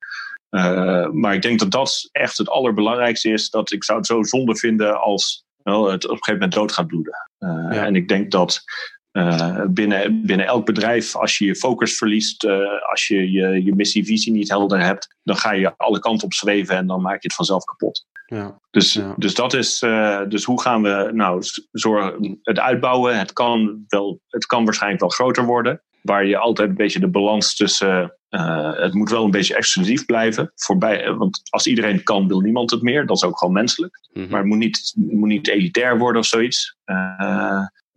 Uh, 0.50 1.08
maar 1.10 1.34
ik 1.34 1.42
denk 1.42 1.58
dat 1.58 1.70
dat 1.70 2.08
echt 2.12 2.38
het 2.38 2.48
allerbelangrijkste 2.48 3.30
is. 3.30 3.50
Dat 3.50 3.72
ik 3.72 3.84
zou 3.84 3.98
het 3.98 4.06
zo 4.06 4.22
zonde 4.22 4.56
vinden 4.56 5.00
als 5.00 5.44
het 5.62 6.04
op 6.04 6.10
een 6.10 6.16
gegeven 6.16 6.32
moment 6.32 6.52
dood 6.52 6.72
gaat 6.72 6.86
bloeden. 6.86 7.28
Uh, 7.38 7.48
ja. 7.70 7.84
En 7.84 7.96
ik 7.96 8.08
denk 8.08 8.30
dat 8.30 8.64
uh, 9.12 9.62
binnen, 9.68 10.26
binnen 10.26 10.46
elk 10.46 10.66
bedrijf, 10.66 11.16
als 11.16 11.38
je 11.38 11.44
je 11.44 11.56
focus 11.56 11.96
verliest, 11.96 12.44
uh, 12.44 12.90
als 12.90 13.06
je 13.06 13.30
je, 13.30 13.64
je 13.64 13.74
missie-visie 13.74 14.32
niet 14.32 14.48
helder 14.48 14.80
hebt, 14.80 15.16
dan 15.22 15.36
ga 15.36 15.52
je 15.52 15.76
alle 15.76 15.98
kanten 15.98 16.24
op 16.24 16.32
zweven 16.34 16.76
en 16.76 16.86
dan 16.86 17.02
maak 17.02 17.22
je 17.22 17.26
het 17.26 17.34
vanzelf 17.34 17.64
kapot. 17.64 18.06
Ja. 18.26 18.60
Dus, 18.70 18.92
ja. 18.92 19.14
dus 19.16 19.34
dat 19.34 19.54
is, 19.54 19.82
uh, 19.82 20.20
dus 20.28 20.44
hoe 20.44 20.60
gaan 20.60 20.82
we 20.82 21.10
nou 21.12 21.42
zorgen, 21.72 22.38
het 22.42 22.58
uitbouwen? 22.58 23.18
Het 23.18 23.32
kan, 23.32 23.84
wel, 23.88 24.20
het 24.26 24.46
kan 24.46 24.64
waarschijnlijk 24.64 25.00
wel 25.00 25.10
groter 25.10 25.44
worden, 25.44 25.82
waar 26.02 26.26
je 26.26 26.38
altijd 26.38 26.68
een 26.68 26.74
beetje 26.74 27.00
de 27.00 27.08
balans 27.08 27.56
tussen, 27.56 28.18
het 28.28 28.94
moet 28.94 29.10
wel 29.10 29.24
een 29.24 29.30
beetje 29.30 29.56
exclusief 29.56 30.04
blijven. 30.04 30.52
Voorbij, 30.54 31.14
want 31.14 31.40
als 31.50 31.66
iedereen 31.66 32.02
kan, 32.02 32.28
wil 32.28 32.40
niemand 32.40 32.70
het 32.70 32.82
meer. 32.82 33.06
Dat 33.06 33.16
is 33.16 33.24
ook 33.24 33.38
gewoon 33.38 33.54
menselijk. 33.54 34.08
Mm 34.12 34.22
-hmm. 34.22 34.30
Maar 34.30 34.40
het 34.40 34.48
moet 34.48 34.58
niet, 34.58 34.92
het 34.94 35.12
moet 35.12 35.28
niet 35.28 35.48
elitair 35.48 35.98
worden 35.98 36.20
of 36.20 36.26
zoiets. 36.26 36.76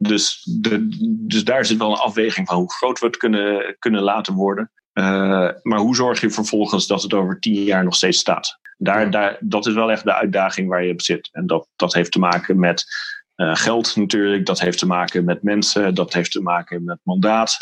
Dus, 0.04 0.48
de, 0.62 0.88
dus 1.28 1.44
daar 1.44 1.66
zit 1.66 1.78
wel 1.78 1.92
een 1.92 1.98
afweging 1.98 2.48
van 2.48 2.58
hoe 2.58 2.74
groot 2.74 3.00
we 3.00 3.06
het 3.06 3.18
kunnen, 3.18 3.76
kunnen 3.80 4.02
laten 4.02 4.34
worden. 4.34 4.72
Uh, 4.94 5.50
maar 5.62 5.80
hoe 5.80 5.96
zorg 5.96 6.22
je 6.22 6.30
vervolgens 6.30 6.88
dat 6.88 7.02
het 7.02 7.14
over 7.14 7.40
tien 7.40 7.64
jaar 7.64 7.84
nog 7.84 7.96
steeds 7.96 8.20
staat? 8.20 8.60
Daar, 8.78 9.02
ja. 9.02 9.10
daar, 9.10 9.38
dat 9.40 9.68
is 9.68 9.74
wel 9.74 9.92
echt 9.92 10.04
de 10.04 10.14
uitdaging 10.14 10.70
waar 10.70 10.84
je 10.84 10.92
op 10.92 11.02
zit. 11.02 11.30
En 11.32 11.48
dat, 11.48 11.68
dat 11.76 11.94
heeft 11.94 12.12
te 12.12 12.20
maken 12.20 12.60
met 12.60 12.86
uh, 13.36 13.56
geld 13.56 13.96
natuurlijk, 13.96 14.46
dat 14.46 14.60
heeft 14.60 14.78
te 14.78 14.88
maken 14.88 15.24
met 15.24 15.44
mensen, 15.44 15.96
dat 15.96 16.14
heeft 16.14 16.32
te 16.32 16.42
maken 16.42 16.84
met 16.84 17.00
mandaat. 17.04 17.58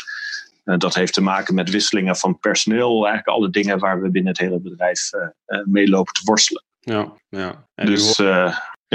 Uh, 0.64 0.78
dat 0.78 0.94
heeft 0.94 1.12
te 1.12 1.22
maken 1.22 1.54
met 1.54 1.70
wisselingen 1.70 2.16
van 2.16 2.38
personeel. 2.38 3.06
Eigenlijk 3.06 3.36
alle 3.36 3.50
dingen 3.50 3.78
waar 3.78 4.02
we 4.02 4.10
binnen 4.10 4.32
het 4.32 4.40
hele 4.40 4.60
bedrijf 4.60 5.10
mee 5.64 5.88
lopen 5.88 6.12
te 6.12 6.22
worstelen. 6.24 6.64
Ja, 6.80 7.12
ja. 7.28 7.68
En 7.74 7.86
dus 7.86 8.20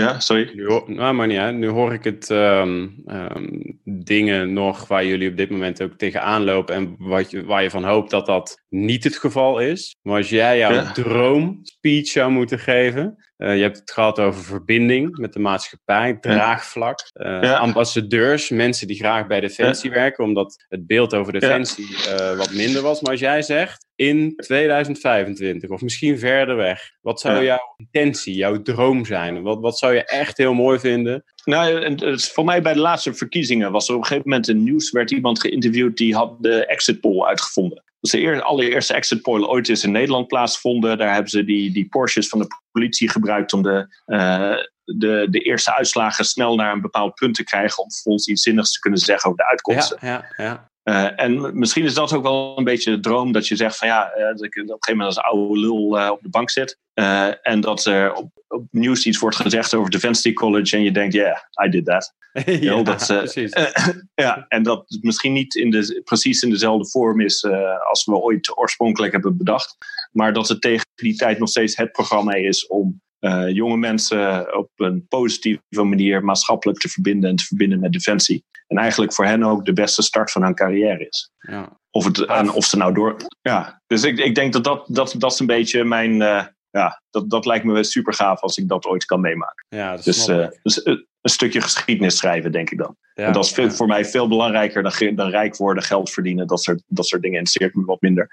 ja, 0.04 0.20
sorry. 0.20 0.52
Nu, 0.54 0.82
nou, 0.86 1.14
maar 1.14 1.28
niet, 1.28 1.38
hè. 1.38 1.52
nu 1.52 1.68
hoor 1.68 1.94
ik 1.94 2.04
het 2.04 2.30
um, 2.30 3.04
um, 3.08 3.80
dingen 3.84 4.54
nog 4.54 4.88
waar 4.88 5.06
jullie 5.06 5.30
op 5.30 5.38
dit 5.38 5.50
moment 5.50 5.82
ook 5.82 5.94
tegenaan 5.94 6.44
lopen 6.44 6.76
en 6.76 6.96
wat 6.98 7.32
je, 7.32 7.46
waar 7.46 7.64
je 7.64 7.70
van 7.70 7.84
hoopt 7.84 8.10
dat 8.10 8.26
dat 8.26 8.64
niet 8.70 9.04
het 9.04 9.18
geval 9.18 9.60
is. 9.60 9.96
Maar 10.02 10.18
als 10.18 10.30
jij 10.30 10.58
jouw 10.58 10.74
ja. 10.74 10.92
droomspeech 10.92 12.08
zou 12.08 12.32
moeten 12.32 12.60
geven, 12.60 13.18
uh, 13.38 13.56
je 13.56 13.62
hebt 13.62 13.78
het 13.78 13.92
gehad 13.92 14.20
over 14.20 14.44
verbinding 14.44 15.18
met 15.18 15.34
de 15.34 15.40
maatschappij, 15.40 16.18
draagvlak, 16.22 17.00
uh, 17.14 17.42
ja. 17.42 17.58
ambassadeurs, 17.58 18.50
mensen 18.50 18.88
die 18.88 18.98
graag 18.98 19.28
bij 19.28 19.40
Defensie 19.40 19.90
ja. 19.90 19.96
werken, 19.96 20.24
omdat 20.24 20.66
het 20.68 20.88
beeld 20.88 21.14
over 21.14 21.34
Defensie 21.34 21.90
uh, 21.90 22.38
wat 22.38 22.54
minder 22.54 22.82
was. 22.82 23.02
Maar 23.02 23.12
als 23.12 23.20
jij 23.20 23.42
zegt, 23.42 23.85
in 23.96 24.34
2025 24.36 25.70
of 25.70 25.82
misschien 25.82 26.20
verder 26.20 26.56
weg, 26.56 26.92
wat 27.02 27.20
zou 27.20 27.44
jouw 27.44 27.76
intentie, 27.78 28.36
jouw 28.36 28.62
droom 28.62 29.06
zijn? 29.06 29.42
Wat, 29.42 29.60
wat 29.60 29.78
zou 29.78 29.94
je 29.94 30.06
echt 30.06 30.38
heel 30.38 30.54
mooi 30.54 30.80
vinden? 30.80 31.24
Nou, 31.44 31.86
het 31.96 32.32
voor 32.32 32.46
mij 32.46 32.62
bij 32.62 32.74
de 32.74 32.80
laatste 32.80 33.14
verkiezingen 33.14 33.72
was 33.72 33.88
er 33.88 33.96
op 33.96 34.02
een 34.02 34.08
gegeven 34.08 34.30
moment 34.30 34.48
in 34.48 34.64
nieuws 34.64 34.92
werd 34.92 35.12
iemand 35.12 35.42
geïnterviewd 35.42 35.98
die 35.98 36.16
had 36.16 36.36
de 36.40 36.66
exit 36.66 37.00
poll 37.00 37.26
uitgevonden. 37.26 37.76
Dat 37.76 38.14
is 38.14 38.20
de 38.20 38.22
eer, 38.22 38.42
allereerste 38.42 38.94
exit 38.94 39.22
poll 39.22 39.44
ooit 39.44 39.70
is 39.70 39.84
in 39.84 39.92
Nederland 39.92 40.28
plaatsgevonden. 40.28 40.98
Daar 40.98 41.14
hebben 41.14 41.30
ze 41.30 41.44
die, 41.44 41.72
die 41.72 41.88
Porsches 41.88 42.28
van 42.28 42.40
de 42.40 42.48
politie 42.72 43.10
gebruikt 43.10 43.54
om 43.54 43.62
de, 43.64 43.88
uh, 44.06 44.58
de, 44.84 45.28
de 45.30 45.40
eerste 45.40 45.76
uitslagen 45.76 46.26
snel 46.26 46.56
naar 46.56 46.74
een 46.74 46.82
bepaald 46.82 47.14
punt 47.14 47.36
te 47.36 47.44
krijgen. 47.44 47.84
Om 47.84 47.92
vervolgens 47.92 48.28
iets 48.28 48.42
zinnigs 48.42 48.74
te 48.74 48.80
kunnen 48.80 49.00
zeggen 49.00 49.30
over 49.30 49.44
de 49.44 49.50
uitkomsten. 49.50 49.98
Ja, 50.02 50.26
ja, 50.38 50.44
ja. 50.44 50.70
Uh, 50.86 51.20
en 51.22 51.58
misschien 51.60 51.84
is 51.84 51.94
dat 51.94 52.14
ook 52.14 52.24
wel 52.24 52.58
een 52.58 52.64
beetje 52.64 52.92
de 52.92 53.00
droom 53.00 53.32
dat 53.32 53.48
je 53.48 53.56
zegt 53.56 53.78
van 53.78 53.88
ja, 53.88 54.12
uh, 54.18 54.26
dat 54.26 54.44
ik 54.44 54.56
op 54.56 54.62
een 54.62 54.68
gegeven 54.68 54.98
moment 54.98 55.08
als 55.08 55.26
oude 55.26 55.60
lul 55.60 56.00
uh, 56.00 56.10
op 56.12 56.22
de 56.22 56.30
bank 56.30 56.50
zit. 56.50 56.80
en 57.42 57.62
dat 57.62 57.86
er 57.86 58.14
op, 58.14 58.30
op 58.48 58.68
nieuws 58.72 59.06
iets 59.06 59.20
wordt 59.20 59.36
gezegd 59.36 59.74
over 59.74 59.92
Defensie 59.92 60.34
College 60.34 60.76
en 60.76 60.84
je 60.84 60.92
denkt, 60.92 61.14
yeah, 61.14 61.38
I 61.66 61.70
did 61.70 61.86
that. 61.86 62.14
ja, 62.46 62.84
dat, 62.84 63.08
ja, 64.26 64.46
en 64.48 64.64
dat 64.64 64.84
het 64.88 65.04
misschien 65.04 65.34
niet 65.34 65.56
in 65.56 65.70
de, 65.70 66.02
precies 66.04 66.42
in 66.42 66.50
dezelfde 66.50 66.90
vorm 66.90 67.22
is 67.22 67.46
als 67.90 68.06
we 68.06 68.16
ooit 68.16 68.58
oorspronkelijk 68.58 69.12
hebben 69.12 69.38
bedacht. 69.38 69.78
Maar 70.12 70.34
dat 70.34 70.48
het 70.48 70.62
tegen 70.62 70.86
die 70.96 71.16
tijd 71.16 71.40
nog 71.40 71.50
steeds 71.50 71.78
het 71.78 71.92
programma 71.92 72.34
is 72.34 72.68
om 72.68 73.02
jonge 73.48 73.78
mensen 73.78 74.58
op 74.58 74.70
een 74.76 75.08
positieve 75.08 75.84
manier 75.84 76.24
maatschappelijk 76.24 76.80
te 76.80 76.90
verbinden 76.90 77.30
en 77.30 77.36
te 77.36 77.46
verbinden 77.46 77.80
met 77.80 77.92
Defensie. 77.92 78.44
En 78.68 78.78
eigenlijk 78.78 79.14
voor 79.14 79.26
hen 79.26 79.44
ook 79.44 79.66
de 79.66 79.74
beste 79.74 80.02
start 80.02 80.32
van 80.32 80.44
hun 80.44 80.56
carrière 80.56 81.08
is. 81.08 81.32
Ja. 81.38 81.80
Of, 81.92 82.06
het, 82.06 82.28
aan, 82.28 82.54
of 82.54 82.66
ze 82.66 82.78
nou 82.78 82.94
door. 82.94 83.16
Ja, 83.42 83.82
dus 83.88 84.04
ik, 84.04 84.18
ik 84.18 84.36
denk 84.36 84.54
dat 84.54 84.64
dat, 84.64 84.86
dat, 84.88 85.16
dat 85.18 85.32
is 85.32 85.40
een 85.40 85.46
beetje 85.46 85.84
mijn. 85.84 86.14
ja, 86.70 87.02
dat, 87.10 87.30
dat 87.30 87.46
lijkt 87.46 87.66
me 87.66 87.84
super 87.84 88.14
gaaf 88.14 88.42
als 88.42 88.58
ik 88.58 88.68
dat 88.68 88.86
ooit 88.86 89.06
kan 89.06 89.22
meemaken. 89.22 89.66
Ja, 89.70 89.98
dus, 89.98 90.26
dus 90.62 90.86
een 91.26 91.32
stukje 91.32 91.62
geschiedenis 91.62 92.18
schrijven, 92.18 92.52
denk 92.52 92.70
ik 92.70 92.78
dan. 92.78 92.96
en 93.14 93.34
dat 93.34 93.46
is 93.46 93.52
veel, 93.52 93.72
voor 93.72 93.88
mij 93.88 94.06
veel 94.06 94.28
belangrijker 94.28 94.84
dan, 94.84 95.16
dan 95.16 95.30
rijk 95.30 95.56
worden, 95.56 95.84
geld 95.84 96.10
verdienen. 96.10 96.48
Dat 96.48 96.62
soort, 96.62 96.84
dat 96.88 97.06
soort 97.08 97.22
dingen 97.22 97.38
interesseert 97.38 97.76
me 97.76 97.86
wat 97.86 98.02
minder. 98.02 98.30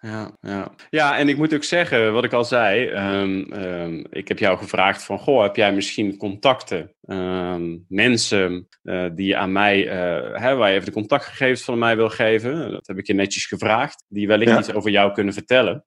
Ja, 0.00 0.36
ja. 0.40 0.70
ja, 0.90 1.18
en 1.18 1.28
ik 1.28 1.36
moet 1.36 1.54
ook 1.54 1.64
zeggen, 1.64 2.12
wat 2.12 2.24
ik 2.24 2.32
al 2.32 2.44
zei, 2.44 2.86
ehm, 2.86 3.40
ehm, 3.52 4.04
ik 4.10 4.28
heb 4.28 4.38
jou 4.38 4.58
gevraagd 4.58 5.04
van, 5.04 5.18
goh, 5.18 5.42
heb 5.42 5.56
jij 5.56 5.72
misschien 5.72 6.16
contacten, 6.16 6.94
ehm, 7.02 7.76
mensen 7.88 8.68
uh, 8.82 9.06
die 9.14 9.36
aan 9.36 9.52
mij, 9.52 9.86
uh, 9.86 10.40
hè, 10.40 10.54
waar 10.54 10.68
je 10.68 10.74
even 10.74 10.86
de 10.86 10.92
contactgegevens 10.92 11.62
van 11.62 11.78
mij 11.78 11.96
wil 11.96 12.08
geven, 12.08 12.70
dat 12.70 12.86
heb 12.86 12.98
ik 12.98 13.06
je 13.06 13.14
netjes 13.14 13.46
gevraagd, 13.46 14.04
die 14.08 14.26
wellicht 14.26 14.58
iets 14.58 14.72
over 14.72 14.90
jou 14.90 15.12
kunnen 15.12 15.34
vertellen. 15.34 15.84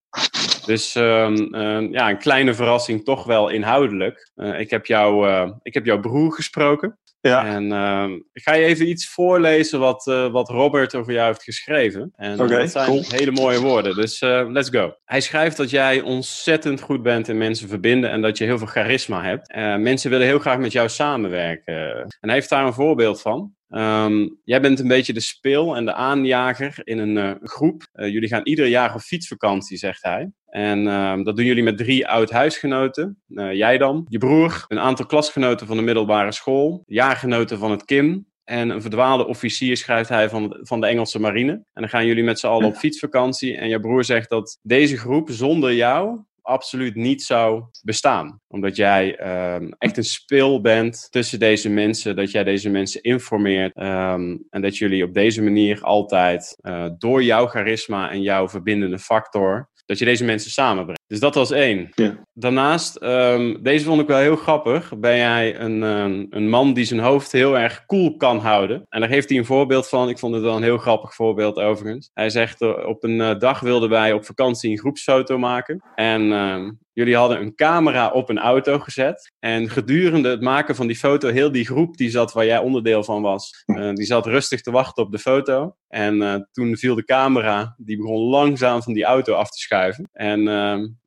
Dus 0.65 0.93
ja, 0.93 2.09
een 2.09 2.17
kleine 2.17 2.53
verrassing, 2.53 3.03
toch 3.03 3.23
wel 3.23 3.49
inhoudelijk. 3.49 4.31
Uh, 4.35 4.59
ik, 4.59 4.69
heb 4.69 4.85
jou, 4.85 5.29
ik 5.61 5.73
heb 5.73 5.85
jouw 5.85 5.99
broer 5.99 6.33
gesproken. 6.33 6.99
Ja. 7.21 7.45
En 7.45 7.63
uh, 7.71 8.09
ik 8.33 8.41
ga 8.41 8.53
je 8.53 8.65
even 8.65 8.89
iets 8.89 9.09
voorlezen 9.09 9.79
wat, 9.79 10.07
uh, 10.07 10.31
wat 10.31 10.49
Robert 10.49 10.95
over 10.95 11.13
jou 11.13 11.27
heeft 11.27 11.43
geschreven. 11.43 12.13
En 12.15 12.39
okay, 12.39 12.59
dat 12.59 12.71
zijn 12.71 13.03
hele 13.07 13.31
mooie 13.31 13.59
woorden, 13.59 13.95
dus 13.95 14.21
uh, 14.21 14.49
let's 14.49 14.69
go. 14.69 14.93
Hij 15.05 15.21
schrijft 15.21 15.57
dat 15.57 15.69
jij 15.69 16.01
ontzettend 16.01 16.81
goed 16.81 17.03
bent 17.03 17.27
in 17.27 17.37
mensen 17.37 17.69
verbinden 17.69 18.09
en 18.09 18.21
dat 18.21 18.37
je 18.37 18.43
heel 18.43 18.57
veel 18.57 18.67
charisma 18.67 19.23
hebt. 19.23 19.55
Uh, 19.55 19.75
mensen 19.75 20.09
willen 20.09 20.27
heel 20.27 20.39
graag 20.39 20.57
met 20.57 20.71
jou 20.71 20.89
samenwerken. 20.89 21.73
En 22.01 22.09
hij 22.19 22.33
heeft 22.33 22.49
daar 22.49 22.65
een 22.65 22.73
voorbeeld 22.73 23.21
van. 23.21 23.53
Um, 23.69 24.39
jij 24.43 24.61
bent 24.61 24.79
een 24.79 24.87
beetje 24.87 25.13
de 25.13 25.19
speel 25.19 25.75
en 25.75 25.85
de 25.85 25.93
aanjager 25.93 26.79
in 26.83 26.97
een 26.97 27.39
groep. 27.41 27.87
Jullie 27.91 28.29
gaan 28.29 28.43
ieder 28.43 28.65
jaar 28.65 28.93
op 28.93 29.01
fietsvakantie, 29.01 29.77
zegt 29.77 30.03
hij. 30.03 30.31
En 30.51 30.79
uh, 30.79 31.23
dat 31.23 31.35
doen 31.35 31.45
jullie 31.45 31.63
met 31.63 31.77
drie 31.77 32.07
oud-huisgenoten. 32.07 33.21
Uh, 33.27 33.53
jij 33.53 33.77
dan, 33.77 34.05
je 34.09 34.17
broer, 34.17 34.65
een 34.67 34.79
aantal 34.79 35.05
klasgenoten 35.05 35.67
van 35.67 35.77
de 35.77 35.83
middelbare 35.83 36.31
school, 36.31 36.83
jaargenoten 36.85 37.57
van 37.57 37.71
het 37.71 37.85
KIM. 37.85 38.29
En 38.43 38.69
een 38.69 38.81
verdwaalde 38.81 39.27
officier 39.27 39.77
schrijft 39.77 40.09
hij 40.09 40.29
van, 40.29 40.57
van 40.61 40.81
de 40.81 40.87
Engelse 40.87 41.19
marine. 41.19 41.51
En 41.51 41.81
dan 41.81 41.89
gaan 41.89 42.05
jullie 42.05 42.23
met 42.23 42.39
z'n 42.39 42.47
allen 42.47 42.67
op 42.67 42.75
fietsvakantie. 42.83 43.57
En 43.57 43.69
je 43.69 43.79
broer 43.79 44.03
zegt 44.03 44.29
dat 44.29 44.57
deze 44.61 44.97
groep 44.97 45.29
zonder 45.29 45.73
jou 45.73 46.19
absoluut 46.41 46.95
niet 46.95 47.23
zou 47.23 47.63
bestaan. 47.83 48.39
Omdat 48.47 48.75
jij 48.75 49.27
um, 49.55 49.73
echt 49.77 49.97
een 49.97 50.03
speel 50.03 50.61
bent 50.61 51.07
tussen 51.09 51.39
deze 51.39 51.69
mensen, 51.69 52.15
dat 52.15 52.31
jij 52.31 52.43
deze 52.43 52.69
mensen 52.69 53.01
informeert 53.01 53.77
um, 53.77 54.47
en 54.49 54.61
dat 54.61 54.77
jullie 54.77 55.03
op 55.03 55.13
deze 55.13 55.41
manier 55.41 55.81
altijd 55.81 56.57
uh, 56.61 56.89
door 56.97 57.23
jouw 57.23 57.47
charisma 57.47 58.11
en 58.11 58.21
jouw 58.21 58.49
verbindende 58.49 58.99
factor 58.99 59.69
dat 59.91 59.99
je 59.99 60.05
deze 60.05 60.23
mensen 60.23 60.51
samenbrengt. 60.51 61.00
Dus 61.11 61.19
dat 61.19 61.35
was 61.35 61.51
één. 61.51 61.89
Ja. 61.95 62.17
Daarnaast, 62.33 63.01
um, 63.03 63.63
deze 63.63 63.85
vond 63.85 64.01
ik 64.01 64.07
wel 64.07 64.19
heel 64.19 64.35
grappig. 64.35 64.99
Ben 64.99 65.17
jij 65.17 65.59
een, 65.59 65.83
um, 65.83 66.27
een 66.29 66.49
man 66.49 66.73
die 66.73 66.85
zijn 66.85 66.99
hoofd 66.99 67.31
heel 67.31 67.57
erg 67.57 67.85
cool 67.85 68.17
kan 68.17 68.39
houden? 68.39 68.85
En 68.89 68.99
daar 68.99 69.09
heeft 69.09 69.29
hij 69.29 69.37
een 69.37 69.45
voorbeeld 69.45 69.87
van. 69.87 70.09
Ik 70.09 70.19
vond 70.19 70.33
het 70.33 70.43
wel 70.43 70.55
een 70.55 70.63
heel 70.63 70.77
grappig 70.77 71.15
voorbeeld 71.15 71.57
overigens. 71.57 72.09
Hij 72.13 72.29
zegt, 72.29 72.61
uh, 72.61 72.87
op 72.87 73.03
een 73.03 73.19
uh, 73.19 73.39
dag 73.39 73.59
wilden 73.59 73.89
wij 73.89 74.13
op 74.13 74.25
vakantie 74.25 74.71
een 74.71 74.79
groepsfoto 74.79 75.37
maken. 75.37 75.83
En 75.95 76.21
um, 76.21 76.79
Jullie 76.93 77.15
hadden 77.15 77.41
een 77.41 77.55
camera 77.55 78.09
op 78.09 78.29
een 78.29 78.39
auto 78.39 78.79
gezet. 78.79 79.33
En 79.39 79.69
gedurende 79.69 80.29
het 80.29 80.41
maken 80.41 80.75
van 80.75 80.87
die 80.87 80.95
foto, 80.95 81.29
heel 81.29 81.51
die 81.51 81.65
groep 81.65 81.97
die 81.97 82.09
zat 82.09 82.33
waar 82.33 82.45
jij 82.45 82.59
onderdeel 82.59 83.03
van 83.03 83.21
was, 83.21 83.63
uh, 83.65 83.93
die 83.93 84.05
zat 84.05 84.25
rustig 84.25 84.61
te 84.61 84.71
wachten 84.71 85.03
op 85.03 85.11
de 85.11 85.19
foto. 85.19 85.75
En 85.87 86.15
uh, 86.15 86.35
toen 86.51 86.77
viel 86.77 86.95
de 86.95 87.03
camera, 87.03 87.75
die 87.77 87.97
begon 87.97 88.19
langzaam 88.19 88.83
van 88.83 88.93
die 88.93 89.03
auto 89.03 89.33
af 89.33 89.49
te 89.49 89.57
schuiven. 89.57 90.09
En 90.11 90.39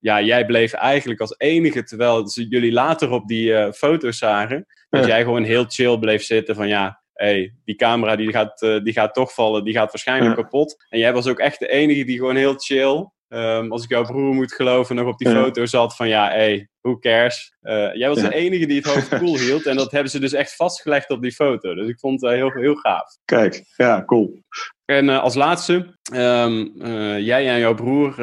ja, 0.05 0.23
jij 0.23 0.47
bleef 0.47 0.73
eigenlijk 0.73 1.21
als 1.21 1.35
enige, 1.39 1.83
terwijl 1.83 2.29
jullie 2.29 2.73
later 2.73 3.11
op 3.11 3.27
die 3.29 3.55
eh, 3.55 3.73
foto's 3.73 4.19
zagen, 4.19 4.67
dat 4.91 5.07
jij 5.07 5.23
gewoon 5.23 5.43
heel 5.43 5.65
chill 5.69 5.99
bleef 5.99 6.23
zitten 6.23 6.55
van 6.55 6.69
ja, 6.69 7.01
hey, 7.13 7.55
die 7.65 7.75
camera 7.75 8.17
die 8.17 8.31
gaat, 8.31 8.59
die 8.59 8.93
gaat 8.93 9.15
toch 9.15 9.35
vallen, 9.35 9.65
die 9.65 9.75
gaat 9.75 9.91
waarschijnlijk 9.91 10.35
kapot. 10.35 10.85
En 10.89 10.99
jij 10.99 11.13
was 11.13 11.27
ook 11.27 11.39
echt 11.39 11.59
de 11.59 11.69
enige 11.69 12.05
die 12.05 12.17
gewoon 12.19 12.37
heel 12.37 12.55
chill 12.55 13.11
Um, 13.35 13.73
als 13.73 13.85
ik 13.85 13.91
jouw 13.91 14.05
broer 14.05 14.35
moet 14.35 14.53
geloven, 14.53 14.97
nog 14.97 15.07
op 15.07 15.19
die 15.19 15.29
foto 15.29 15.67
zat 15.67 15.97
van 15.97 16.09
ja, 16.09 16.29
hey, 16.29 16.69
who 16.81 16.99
cares? 16.99 17.55
Uh, 17.63 17.95
jij 17.95 18.09
was 18.09 18.21
de 18.21 18.35
enige 18.35 18.67
die 18.67 18.77
het 18.77 18.87
hoofd 18.87 19.09
cool 19.19 19.39
hield. 19.39 19.67
En 19.67 19.77
dat 19.77 19.91
hebben 19.91 20.11
ze 20.11 20.19
dus 20.19 20.33
echt 20.33 20.57
vastgelegd 20.57 21.11
op 21.11 21.23
die 21.23 21.33
foto. 21.33 21.75
Dus 21.75 21.89
ik 21.89 21.99
vond 21.99 22.21
het 22.21 22.31
uh, 22.31 22.37
heel, 22.37 22.51
heel 22.51 22.75
gaaf. 22.75 23.17
Kijk, 23.25 23.65
ja, 23.77 24.05
cool. 24.05 24.43
En 24.85 25.09
uh, 25.09 25.23
als 25.23 25.35
laatste, 25.35 25.99
um, 26.15 26.73
jij 27.21 27.49
en 27.49 27.59
jouw 27.59 27.75
broer, 27.75 28.15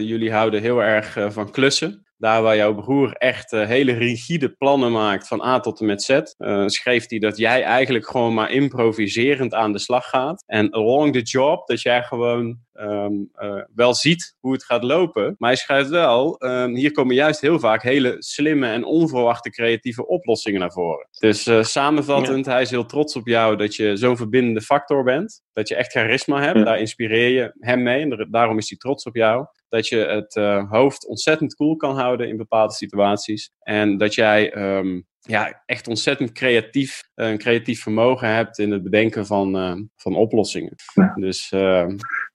jullie 0.00 0.32
houden 0.32 0.60
heel 0.60 0.82
erg 0.82 1.16
van 1.28 1.50
klussen. 1.50 2.06
Daar 2.22 2.42
waar 2.42 2.56
jouw 2.56 2.74
broer 2.74 3.12
echt 3.12 3.52
uh, 3.52 3.66
hele 3.66 3.92
rigide 3.92 4.48
plannen 4.48 4.92
maakt 4.92 5.28
van 5.28 5.42
A 5.44 5.60
tot 5.60 5.80
en 5.80 5.86
met 5.86 6.02
Z, 6.02 6.10
uh, 6.10 6.66
schreef 6.66 7.08
hij 7.08 7.18
dat 7.18 7.36
jij 7.36 7.62
eigenlijk 7.62 8.06
gewoon 8.06 8.34
maar 8.34 8.50
improviserend 8.50 9.54
aan 9.54 9.72
de 9.72 9.78
slag 9.78 10.08
gaat. 10.08 10.42
En 10.46 10.72
along 10.72 11.12
the 11.12 11.22
job, 11.22 11.66
dat 11.66 11.82
jij 11.82 12.02
gewoon 12.02 12.58
um, 12.74 13.30
uh, 13.36 13.62
wel 13.74 13.94
ziet 13.94 14.36
hoe 14.40 14.52
het 14.52 14.64
gaat 14.64 14.82
lopen. 14.82 15.34
Maar 15.38 15.50
hij 15.50 15.58
schrijft 15.58 15.88
wel, 15.88 16.44
um, 16.44 16.74
hier 16.74 16.92
komen 16.92 17.14
juist 17.14 17.40
heel 17.40 17.58
vaak 17.58 17.82
hele 17.82 18.16
slimme 18.18 18.66
en 18.66 18.84
onverwachte 18.84 19.50
creatieve 19.50 20.06
oplossingen 20.06 20.60
naar 20.60 20.72
voren. 20.72 21.06
Dus 21.18 21.50
samenvattend, 21.60 22.44
ja. 22.44 22.52
hij 22.52 22.62
is 22.62 22.70
heel 22.70 22.86
trots 22.86 23.16
op 23.16 23.26
jou 23.26 23.56
dat 23.56 23.76
je 23.76 23.96
zo'n 23.96 24.16
verbindende 24.16 24.60
factor 24.60 25.04
bent. 25.04 25.42
Dat 25.52 25.68
je 25.68 25.76
echt 25.76 25.92
charisma 25.92 26.42
hebt, 26.42 26.58
ja. 26.58 26.64
daar 26.64 26.78
inspireer 26.78 27.28
je 27.28 27.54
hem 27.58 27.82
mee. 27.82 28.00
En 28.00 28.28
daarom 28.30 28.58
is 28.58 28.68
hij 28.68 28.78
trots 28.78 29.04
op 29.04 29.16
jou 29.16 29.46
dat 29.72 29.88
je 29.88 29.96
het 29.96 30.36
uh, 30.36 30.70
hoofd 30.70 31.06
ontzettend 31.06 31.54
cool 31.54 31.76
kan 31.76 31.98
houden 31.98 32.28
in 32.28 32.36
bepaalde 32.36 32.72
situaties. 32.72 33.50
En 33.58 33.98
dat 33.98 34.14
jij 34.14 34.56
um, 34.76 35.06
ja, 35.20 35.62
echt 35.66 35.88
ontzettend 35.88 36.32
creatief, 36.32 37.02
uh, 37.14 37.30
een 37.30 37.38
creatief 37.38 37.82
vermogen 37.82 38.34
hebt 38.34 38.58
in 38.58 38.70
het 38.70 38.82
bedenken 38.82 39.26
van, 39.26 39.56
uh, 39.56 39.76
van 39.96 40.14
oplossingen. 40.16 40.74
Ja. 40.94 41.14
Dus, 41.14 41.48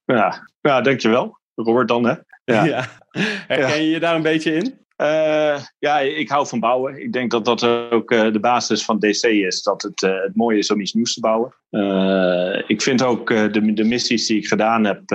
ja. 0.06 0.48
ja, 0.62 0.82
dankjewel. 0.82 1.40
Robert 1.56 1.88
dan, 1.88 2.06
hè? 2.06 2.16
Ja. 2.44 2.66
ja. 2.74 2.86
Herken 3.48 3.84
je 3.84 3.90
je 3.90 4.00
daar 4.00 4.16
een 4.16 4.22
beetje 4.22 4.54
in? 4.54 4.86
Uh, 5.02 5.60
ja, 5.80 6.00
ik 6.00 6.30
hou 6.30 6.48
van 6.48 6.60
bouwen. 6.60 7.02
Ik 7.02 7.14
denk 7.14 7.32
dat 7.32 7.46
dat 7.46 7.64
ook 7.64 8.12
uh, 8.12 8.32
de 8.32 8.40
basis 8.40 8.86
van 8.86 9.00
DC 9.00 9.24
is. 9.24 9.64
Dat 9.64 9.82
het, 9.82 10.02
uh, 10.02 10.22
het 10.22 10.36
mooie 10.36 10.58
is 10.58 10.72
om 10.72 10.80
iets 10.80 10.94
nieuws 10.94 11.14
te 11.14 11.20
bouwen. 11.20 11.54
ik 12.68 12.82
vind 12.82 13.04
ook 13.04 13.28
de, 13.28 13.74
de 13.74 13.84
missies 13.84 14.28
die 14.28 14.38
ik 14.38 14.48
gedaan 14.48 14.84
heb, 14.86 15.08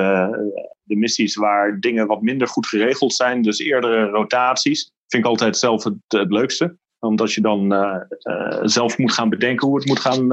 de 0.83 0.97
missies 0.97 1.37
waar 1.37 1.81
dingen 1.81 2.07
wat 2.07 2.23
minder 2.23 2.49
goed 2.49 2.67
geregeld 2.67 3.15
zijn, 3.15 3.43
dus 3.43 3.59
eerdere 3.59 4.05
rotaties, 4.05 4.93
vind 5.07 5.25
ik 5.25 5.31
altijd 5.31 5.57
zelf 5.57 5.85
het, 5.85 5.95
het 6.09 6.31
leukste. 6.31 6.77
Omdat 6.99 7.33
je 7.33 7.41
dan 7.41 7.75
zelf 8.63 8.99
moet 8.99 9.13
gaan 9.13 9.29
bedenken 9.29 9.67
hoe 9.67 9.77
het 9.77 9.87
moet 9.87 10.01
gaan, 10.01 10.29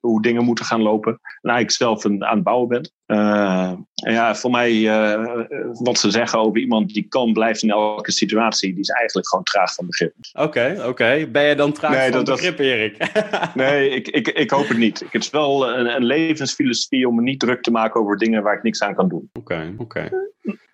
hoe 0.00 0.22
dingen 0.22 0.44
moeten 0.44 0.64
gaan 0.64 0.82
lopen. 0.82 1.12
En 1.12 1.50
eigenlijk 1.50 1.70
zelf 1.70 2.04
een, 2.04 2.24
aan 2.24 2.34
het 2.34 2.44
bouwen 2.44 2.68
bent. 2.68 2.92
Uh, 3.06 3.72
ja, 3.94 4.34
voor 4.34 4.50
mij, 4.50 4.72
uh, 4.72 5.44
wat 5.72 5.98
ze 5.98 6.10
zeggen 6.10 6.38
over 6.38 6.60
iemand 6.60 6.94
die 6.94 7.06
kan 7.08 7.32
blijft 7.32 7.62
in 7.62 7.70
elke 7.70 8.12
situatie, 8.12 8.70
die 8.70 8.80
is 8.80 8.88
eigenlijk 8.88 9.28
gewoon 9.28 9.44
traag 9.44 9.74
van 9.74 9.86
begrip. 9.86 10.14
Oké, 10.32 10.46
okay, 10.46 10.76
oké. 10.76 10.86
Okay. 10.88 11.30
Ben 11.30 11.42
je 11.42 11.54
dan 11.54 11.72
traag 11.72 11.90
nee, 11.90 12.12
van 12.12 12.24
dat, 12.24 12.34
begrip, 12.34 12.58
Erik? 12.58 13.12
nee, 13.54 13.90
ik, 13.90 14.08
ik, 14.08 14.28
ik 14.28 14.50
hoop 14.50 14.68
het 14.68 14.78
niet. 14.78 15.04
Het 15.10 15.22
is 15.22 15.30
wel 15.30 15.68
een, 15.68 15.94
een, 15.94 16.04
levensfilosofie 16.04 17.08
om 17.08 17.14
me 17.14 17.22
niet 17.22 17.40
druk 17.40 17.62
te 17.62 17.70
maken 17.70 18.00
over 18.00 18.16
dingen 18.16 18.42
waar 18.42 18.56
ik 18.56 18.62
niks 18.62 18.82
aan 18.82 18.94
kan 18.94 19.08
doen. 19.08 19.30
Oké, 19.32 19.52
okay, 19.54 19.74
oké. 19.78 20.10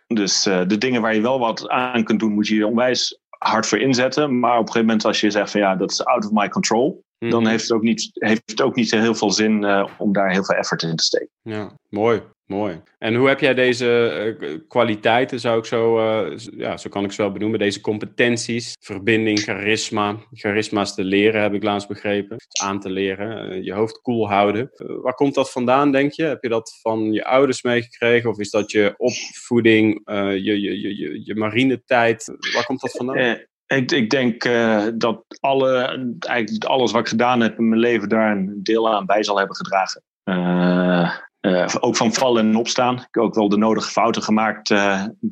Dus 0.07 0.47
uh, 0.47 0.61
de 0.67 0.79
dingen 0.79 1.03
waar 1.03 1.15
je 1.15 1.21
wel 1.21 1.39
wat 1.39 1.69
aan 1.69 2.05
kunt 2.05 2.21
doen, 2.21 2.33
moet 2.33 2.49
je 2.49 2.55
je 2.55 2.67
onwijs 2.67 3.19
hard 3.39 3.67
voor 3.67 3.79
inzetten. 3.79 4.39
Maar 4.39 4.53
op 4.53 4.59
een 4.59 4.67
gegeven 4.67 4.87
moment 4.87 5.05
als 5.05 5.21
je 5.21 5.31
zegt 5.31 5.51
van 5.51 5.61
ja, 5.61 5.77
dat 5.77 5.91
is 5.91 6.05
out 6.05 6.25
of 6.25 6.31
my 6.33 6.49
control. 6.49 7.05
Mm. 7.25 7.31
Dan 7.31 7.47
heeft 7.47 7.63
het 7.63 7.73
ook 7.73 7.83
niet, 7.83 8.11
heeft 8.13 8.43
het 8.45 8.63
ook 8.63 8.75
niet 8.75 8.91
heel 8.91 9.15
veel 9.15 9.31
zin 9.31 9.63
uh, 9.63 9.89
om 9.99 10.13
daar 10.13 10.31
heel 10.31 10.45
veel 10.45 10.55
effort 10.55 10.83
in 10.83 10.97
te 10.97 11.05
steken. 11.05 11.31
Ja, 11.43 11.73
mooi. 11.89 12.23
Mooi. 12.47 12.83
En 12.99 13.15
hoe 13.15 13.29
heb 13.29 13.41
jij 13.41 13.55
deze 13.55 14.37
uh, 14.41 14.59
kwaliteiten, 14.69 15.41
zou 15.41 15.59
ik 15.59 15.65
zo, 15.65 15.99
uh, 15.99 16.39
ja, 16.57 16.77
zo 16.77 16.89
kan 16.89 17.05
ik 17.05 17.13
ze 17.13 17.23
wel 17.23 17.33
benoemen, 17.33 17.59
deze 17.59 17.81
competenties, 17.81 18.77
verbinding, 18.81 19.39
charisma. 19.39 20.17
Charisma 20.33 20.81
is 20.81 20.95
te 20.95 21.05
leren, 21.05 21.43
heb 21.43 21.55
ik 21.55 21.63
laatst 21.63 21.89
begrepen. 21.89 22.37
Aan 22.63 22.81
te 22.81 22.91
leren, 22.91 23.53
uh, 23.53 23.65
je 23.65 23.73
hoofd 23.73 24.01
koel 24.01 24.15
cool 24.15 24.29
houden. 24.29 24.71
waar 25.03 25.15
komt 25.15 25.35
dat 25.35 25.51
vandaan, 25.51 25.93
denk 25.93 26.13
je? 26.13 26.23
Heb 26.23 26.43
je 26.43 26.49
dat 26.49 26.79
van 26.81 27.13
je 27.13 27.25
ouders 27.25 27.63
meegekregen? 27.63 28.31
Of 28.31 28.39
is 28.39 28.51
dat 28.51 28.71
je 28.71 28.95
opvoeding, 28.97 30.03
je, 30.05 30.61
je, 30.61 30.81
je, 30.81 30.97
je, 30.99 31.21
je 31.25 31.35
marinetijd? 31.35 32.37
Waar 32.55 32.65
komt 32.65 32.81
dat 32.81 32.91
vandaan? 32.91 33.39
Ik, 33.67 33.93
ik, 33.93 34.11
denk 34.11 34.45
uh, 34.45 34.85
dat 34.95 35.25
alle, 35.41 35.99
eigenlijk 36.19 36.65
alles 36.65 36.93
wat 36.93 37.01
ik 37.01 37.09
gedaan 37.09 37.41
heb 37.41 37.59
in 37.59 37.69
mijn 37.69 37.81
leven 37.81 38.09
daar 38.09 38.31
een 38.31 38.61
deel 38.63 38.95
aan 38.95 39.07
bij 39.07 39.23
zal 39.23 39.39
hebben 39.39 39.57
gedragen. 39.57 40.03
Uh, 40.25 41.11
uh, 41.41 41.75
ook 41.81 41.97
van 41.97 42.13
vallen 42.13 42.49
en 42.49 42.57
opstaan. 42.57 42.95
Ik 42.95 43.09
heb 43.11 43.23
ook 43.23 43.35
wel 43.35 43.49
de 43.49 43.57
nodige 43.57 43.91
fouten 43.91 44.23
gemaakt 44.23 44.75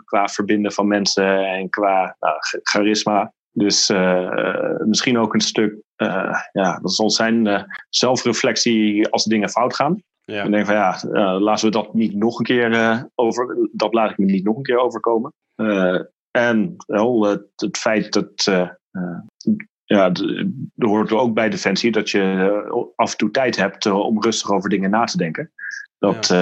qua 0.05 0.29
verbinden 0.29 0.73
van 0.73 0.87
mensen 0.87 1.47
en 1.47 1.69
qua 1.69 2.17
nou, 2.21 2.37
charisma. 2.63 3.33
Dus 3.53 3.89
misschien 4.79 5.19
ook 5.19 5.35
een 5.35 5.41
stuk, 5.41 5.75
ja, 6.53 6.79
dat 6.83 6.95
zal 6.95 7.11
zijn 7.11 7.67
zelfreflectie 7.89 9.09
als 9.09 9.25
dingen 9.25 9.49
fout 9.49 9.75
gaan. 9.75 10.03
Ja. 10.25 10.43
En 10.43 10.51
denk 10.51 10.67
van 10.67 10.75
ja, 10.75 10.99
laten 11.39 11.65
we 11.65 11.71
dat 11.71 11.95
niet 11.95 12.15
nog 12.15 12.39
een 12.39 12.45
keer 12.45 13.09
over, 13.15 13.69
dat 13.73 13.95
laat 13.95 14.11
ik 14.11 14.19
me 14.19 14.25
niet 14.25 14.45
nog 14.45 14.57
een 14.57 14.63
keer 14.63 14.79
overkomen. 14.79 15.33
En 16.33 16.75
wel 16.87 17.25
het, 17.25 17.47
het, 17.57 17.79
feit 17.79 18.13
dat 18.13 18.45
ja, 19.85 20.13
er 20.77 20.89
hoort 20.89 21.13
ook 21.13 21.35
bij 21.35 21.49
Defensie 21.49 21.93
dat 21.93 22.11
je 22.11 22.93
af 22.95 23.11
en 23.13 23.17
toe 23.17 23.31
tijd 23.31 23.57
hebt 23.57 23.87
om 23.87 24.23
rustig 24.23 24.51
over 24.51 24.69
dingen 24.69 24.91
na 24.91 25.05
te 25.05 25.17
denken. 25.17 25.53
Dat, 25.99 26.35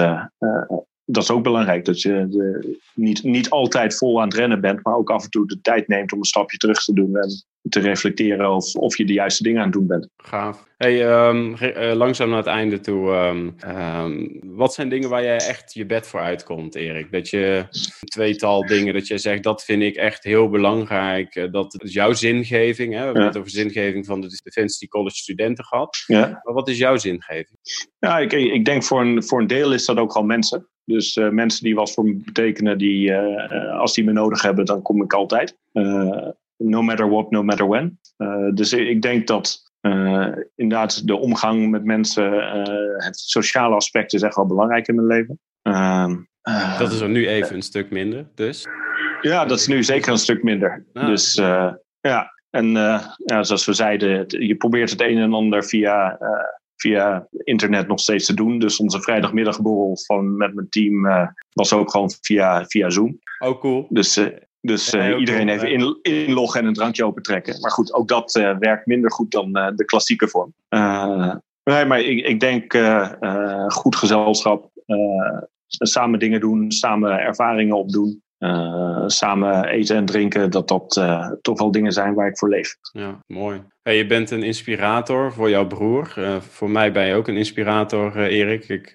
dat 1.05 1.23
is 1.23 1.31
ook 1.31 1.43
belangrijk. 1.43 1.85
Dat 1.85 2.01
je 2.01 2.27
de, 2.29 2.77
niet, 2.93 3.23
niet 3.23 3.49
altijd 3.49 3.97
vol 3.97 4.21
aan 4.21 4.27
het 4.27 4.37
rennen 4.37 4.61
bent, 4.61 4.83
maar 4.83 4.95
ook 4.95 5.09
af 5.09 5.23
en 5.23 5.29
toe 5.29 5.47
de 5.47 5.61
tijd 5.61 5.87
neemt 5.87 6.11
om 6.11 6.19
een 6.19 6.25
stapje 6.25 6.57
terug 6.57 6.83
te 6.83 6.93
doen 6.93 7.15
en 7.15 7.29
te 7.69 7.79
reflecteren 7.79 8.51
of, 8.51 8.75
of 8.75 8.97
je 8.97 9.05
de 9.05 9.13
juiste 9.13 9.43
dingen 9.43 9.59
aan 9.59 9.65
het 9.65 9.73
doen 9.73 9.87
bent. 9.87 10.09
Gaaf. 10.17 10.69
Hey, 10.77 11.27
um, 11.27 11.55
langzaam 11.93 12.29
naar 12.29 12.37
het 12.37 12.47
einde 12.47 12.79
toe. 12.79 13.11
Ehm, 13.11 13.49
ehm, 13.59 14.27
wat 14.41 14.73
zijn 14.73 14.89
dingen 14.89 15.09
waar 15.09 15.23
jij 15.23 15.37
echt 15.37 15.73
je 15.73 15.85
bed 15.85 16.07
voor 16.07 16.19
uitkomt, 16.19 16.75
Erik? 16.75 17.11
Dat 17.11 17.29
je 17.29 17.65
een 17.69 18.07
tweetal 18.07 18.65
dingen 18.65 18.93
dat 18.93 19.07
je 19.07 19.17
zegt, 19.17 19.43
dat 19.43 19.63
vind 19.63 19.81
ik 19.81 19.95
echt 19.95 20.23
heel 20.23 20.49
belangrijk. 20.49 21.35
Eh, 21.35 21.51
dat 21.51 21.83
is 21.83 21.93
jouw 21.93 22.13
zingeving. 22.13 22.93
Hè? 22.93 22.99
We 22.99 23.05
hebben 23.05 23.25
het 23.25 23.37
over 23.37 23.49
zingeving 23.49 24.05
van 24.05 24.21
de 24.21 24.39
Defensie 24.43 24.87
College 24.87 25.15
studenten 25.15 25.65
gehad. 25.65 26.03
Ja. 26.05 26.39
Maar 26.43 26.53
wat 26.53 26.67
is 26.67 26.77
jouw 26.77 26.97
zingeving? 26.97 27.57
Ja, 27.99 28.19
ik, 28.19 28.33
ik 28.33 28.65
denk 28.65 28.83
voor 28.83 29.01
een, 29.01 29.23
voor 29.23 29.41
een 29.41 29.47
deel 29.47 29.73
is 29.73 29.85
dat 29.85 29.97
ook 29.97 30.11
gewoon 30.11 30.27
mensen. 30.27 30.69
Dus 30.85 31.15
uh, 31.15 31.29
mensen 31.29 31.63
die 31.63 31.75
wat 31.75 31.91
voor 31.91 32.03
me 32.03 32.21
betekenen, 32.25 32.77
die, 32.77 33.09
uh, 33.09 33.79
als 33.79 33.93
die 33.93 34.03
me 34.03 34.11
nodig 34.11 34.41
hebben, 34.41 34.65
dan 34.65 34.81
kom 34.81 35.03
ik 35.03 35.13
altijd. 35.13 35.57
Uh, 35.73 36.27
no 36.57 36.81
matter 36.81 37.09
what, 37.09 37.31
no 37.31 37.43
matter 37.43 37.67
when. 37.67 37.99
dus 38.53 38.73
ik 38.73 39.01
denk 39.01 39.27
dat 39.27 39.71
inderdaad 40.55 41.07
de 41.07 41.15
omgang 41.15 41.69
met 41.69 41.83
mensen, 41.83 42.33
het 42.97 43.19
sociale 43.19 43.75
aspect 43.75 44.13
is 44.13 44.21
echt 44.21 44.35
wel 44.35 44.45
belangrijk 44.45 44.87
in 44.87 44.95
mijn 44.95 45.07
leven. 45.07 45.39
Ehm, 45.61 46.17
dat 46.77 46.91
is 46.91 46.99
er 46.99 47.09
nu 47.09 47.27
even 47.27 47.55
een 47.55 47.61
stuk 47.61 47.91
minder, 47.91 48.27
dus? 48.35 48.67
Ja, 49.21 49.45
dat 49.45 49.59
is 49.59 49.67
nu 49.67 49.83
zeker 49.83 50.11
een 50.11 50.17
stuk 50.17 50.43
minder. 50.43 50.85
Ah. 50.93 51.05
Dus 51.05 51.33
ja, 52.01 52.33
en 52.49 52.67
ja, 53.25 53.43
zoals 53.43 53.65
we 53.65 53.73
zeiden, 53.73 54.25
je 54.27 54.55
probeert 54.55 54.89
het 54.89 55.01
een 55.01 55.17
en 55.17 55.33
ander 55.33 55.63
via 55.63 56.17
via 56.81 57.27
internet 57.43 57.87
nog 57.87 57.99
steeds 57.99 58.25
te 58.25 58.33
doen. 58.33 58.59
Dus 58.59 58.79
onze 58.79 59.01
vrijdagmiddagborrel 59.01 59.97
van, 60.05 60.37
met 60.37 60.53
mijn 60.53 60.69
team 60.69 61.05
uh, 61.05 61.27
was 61.53 61.73
ook 61.73 61.91
gewoon 61.91 62.11
via, 62.21 62.65
via 62.65 62.89
Zoom. 62.89 63.19
Oh, 63.39 63.59
cool. 63.59 63.85
Dus, 63.89 64.17
uh, 64.17 64.27
dus 64.61 64.93
uh, 64.93 65.19
iedereen 65.19 65.49
even 65.49 65.71
in, 65.71 65.99
inloggen 66.01 66.61
en 66.61 66.67
een 66.67 66.73
drankje 66.73 67.05
opentrekken. 67.05 67.59
Maar 67.61 67.71
goed, 67.71 67.93
ook 67.93 68.07
dat 68.07 68.31
werkt 68.59 68.85
minder 68.85 69.11
goed 69.11 69.31
dan 69.31 69.51
de 69.51 69.85
klassieke 69.85 70.27
vorm. 70.27 70.53
nee, 71.63 71.85
maar 71.85 71.99
ik, 71.99 72.25
ik 72.25 72.39
denk 72.39 72.77
goed 73.67 73.95
gezelschap, 73.95 74.69
samen 75.67 76.19
dingen 76.19 76.39
doen, 76.39 76.71
samen 76.71 77.19
ervaringen 77.19 77.77
opdoen. 77.77 78.21
Uh, 78.41 79.03
samen 79.07 79.65
eten 79.65 79.95
en 79.95 80.05
drinken, 80.05 80.51
dat 80.51 80.67
dat 80.67 80.95
uh, 80.99 81.31
toch 81.41 81.59
wel 81.59 81.71
dingen 81.71 81.91
zijn 81.91 82.13
waar 82.13 82.27
ik 82.27 82.37
voor 82.37 82.49
leef. 82.49 82.75
Ja, 82.91 83.19
mooi. 83.27 83.63
Hey, 83.83 83.97
je 83.97 84.05
bent 84.05 84.31
een 84.31 84.43
inspirator 84.43 85.33
voor 85.33 85.49
jouw 85.49 85.67
broer. 85.67 86.13
Uh, 86.17 86.35
voor 86.35 86.69
mij 86.69 86.91
ben 86.91 87.05
je 87.05 87.13
ook 87.13 87.27
een 87.27 87.37
inspirator, 87.37 88.17
Erik. 88.17 88.69
Ik, 88.69 88.93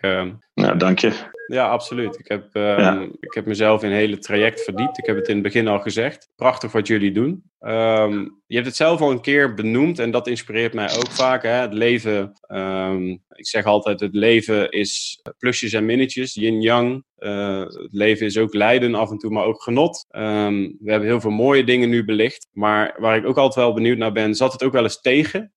nou, 0.55 0.77
dank 0.77 0.99
je. 0.99 1.13
Ja, 1.47 1.69
absoluut. 1.69 2.19
Ik 2.19 2.29
heb, 2.29 2.55
ehm, 2.55 3.03
ik 3.21 3.35
heb 3.35 3.47
mezelf 3.47 3.83
in 3.83 3.91
een 3.91 3.97
hele 3.97 4.19
traject 4.19 4.63
verdiept. 4.63 4.99
Ik 4.99 5.07
heb 5.07 5.17
het 5.17 5.29
in 5.29 5.35
het 5.35 5.43
begin 5.43 5.69
al 5.69 5.81
gezegd. 5.81 6.29
Prachtig 6.37 6.73
wat 6.73 6.87
jullie 6.87 7.13
doen. 7.13 7.43
Um, 7.61 8.43
je 8.47 8.55
hebt 8.55 8.67
het 8.67 8.77
zelf 8.77 9.01
al 9.01 9.11
een 9.11 9.21
keer 9.21 9.55
benoemd 9.55 9.99
en 9.99 10.11
dat 10.11 10.27
inspireert 10.27 10.75
mij 10.75 10.97
ook 10.97 11.11
vaak. 11.11 11.43
Hè? 11.43 11.51
Het 11.51 11.73
leven, 11.73 12.33
um, 12.49 13.11
ik 13.29 13.47
zeg 13.47 13.65
altijd, 13.65 14.01
het 14.01 14.15
leven 14.15 14.71
is 14.71 15.21
plusjes 15.39 15.73
en 15.73 15.85
minnetjes, 15.85 16.35
yin-yang. 16.35 17.05
Uh, 17.19 17.61
het 17.61 17.93
leven 17.93 18.27
is 18.27 18.39
ook 18.39 18.55
lijden 18.55 18.95
af 18.95 19.11
en 19.11 19.19
toe, 19.19 19.31
maar 19.31 19.45
ook 19.45 19.63
genot. 19.63 20.07
Um, 20.11 20.77
we 20.81 20.91
hebben 20.91 21.09
heel 21.09 21.21
veel 21.21 21.31
mooie 21.31 21.65
dingen 21.65 21.89
nu 21.89 22.05
belicht. 22.05 22.49
Maar 22.53 22.97
waar 22.99 23.17
ik 23.17 23.27
ook 23.27 23.37
altijd 23.37 23.65
wel 23.65 23.75
benieuwd 23.75 23.99
naar 23.99 24.13
ben, 24.13 24.35
zat 24.35 24.53
het 24.53 24.63
ook 24.63 24.73
wel 24.73 24.83
eens 24.83 25.01
tegen 25.01 25.53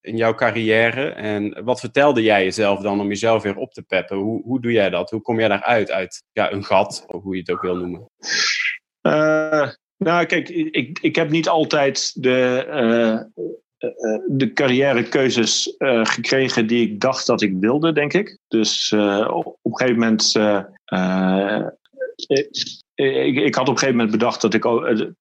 in 0.00 0.16
jouw 0.16 0.34
carrière? 0.34 1.08
En 1.08 1.64
wat 1.64 1.80
vertelde 1.80 2.22
jij 2.22 2.44
jezelf 2.44 2.80
dan 2.80 3.00
om 3.00 3.08
jezelf 3.08 3.42
weer 3.42 3.56
op 3.56 3.72
te 3.72 3.82
peppen? 3.82 4.16
Hoe, 4.16 4.42
hoe 4.42 4.60
doe 4.60 4.72
jij 4.72 4.90
dat? 4.90 5.10
Hoe 5.10 5.22
kom 5.22 5.38
jij 5.38 5.48
daaruit 5.48 5.90
uit 5.90 6.24
ja, 6.32 6.52
een 6.52 6.64
gat, 6.64 7.04
of 7.06 7.22
hoe 7.22 7.34
je 7.34 7.40
het 7.40 7.50
ook 7.50 7.62
wil 7.62 7.76
noemen? 7.76 8.10
Uh, 9.02 9.68
nou, 9.96 10.26
kijk, 10.26 10.48
ik, 10.48 10.98
ik 11.02 11.16
heb 11.16 11.30
niet 11.30 11.48
altijd 11.48 12.22
de, 12.22 12.66
uh, 12.70 14.18
de 14.28 14.52
carrièrekeuzes 14.52 15.74
gekregen 16.02 16.66
die 16.66 16.90
ik 16.90 17.00
dacht 17.00 17.26
dat 17.26 17.42
ik 17.42 17.56
wilde, 17.60 17.92
denk 17.92 18.12
ik. 18.12 18.38
Dus 18.48 18.92
op, 19.28 19.58
een 19.62 19.76
gegeven 19.76 19.98
moment. 19.98 20.32
Ik, 22.94 23.36
ik, 23.36 23.54
had 23.54 23.68
op 23.68 23.72
een 23.72 23.78
gegeven 23.78 23.96
moment 23.96 24.10
bedacht 24.10 24.40
dat 24.40 24.54
ik. 24.54 24.62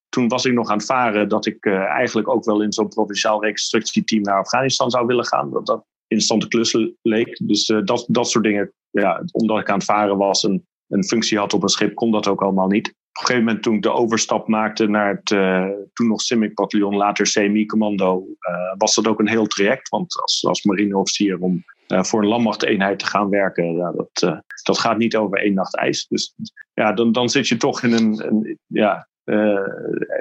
Toen 0.09 0.27
was 0.27 0.45
ik 0.45 0.53
nog 0.53 0.69
aan 0.69 0.77
het 0.77 0.85
varen. 0.85 1.29
Dat 1.29 1.45
ik 1.45 1.65
eigenlijk 1.65 2.27
ook 2.27 2.45
wel 2.45 2.61
in 2.61 2.73
zo'n 2.73 2.87
provinciaal 2.87 3.43
reconstructieteam 3.43 4.21
naar 4.21 4.39
Afghanistan 4.39 4.89
zou 4.89 5.05
willen 5.05 5.25
gaan. 5.25 5.51
Dat 5.51 5.65
dat 5.65 5.85
interessante 6.07 6.47
klus 6.47 6.77
leek. 7.01 7.39
Dus 7.43 7.65
dat, 7.65 8.05
dat 8.07 8.29
soort 8.29 8.43
dingen. 8.43 8.73
Ja, 8.89 9.23
omdat 9.31 9.59
ik 9.59 9.69
aan 9.69 9.77
het 9.77 9.85
varen 9.85 10.17
was 10.17 10.43
en 10.43 10.67
een 10.87 11.03
functie 11.03 11.37
had 11.37 11.53
op 11.53 11.63
een 11.63 11.69
schip, 11.69 11.95
kon 11.95 12.11
dat 12.11 12.27
ook 12.27 12.41
allemaal 12.41 12.67
niet 12.67 12.93
op 13.13 13.19
een 13.19 13.25
gegeven 13.25 13.45
moment 13.45 13.63
toen 13.63 13.75
ik 13.75 13.81
de 13.81 13.91
overstap 13.91 14.47
maakte 14.47 14.87
naar 14.87 15.09
het 15.09 15.31
uh, 15.31 15.67
toen 15.93 16.07
nog 16.07 16.21
CIMIC-bataljon, 16.21 16.95
later 16.95 17.25
CMI-commando, 17.25 18.17
uh, 18.17 18.53
eh, 18.53 18.73
was 18.77 18.95
dat 18.95 19.07
ook 19.07 19.19
een 19.19 19.27
heel 19.27 19.45
traject. 19.45 19.89
Want 19.89 20.21
als, 20.21 20.45
als 20.45 20.63
marineofficier 20.63 21.39
om 21.39 21.63
uh, 21.87 22.03
voor 22.03 22.21
een 22.21 22.27
landmachteenheid 22.27 22.99
te 22.99 23.05
gaan 23.05 23.29
werken, 23.29 23.77
dat, 23.95 24.41
dat 24.63 24.79
gaat 24.79 24.97
niet 24.97 25.15
over 25.15 25.37
één 25.37 25.53
nacht 25.53 25.77
ijs. 25.77 26.07
Dus 26.07 26.35
ja, 26.73 26.93
dan, 26.93 27.11
dan 27.11 27.29
zit 27.29 27.47
je 27.47 27.57
toch 27.57 27.83
in 27.83 27.91
een, 27.91 28.27
een 28.27 28.57
ja, 28.67 29.07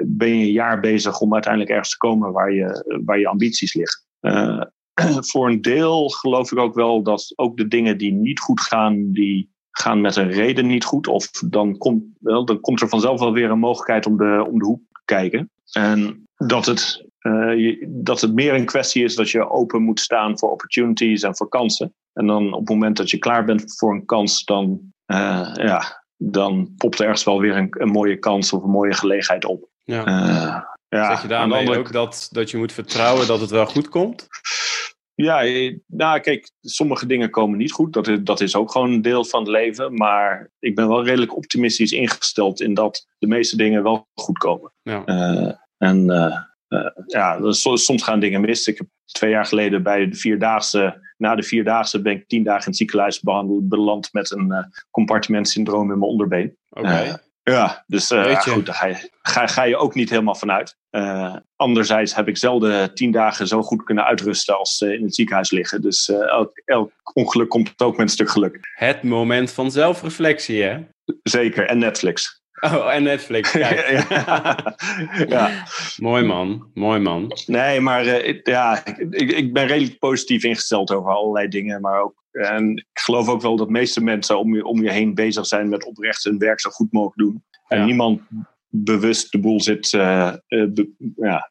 ben 0.03 0.37
je 0.37 0.45
een 0.45 0.51
jaar 0.51 0.79
bezig 0.79 1.19
om 1.19 1.33
uiteindelijk 1.33 1.71
ergens 1.71 1.91
te 1.91 1.97
komen 1.97 2.31
waar 2.31 2.51
je, 2.51 3.01
waar 3.05 3.19
je 3.19 3.27
ambities 3.27 3.73
liggen. 3.73 4.73
voor 5.31 5.49
een 5.49 5.61
deel 5.61 6.09
geloof 6.09 6.51
ik 6.51 6.57
ook 6.57 6.75
wel 6.75 7.03
dat 7.03 7.33
ook 7.35 7.57
de 7.57 7.67
dingen 7.67 7.97
die 7.97 8.11
niet 8.11 8.39
goed 8.39 8.61
gaan, 8.61 9.11
die 9.11 9.52
gaan 9.73 10.01
met 10.01 10.15
een 10.15 10.31
reden 10.31 10.67
niet 10.67 10.83
goed. 10.83 11.07
Of 11.07 11.29
dan 11.29 11.77
komt, 11.77 12.03
wel, 12.19 12.45
dan 12.45 12.59
komt 12.59 12.81
er 12.81 12.89
vanzelf 12.89 13.19
wel 13.19 13.33
weer 13.33 13.49
een 13.49 13.59
mogelijkheid 13.59 14.05
om 14.05 14.17
de, 14.17 14.45
om 14.51 14.59
de 14.59 14.65
hoek 14.65 14.81
te 14.91 15.01
kijken. 15.05 15.51
En 15.71 16.27
dat 16.35 16.65
het, 16.65 17.05
uh, 17.21 17.85
dat 17.87 18.21
het 18.21 18.33
meer 18.33 18.53
een 18.53 18.65
kwestie 18.65 19.03
is 19.03 19.15
dat 19.15 19.29
je 19.29 19.49
open 19.49 19.81
moet 19.81 19.99
staan 19.99 20.39
voor 20.39 20.51
opportunities 20.51 21.21
en 21.21 21.35
voor 21.35 21.49
kansen. 21.49 21.93
En 22.13 22.27
dan 22.27 22.53
op 22.53 22.59
het 22.59 22.69
moment 22.69 22.97
dat 22.97 23.09
je 23.09 23.17
klaar 23.17 23.45
bent 23.45 23.77
voor 23.77 23.93
een 23.93 24.05
kans, 24.05 24.43
dan, 24.43 24.79
uh, 25.07 25.51
ja, 25.53 26.03
dan 26.17 26.73
popt 26.77 26.99
er 26.99 27.05
ergens 27.05 27.23
wel 27.23 27.39
weer 27.39 27.57
een, 27.57 27.67
een, 27.69 27.89
mooie 27.89 28.17
kans 28.17 28.53
of 28.53 28.63
een 28.63 28.69
mooie 28.69 28.93
gelegenheid 28.93 29.45
op. 29.45 29.69
Ja. 29.83 30.07
Uh, 30.07 30.61
ja, 30.89 31.07
zeg 31.09 31.21
je 31.21 31.27
daarmee 31.27 31.59
andere... 31.59 31.79
ook 31.79 31.91
dat, 31.91 32.27
dat 32.31 32.51
je 32.51 32.57
moet 32.57 32.71
vertrouwen 32.71 33.27
dat 33.27 33.39
het 33.39 33.49
wel 33.49 33.65
goed 33.65 33.89
komt? 33.89 34.27
Ja, 35.15 35.43
eh, 35.43 35.77
nou 35.87 36.19
kijk, 36.19 36.51
sommige 36.61 37.05
dingen 37.05 37.29
komen 37.29 37.57
niet 37.57 37.71
goed. 37.71 37.93
Dat 37.93 38.07
is, 38.07 38.19
dat 38.21 38.41
is 38.41 38.55
ook 38.55 38.71
gewoon 38.71 38.91
een 38.91 39.01
deel 39.01 39.25
van 39.25 39.39
het 39.39 39.49
leven. 39.49 39.93
Maar 39.93 40.51
ik 40.59 40.75
ben 40.75 40.87
wel 40.87 41.03
redelijk 41.03 41.35
optimistisch 41.35 41.91
ingesteld 41.91 42.61
in 42.61 42.73
dat 42.73 43.07
de 43.17 43.27
meeste 43.27 43.57
dingen 43.57 43.83
wel 43.83 44.07
goed 44.13 44.37
komen. 44.37 44.73
Ja. 44.81 45.03
Uh, 45.05 45.51
en 45.77 46.09
uh, 46.09 46.37
uh, 46.69 46.89
ja, 47.05 47.51
soms 47.51 48.03
gaan 48.03 48.19
dingen 48.19 48.41
mis. 48.41 48.67
Ik 48.67 48.77
heb 48.77 48.87
twee 49.05 49.31
jaar 49.31 49.45
geleden 49.45 49.83
bij 49.83 50.09
de 50.09 50.15
Vierdaagse, 50.15 51.13
na 51.17 51.35
de 51.35 51.43
Vierdaagse 51.43 52.01
ben 52.01 52.13
ik 52.13 52.27
tien 52.27 52.43
dagen 52.43 52.61
in 52.61 52.67
het 52.67 52.77
ziekenhuis 52.77 53.19
behandeld, 53.19 53.69
beland 53.69 54.13
met 54.13 54.31
een 54.31 54.73
compartimentsyndroom 54.91 55.91
in 55.91 55.99
mijn 55.99 56.11
onderbeen. 56.11 56.57
Oké. 56.69 57.21
Ja, 57.43 57.83
dus 57.87 58.07
goed, 58.07 58.65
daar 58.65 58.75
ga 58.75 58.87
je, 58.87 59.09
ga, 59.21 59.47
ga 59.47 59.63
je 59.63 59.77
ook 59.77 59.95
niet 59.95 60.09
helemaal 60.09 60.35
vanuit. 60.35 60.77
Uh, 60.95 61.35
anderzijds 61.55 62.15
heb 62.15 62.27
ik 62.27 62.37
zelden 62.37 62.95
tien 62.95 63.11
dagen 63.11 63.47
zo 63.47 63.61
goed 63.61 63.83
kunnen 63.83 64.05
uitrusten 64.05 64.57
als 64.57 64.81
uh, 64.81 64.93
in 64.93 65.03
het 65.03 65.15
ziekenhuis 65.15 65.51
liggen. 65.51 65.81
Dus 65.81 66.09
elk, 66.09 66.61
elk 66.65 66.91
ongeluk 67.13 67.49
komt 67.49 67.81
ook 67.81 67.97
met 67.97 68.05
een 68.05 68.13
stuk 68.13 68.29
geluk. 68.29 68.59
Het 68.73 69.03
moment 69.03 69.51
van 69.51 69.71
zelfreflectie, 69.71 70.61
hè? 70.63 70.79
Zeker, 71.23 71.67
en 71.67 71.77
Netflix. 71.77 72.41
Oh, 72.61 72.93
en 72.93 73.03
Netflix. 73.03 73.51
Kijk. 73.61 74.07
ja. 75.29 75.63
Mooi 75.97 76.23
man, 76.23 76.71
mooi 76.73 76.99
man. 76.99 77.31
Nee, 77.45 77.81
maar 77.81 78.05
ja, 78.43 78.85
ik, 78.85 79.31
ik 79.31 79.53
ben 79.53 79.67
redelijk 79.67 79.99
positief 79.99 80.43
ingesteld 80.43 80.91
over 80.91 81.11
allerlei 81.11 81.47
dingen. 81.47 81.81
Maar 81.81 82.01
ook 82.01 82.23
en 82.33 82.77
ik 82.77 82.99
geloof 82.99 83.27
ook 83.27 83.41
wel 83.41 83.55
dat 83.55 83.67
de 83.67 83.73
meeste 83.73 84.03
mensen 84.03 84.39
om 84.39 84.55
je, 84.55 84.65
om 84.65 84.83
je 84.83 84.91
heen 84.91 85.13
bezig 85.13 85.45
zijn 85.45 85.69
met 85.69 85.85
oprecht 85.85 86.23
hun 86.23 86.37
werk 86.37 86.59
zo 86.59 86.69
goed 86.69 86.91
mogelijk 86.91 87.17
doen. 87.17 87.43
En 87.67 87.85
niemand 87.85 88.21
bewust 88.75 89.31
de 89.31 89.39
boel 89.39 89.61
zit, 89.61 89.93
uh, 89.93 90.33
ja, 91.15 91.49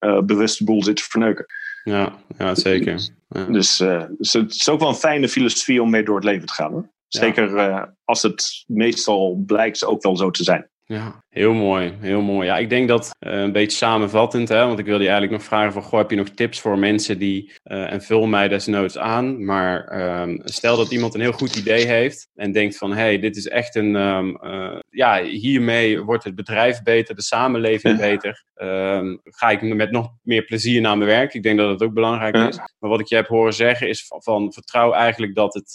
uh, 0.00 0.20
bewust 0.20 0.58
de 0.58 0.64
boel 0.64 0.84
zit 0.84 0.96
te 0.96 1.02
verneuken. 1.08 1.46
Ja, 1.84 2.18
ja 2.38 2.54
zeker. 2.54 3.08
Ja. 3.28 3.44
Dus, 3.44 3.76
dus, 4.18 4.32
het 4.32 4.54
is 4.54 4.68
ook 4.68 4.80
wel 4.80 4.88
een 4.88 4.94
fijne 4.94 5.28
filosofie 5.28 5.82
om 5.82 5.90
mee 5.90 6.04
door 6.04 6.14
het 6.14 6.24
leven 6.24 6.46
te 6.46 6.52
gaan. 6.52 6.72
Hoor. 6.72 6.90
Zeker 7.08 7.94
als 8.04 8.22
het 8.22 8.64
meestal 8.66 9.42
blijkt 9.46 9.84
ook 9.84 10.02
wel 10.02 10.16
zo 10.16 10.30
te 10.30 10.42
zijn. 10.42 10.70
Ja. 10.84 11.24
Heel 11.30 11.52
mooi, 11.52 11.92
heel 12.00 12.20
mooi. 12.20 12.46
Ja, 12.46 12.58
ik 12.58 12.70
denk 12.70 12.88
dat 12.88 13.10
uh, 13.20 13.32
een 13.32 13.52
beetje 13.52 13.76
samenvattend, 13.76 14.48
hè, 14.48 14.66
want 14.66 14.78
ik 14.78 14.84
wilde 14.84 15.02
je 15.02 15.10
eigenlijk 15.10 15.38
nog 15.38 15.48
vragen 15.48 15.72
van, 15.72 15.82
goh, 15.82 15.98
heb 15.98 16.10
je 16.10 16.16
nog 16.16 16.28
tips 16.28 16.60
voor 16.60 16.78
mensen 16.78 17.18
die, 17.18 17.52
uh, 17.64 17.92
en 17.92 18.02
vul 18.02 18.26
mij 18.26 18.48
desnoods 18.48 18.98
aan, 18.98 19.44
maar 19.44 20.00
um, 20.22 20.40
stel 20.44 20.76
dat 20.76 20.92
iemand 20.92 21.14
een 21.14 21.20
heel 21.20 21.32
goed 21.32 21.56
idee 21.56 21.86
heeft 21.86 22.28
en 22.34 22.52
denkt 22.52 22.76
van, 22.76 22.90
hé, 22.90 22.96
hey, 22.96 23.18
dit 23.18 23.36
is 23.36 23.48
echt 23.48 23.74
een, 23.74 23.94
um, 23.94 24.38
uh, 24.44 24.78
ja, 24.88 25.22
hiermee 25.22 26.02
wordt 26.02 26.24
het 26.24 26.34
bedrijf 26.34 26.82
beter, 26.82 27.14
de 27.14 27.22
samenleving 27.22 27.98
ja. 27.98 28.06
beter, 28.06 28.44
um, 28.54 29.20
ga 29.24 29.50
ik 29.50 29.62
met 29.62 29.90
nog 29.90 30.08
meer 30.22 30.44
plezier 30.44 30.80
naar 30.80 30.98
mijn 30.98 31.10
werk. 31.10 31.34
Ik 31.34 31.42
denk 31.42 31.58
dat 31.58 31.70
het 31.70 31.82
ook 31.82 31.94
belangrijk 31.94 32.36
ja. 32.36 32.48
is. 32.48 32.56
Maar 32.56 32.90
wat 32.90 33.00
ik 33.00 33.06
je 33.06 33.14
heb 33.14 33.26
horen 33.26 33.54
zeggen 33.54 33.88
is 33.88 34.06
van, 34.06 34.22
van 34.22 34.52
vertrouw 34.52 34.92
eigenlijk 34.92 35.34
dat 35.34 35.54
het, 35.54 35.74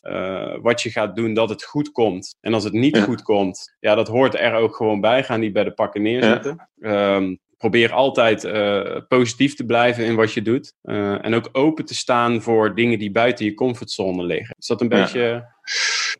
wat 0.61 0.81
je 0.81 0.89
gaat 0.89 1.15
doen, 1.15 1.33
dat 1.33 1.49
het 1.49 1.63
goed 1.63 1.91
komt. 1.91 2.35
En 2.41 2.53
als 2.53 2.63
het 2.63 2.73
niet 2.73 2.97
goed 2.97 3.21
komt, 3.21 3.75
ja, 3.79 3.95
dat 3.95 4.07
hoort 4.07 4.35
er 4.35 4.53
ook 4.53 4.75
gewoon 4.75 5.01
bij. 5.01 5.23
Ga 5.23 5.37
niet 5.45 5.53
bij 5.53 5.63
de 5.63 5.71
pakken 5.71 6.01
neerzetten. 6.01 6.69
Ja. 6.75 7.15
Um, 7.15 7.39
probeer 7.57 7.91
altijd 7.91 8.43
uh, 8.43 8.97
positief 9.07 9.55
te 9.55 9.65
blijven 9.65 10.05
in 10.05 10.15
wat 10.15 10.33
je 10.33 10.41
doet. 10.41 10.73
Uh, 10.83 11.25
en 11.25 11.33
ook 11.33 11.49
open 11.51 11.85
te 11.85 11.95
staan 11.95 12.41
voor 12.41 12.75
dingen 12.75 12.99
die 12.99 13.11
buiten 13.11 13.45
je 13.45 13.53
comfortzone 13.53 14.23
liggen. 14.23 14.55
Is 14.59 14.67
dat 14.67 14.81
een 14.81 14.89
ja. 14.89 15.01
beetje. 15.01 15.53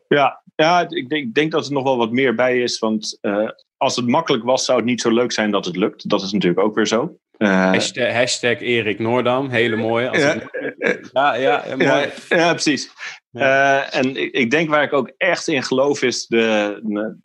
Ja, 0.08 0.42
ja 0.54 0.88
ik, 0.88 1.08
denk, 1.08 1.26
ik 1.26 1.34
denk 1.34 1.52
dat 1.52 1.66
er 1.66 1.72
nog 1.72 1.82
wel 1.82 1.96
wat 1.96 2.12
meer 2.12 2.34
bij 2.34 2.62
is. 2.62 2.78
Want 2.78 3.18
uh, 3.22 3.48
als 3.76 3.96
het 3.96 4.06
makkelijk 4.06 4.44
was, 4.44 4.64
zou 4.64 4.78
het 4.78 4.86
niet 4.86 5.00
zo 5.00 5.10
leuk 5.10 5.32
zijn 5.32 5.50
dat 5.50 5.64
het 5.64 5.76
lukt. 5.76 6.08
Dat 6.08 6.22
is 6.22 6.32
natuurlijk 6.32 6.66
ook 6.66 6.74
weer 6.74 6.86
zo. 6.86 7.18
Hashtag, 7.38 8.12
hashtag, 8.12 8.60
Erik 8.60 8.98
Noordam, 8.98 9.50
hele 9.50 9.76
mooie. 9.76 10.08
Als 10.08 10.18
ja, 10.18 10.36
het... 10.78 11.10
ja, 11.12 11.34
ja, 11.34 11.64
mooi. 11.66 11.80
Ja, 11.80 12.10
ja, 12.28 12.52
precies. 12.52 12.90
Uh, 13.32 13.94
en 13.96 14.16
ik, 14.16 14.32
ik, 14.32 14.50
denk 14.50 14.68
waar 14.68 14.82
ik 14.82 14.92
ook 14.92 15.12
echt 15.16 15.48
in 15.48 15.62
geloof 15.62 16.02
is, 16.02 16.26
de, 16.26 16.78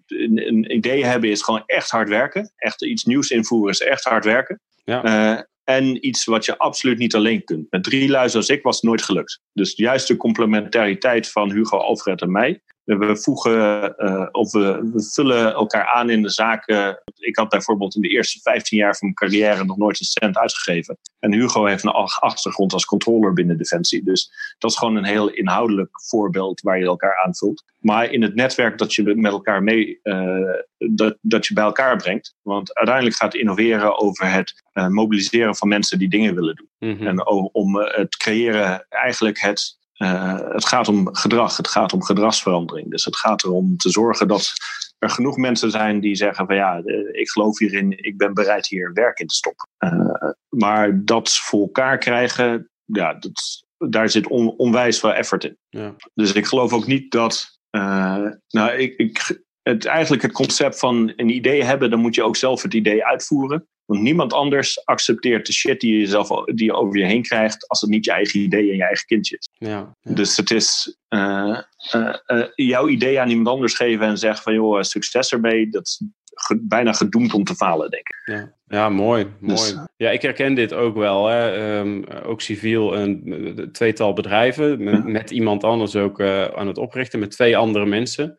een, 0.07 0.47
een, 0.47 0.75
idee 0.75 1.05
hebben 1.05 1.29
is 1.29 1.41
gewoon 1.41 1.63
echt 1.65 1.89
hard 1.89 2.09
werken. 2.09 2.51
Echt 2.55 2.85
iets 2.85 3.03
nieuws 3.03 3.29
invoeren 3.29 3.71
is 3.71 3.79
echt 3.79 4.03
hard 4.03 4.25
werken. 4.25 4.61
Ja. 4.83 5.05
Uh, 5.05 5.41
en 5.63 6.07
iets 6.07 6.25
wat 6.25 6.45
je 6.45 6.57
absoluut 6.57 6.97
niet 6.97 7.15
alleen 7.15 7.43
kunt. 7.43 7.67
Met 7.69 7.83
drie 7.83 8.09
luizen 8.09 8.39
als 8.39 8.49
ik 8.49 8.63
was 8.63 8.75
het 8.75 8.83
nooit 8.83 9.01
gelukt. 9.01 9.41
Dus 9.53 9.75
juist 9.75 10.07
de 10.07 10.17
complementariteit 10.17 11.29
van 11.29 11.51
Hugo, 11.51 11.77
Alfred 11.77 12.21
en 12.21 12.31
mij. 12.31 12.61
We 12.83 13.17
voegen 13.17 13.93
uh, 13.97 14.27
of 14.31 14.51
we, 14.51 14.89
we, 14.93 15.03
vullen 15.13 15.53
elkaar 15.53 15.85
aan 15.85 16.09
in 16.09 16.21
de 16.21 16.29
zaken. 16.29 17.01
Ik 17.17 17.37
had 17.37 17.49
bijvoorbeeld 17.49 17.95
in 17.95 18.01
de 18.01 18.07
eerste 18.07 18.39
15 18.39 18.77
jaar 18.77 18.95
van 18.95 19.13
mijn 19.13 19.13
carrière 19.13 19.65
nog 19.65 19.77
nooit 19.77 19.99
een 19.99 20.05
cent 20.05 20.37
uitgegeven. 20.37 20.97
En 21.19 21.33
Hugo 21.33 21.65
heeft 21.65 21.83
een 21.83 21.91
achtergrond 22.19 22.73
als 22.73 22.85
controller 22.85 23.33
binnen 23.33 23.57
Defensie. 23.57 24.03
Dus 24.03 24.31
dat 24.57 24.71
is 24.71 24.77
gewoon 24.77 24.95
een 24.95 25.05
heel 25.05 25.29
inhoudelijk 25.29 25.89
voorbeeld 26.09 26.61
waar 26.61 26.79
je 26.79 26.85
elkaar 26.85 27.23
aanvult. 27.25 27.63
Maar 27.79 28.11
in 28.11 28.21
het 28.21 28.35
netwerk 28.35 28.77
dat 28.77 28.93
je 28.93 29.15
met 29.15 29.31
elkaar 29.31 29.63
mee, 29.63 29.99
uh, 30.03 30.53
dat, 30.77 31.17
dat 31.21 31.47
je 31.47 31.53
bij 31.53 31.63
elkaar 31.63 31.97
brengt. 31.97 32.35
Want 32.41 32.73
uiteindelijk 32.73 33.15
gaat 33.15 33.35
innoveren 33.35 33.99
over 33.99 34.31
het 34.31 34.63
uh, 34.73 34.87
mobiliseren 34.87 35.55
van 35.55 35.67
mensen 35.67 35.99
die 35.99 36.09
dingen 36.09 36.35
willen 36.35 36.55
doen. 36.55 36.91
Mhm. 36.91 37.07
En 37.07 37.27
om 37.53 37.75
het 37.75 38.17
creëren, 38.17 38.85
eigenlijk 38.89 39.39
het 39.39 39.79
uh, 40.01 40.39
het 40.49 40.65
gaat 40.65 40.87
om 40.87 41.15
gedrag, 41.15 41.57
het 41.57 41.67
gaat 41.67 41.93
om 41.93 42.03
gedragsverandering. 42.03 42.91
Dus 42.91 43.05
het 43.05 43.17
gaat 43.17 43.43
erom 43.43 43.77
te 43.77 43.89
zorgen 43.89 44.27
dat 44.27 44.53
er 44.97 45.09
genoeg 45.09 45.37
mensen 45.37 45.71
zijn 45.71 45.99
die 45.99 46.15
zeggen 46.15 46.45
van 46.45 46.55
ja, 46.55 46.81
ik 47.11 47.29
geloof 47.29 47.59
hierin, 47.59 47.93
ik 47.97 48.17
ben 48.17 48.33
bereid 48.33 48.67
hier 48.67 48.93
werk 48.93 49.19
in 49.19 49.27
te 49.27 49.35
stoppen. 49.35 49.69
Uh, 49.79 50.31
maar 50.49 51.05
dat 51.05 51.37
voor 51.37 51.61
elkaar 51.61 51.97
krijgen, 51.97 52.69
ja, 52.85 53.13
dat, 53.13 53.65
daar 53.77 54.09
zit 54.09 54.27
on, 54.27 54.53
onwijs 54.57 54.99
veel 54.99 55.13
effort 55.13 55.43
in. 55.43 55.57
Ja. 55.69 55.95
Dus 56.13 56.33
ik 56.33 56.45
geloof 56.45 56.73
ook 56.73 56.87
niet 56.87 57.11
dat, 57.11 57.59
uh, 57.71 58.27
nou 58.47 58.71
ik, 58.71 58.95
ik, 58.95 59.43
het, 59.61 59.85
eigenlijk 59.85 60.21
het 60.21 60.31
concept 60.31 60.79
van 60.79 61.13
een 61.15 61.29
idee 61.29 61.63
hebben, 61.63 61.89
dan 61.89 61.99
moet 61.99 62.15
je 62.15 62.23
ook 62.23 62.35
zelf 62.35 62.61
het 62.61 62.73
idee 62.73 63.05
uitvoeren. 63.05 63.67
Want 63.85 64.01
niemand 64.01 64.33
anders 64.33 64.85
accepteert 64.85 65.45
de 65.45 65.53
shit 65.53 65.79
die 65.79 65.99
je, 65.99 66.07
zelf, 66.07 66.45
die 66.45 66.65
je 66.65 66.73
over 66.73 66.97
je 66.97 67.05
heen 67.05 67.21
krijgt 67.21 67.67
als 67.67 67.81
het 67.81 67.89
niet 67.89 68.05
je 68.05 68.11
eigen 68.11 68.39
idee 68.39 68.69
en 68.69 68.75
je 68.75 68.83
eigen 68.83 69.05
kindje 69.05 69.37
is. 69.37 69.49
Ja. 69.63 69.95
Dus 70.03 70.37
het 70.37 70.51
is 70.51 70.97
uh, 71.09 71.59
uh, 71.95 72.15
uh, 72.27 72.47
jouw 72.55 72.87
idee 72.87 73.19
aan 73.19 73.29
iemand 73.29 73.47
anders 73.47 73.73
geven 73.73 74.07
en 74.07 74.17
zeggen 74.17 74.43
van 74.43 74.53
joh, 74.53 74.81
succes 74.81 75.31
ermee, 75.31 75.69
dat 75.69 75.99
ge, 76.33 76.59
bijna 76.61 76.93
gedoemd 76.93 77.33
om 77.33 77.43
te 77.43 77.55
falen, 77.55 77.89
denk 77.89 78.07
ik. 78.07 78.33
Ja, 78.35 78.53
ja 78.67 78.89
mooi. 78.89 79.27
mooi. 79.39 79.55
Dus, 79.55 79.77
ja, 79.97 80.09
ik 80.09 80.21
herken 80.21 80.53
dit 80.53 80.73
ook 80.73 80.95
wel. 80.95 81.27
Hè. 81.27 81.77
Um, 81.79 82.05
ook 82.07 82.41
civiel, 82.41 82.97
een 82.97 83.69
tweetal 83.71 84.13
bedrijven, 84.13 84.83
met, 84.83 85.05
met 85.05 85.31
iemand 85.31 85.63
anders 85.63 85.95
ook 85.95 86.21
aan 86.21 86.67
het 86.67 86.77
oprichten, 86.77 87.19
met 87.19 87.31
twee 87.31 87.57
andere 87.57 87.85
mensen. 87.85 88.37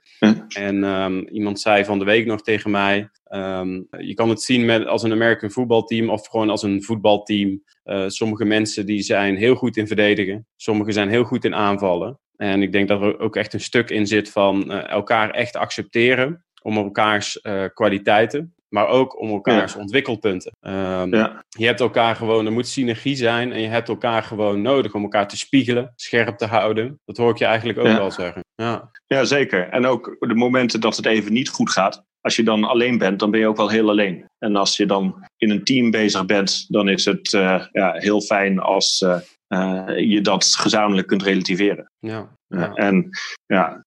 En 0.49 0.85
um, 0.85 1.29
iemand 1.29 1.61
zei 1.61 1.85
van 1.85 1.99
de 1.99 2.05
week 2.05 2.27
nog 2.27 2.43
tegen 2.43 2.71
mij, 2.71 3.11
Um, 3.35 3.87
je 3.99 4.15
kan 4.15 4.29
het 4.29 4.43
zien 4.43 4.65
met, 4.65 4.87
als 4.87 5.03
een 5.03 5.13
American 5.13 5.51
voetbalteam 5.51 6.11
of 6.11 6.27
gewoon 6.27 6.51
als 6.51 6.63
een 6.63 6.83
voetbalteam. 6.83 7.63
Uh, 7.85 8.05
sommige 8.07 8.45
mensen 8.45 8.87
die 8.87 9.03
zijn 9.03 9.37
heel 9.37 9.55
goed 9.55 9.77
in 9.77 9.87
verdedigen. 9.87 10.47
Sommigen 10.57 10.93
zijn 10.93 11.09
heel 11.09 11.25
goed 11.25 11.45
in 11.45 11.55
aanvallen. 11.55 12.21
En 12.37 12.63
ik 12.63 12.73
denk 12.73 12.89
dat 12.89 13.03
er 13.03 13.19
ook 13.19 13.37
echt 13.37 13.53
een 13.53 13.61
stuk 13.61 13.91
in 13.91 14.07
zit 14.07 14.31
van 14.31 14.65
uh, 14.73 14.89
elkaar 14.89 15.31
echt 15.31 15.57
accepteren. 15.57 16.45
Om 16.63 16.77
elkaars 16.77 17.39
uh, 17.43 17.65
kwaliteiten. 17.75 18.55
Maar 18.69 18.87
ook 18.89 19.21
om 19.21 19.31
elkaars 19.31 19.73
ja. 19.73 19.81
ontwikkelpunten. 19.81 20.53
Um, 20.61 21.15
ja. 21.15 21.45
Je 21.49 21.67
hebt 21.67 21.81
elkaar 21.81 22.17
gewoon, 22.17 22.47
er 22.47 22.53
moet 22.53 22.67
synergie 22.67 23.17
zijn. 23.17 23.53
En 23.53 23.61
je 23.61 23.69
hebt 23.69 23.89
elkaar 23.89 24.23
gewoon 24.23 24.63
nodig 24.63 24.95
om 24.95 25.03
elkaar 25.03 25.29
te 25.29 25.37
spiegelen. 25.37 25.93
Scherp 25.97 26.37
te 26.37 26.47
houden. 26.47 27.01
Dat 27.05 27.17
hoor 27.17 27.31
ik 27.31 27.39
je 27.39 27.45
eigenlijk 27.45 27.79
ook 27.79 27.87
ja. 27.87 27.97
wel 27.97 28.11
zeggen. 28.11 28.45
Ja. 28.55 28.91
ja, 29.07 29.25
zeker. 29.25 29.69
En 29.69 29.87
ook 29.87 30.17
de 30.19 30.35
momenten 30.35 30.81
dat 30.81 30.97
het 30.97 31.07
even 31.07 31.33
niet 31.33 31.49
goed 31.49 31.71
gaat 31.71 32.05
als 32.23 32.37
je 32.37 32.43
dan 32.43 32.65
alleen 32.65 32.99
bent, 32.99 33.19
dan 33.19 33.31
ben 33.31 33.41
je 33.41 33.47
ook 33.47 33.57
wel 33.57 33.69
heel 33.69 33.89
alleen. 33.89 34.31
En 34.39 34.57
als 34.57 34.77
je 34.77 34.87
dan 34.87 35.27
in 35.37 35.51
een 35.51 35.65
team 35.65 35.91
bezig 35.91 36.27
bent, 36.27 36.65
dan 36.69 36.89
is 36.89 37.05
het 37.05 37.33
uh, 37.33 37.65
ja, 37.73 37.93
heel 37.93 38.21
fijn 38.21 38.59
als 38.59 39.01
uh, 39.01 39.19
uh, 39.49 39.99
je 39.99 40.21
dat 40.21 40.45
gezamenlijk 40.45 41.07
kunt 41.07 41.23
relativeren. 41.23 41.91
Ja, 41.99 42.37
ja. 42.47 42.73
en, 42.73 43.09
ja, 43.47 43.85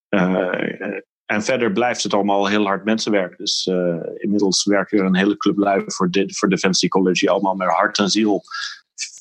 en 1.26 1.44
verder 1.44 1.72
blijft 1.72 2.04
het 2.04 2.14
allemaal 2.14 2.48
heel 2.48 2.66
hard 2.66 2.86
mensenwerk. 2.86 3.38
Dus 3.38 3.70
inmiddels 4.18 4.64
werken 4.64 5.00
er 5.00 5.06
een 5.06 5.16
hele 5.16 5.38
club 5.38 5.58
lui 5.58 5.84
voor, 5.86 6.12
de, 6.12 6.34
voor 6.34 6.50
Defensie 6.50 6.90
College, 6.90 7.30
allemaal 7.30 7.56
met 7.56 7.68
hart 7.68 7.98
en 7.98 8.10
ziel 8.10 8.44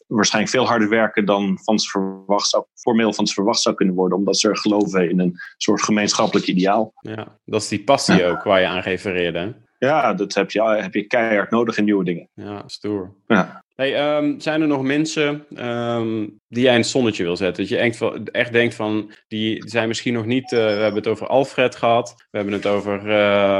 waarschijnlijk 0.06 0.54
veel 0.54 0.66
harder 0.66 0.88
werken 0.88 1.24
dan 1.24 1.58
van 1.62 1.78
ze 1.78 1.88
verwacht 1.88 2.48
zou, 2.48 2.64
formeel 2.74 3.12
van 3.12 3.26
ze 3.26 3.34
verwacht 3.34 3.60
zou 3.60 3.74
kunnen 3.74 3.94
worden, 3.94 4.18
omdat 4.18 4.38
ze 4.38 4.48
er 4.48 4.56
geloven 4.56 5.10
in 5.10 5.20
een 5.20 5.40
soort 5.56 5.82
gemeenschappelijk 5.82 6.46
ideaal. 6.46 6.92
Ja, 7.00 7.38
dat 7.44 7.62
is 7.62 7.68
die 7.68 7.84
passie 7.84 8.16
ja. 8.16 8.28
ook 8.28 8.42
waar 8.42 8.60
je 8.60 8.66
aan 8.66 8.80
refereerde. 8.80 9.38
Hè? 9.38 9.52
Ja, 9.86 10.14
dat 10.14 10.34
heb 10.34 10.50
je, 10.50 10.62
heb 10.62 10.94
je 10.94 11.06
keihard 11.06 11.50
nodig 11.50 11.78
in 11.78 11.84
nieuwe 11.84 12.04
dingen. 12.04 12.28
Ja, 12.34 12.62
stoer. 12.66 13.14
Ja. 13.26 13.63
Hey, 13.74 14.16
um, 14.16 14.40
zijn 14.40 14.60
er 14.60 14.66
nog 14.66 14.82
mensen 14.82 15.46
um, 15.66 16.40
die 16.48 16.62
jij 16.62 16.72
in 16.72 16.80
het 16.80 16.88
zonnetje 16.88 17.22
wil 17.22 17.36
zetten? 17.36 17.62
Dat 17.62 17.72
je 17.72 17.78
echt, 17.78 18.00
echt 18.30 18.52
denkt 18.52 18.74
van, 18.74 19.12
die 19.28 19.62
zijn 19.68 19.88
misschien 19.88 20.14
nog 20.14 20.26
niet... 20.26 20.52
Uh, 20.52 20.58
we 20.58 20.64
hebben 20.66 20.94
het 20.94 21.06
over 21.06 21.26
Alfred 21.26 21.76
gehad. 21.76 22.14
We 22.30 22.36
hebben 22.36 22.54
het 22.54 22.66
over 22.66 23.10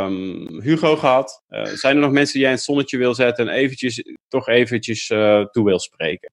um, 0.04 0.60
Hugo 0.62 0.96
gehad. 0.96 1.42
Uh, 1.48 1.64
zijn 1.64 1.96
er 1.96 2.02
nog 2.02 2.10
mensen 2.10 2.32
die 2.32 2.42
jij 2.42 2.50
in 2.50 2.56
het 2.56 2.64
zonnetje 2.64 2.98
wil 2.98 3.14
zetten... 3.14 3.48
en 3.48 3.54
eventjes, 3.54 4.02
toch 4.28 4.48
eventjes 4.48 5.10
uh, 5.10 5.44
toe 5.44 5.64
wil 5.64 5.78
spreken? 5.78 6.32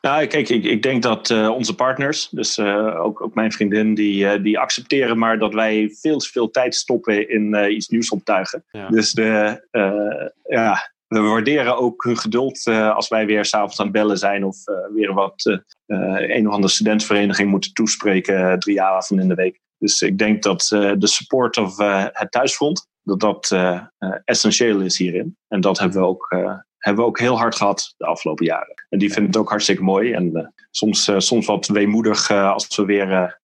Nou, 0.00 0.26
kijk, 0.26 0.48
ik, 0.48 0.64
ik 0.64 0.82
denk 0.82 1.02
dat 1.02 1.30
onze 1.30 1.74
partners... 1.74 2.28
dus 2.28 2.58
ook, 2.58 3.20
ook 3.20 3.34
mijn 3.34 3.52
vriendin, 3.52 3.94
die, 3.94 4.42
die 4.42 4.58
accepteren 4.58 5.18
maar... 5.18 5.38
dat 5.38 5.54
wij 5.54 5.90
veel 6.00 6.18
te 6.18 6.28
veel 6.28 6.50
tijd 6.50 6.74
stoppen 6.74 7.28
in 7.28 7.72
iets 7.72 7.88
nieuws 7.88 8.10
optuigen. 8.10 8.64
Ja. 8.70 8.88
Dus 8.88 9.12
de, 9.12 9.66
ja, 10.48 10.92
we 11.18 11.20
waarderen 11.20 11.76
ook 11.76 12.04
hun 12.04 12.16
geduld 12.16 12.66
uh, 12.66 12.94
als 12.94 13.08
wij 13.08 13.26
weer 13.26 13.44
s'avonds 13.44 13.78
aan 13.78 13.86
het 13.86 13.94
bellen 13.94 14.18
zijn 14.18 14.44
of 14.44 14.68
uh, 14.68 14.76
weer 14.94 15.14
wat 15.14 15.44
uh, 15.44 15.58
een 16.36 16.46
of 16.46 16.54
andere 16.54 16.72
studentvereniging 16.72 17.50
moeten 17.50 17.72
toespreken 17.72 18.58
drie 18.58 18.82
avonden 18.82 19.24
in 19.24 19.34
de 19.34 19.42
week. 19.42 19.60
Dus 19.78 20.02
ik 20.02 20.18
denk 20.18 20.42
dat 20.42 20.66
de 20.98 21.06
support 21.06 21.56
of 21.56 21.76
het 22.12 22.30
thuisfront, 22.30 22.86
dat 23.02 23.20
dat 23.20 23.56
essentieel 24.24 24.80
is 24.80 24.98
hierin. 24.98 25.36
En 25.48 25.60
dat 25.60 25.78
hebben 25.78 26.00
we 26.00 26.06
ook, 26.06 26.26
hebben 26.78 27.04
we 27.04 27.08
ook 27.08 27.18
heel 27.18 27.38
hard 27.38 27.54
gehad 27.54 27.94
de 27.96 28.06
afgelopen 28.06 28.44
jaren. 28.44 28.84
En 28.88 28.98
die 28.98 29.12
vinden 29.12 29.30
het 29.30 29.40
ook 29.40 29.48
hartstikke 29.48 29.82
mooi. 29.82 30.12
En 30.12 30.54
soms, 30.70 31.10
soms 31.16 31.46
wat 31.46 31.66
weemoedig 31.66 32.30
als 32.30 32.76
we 32.76 32.84
weer, 32.84 33.40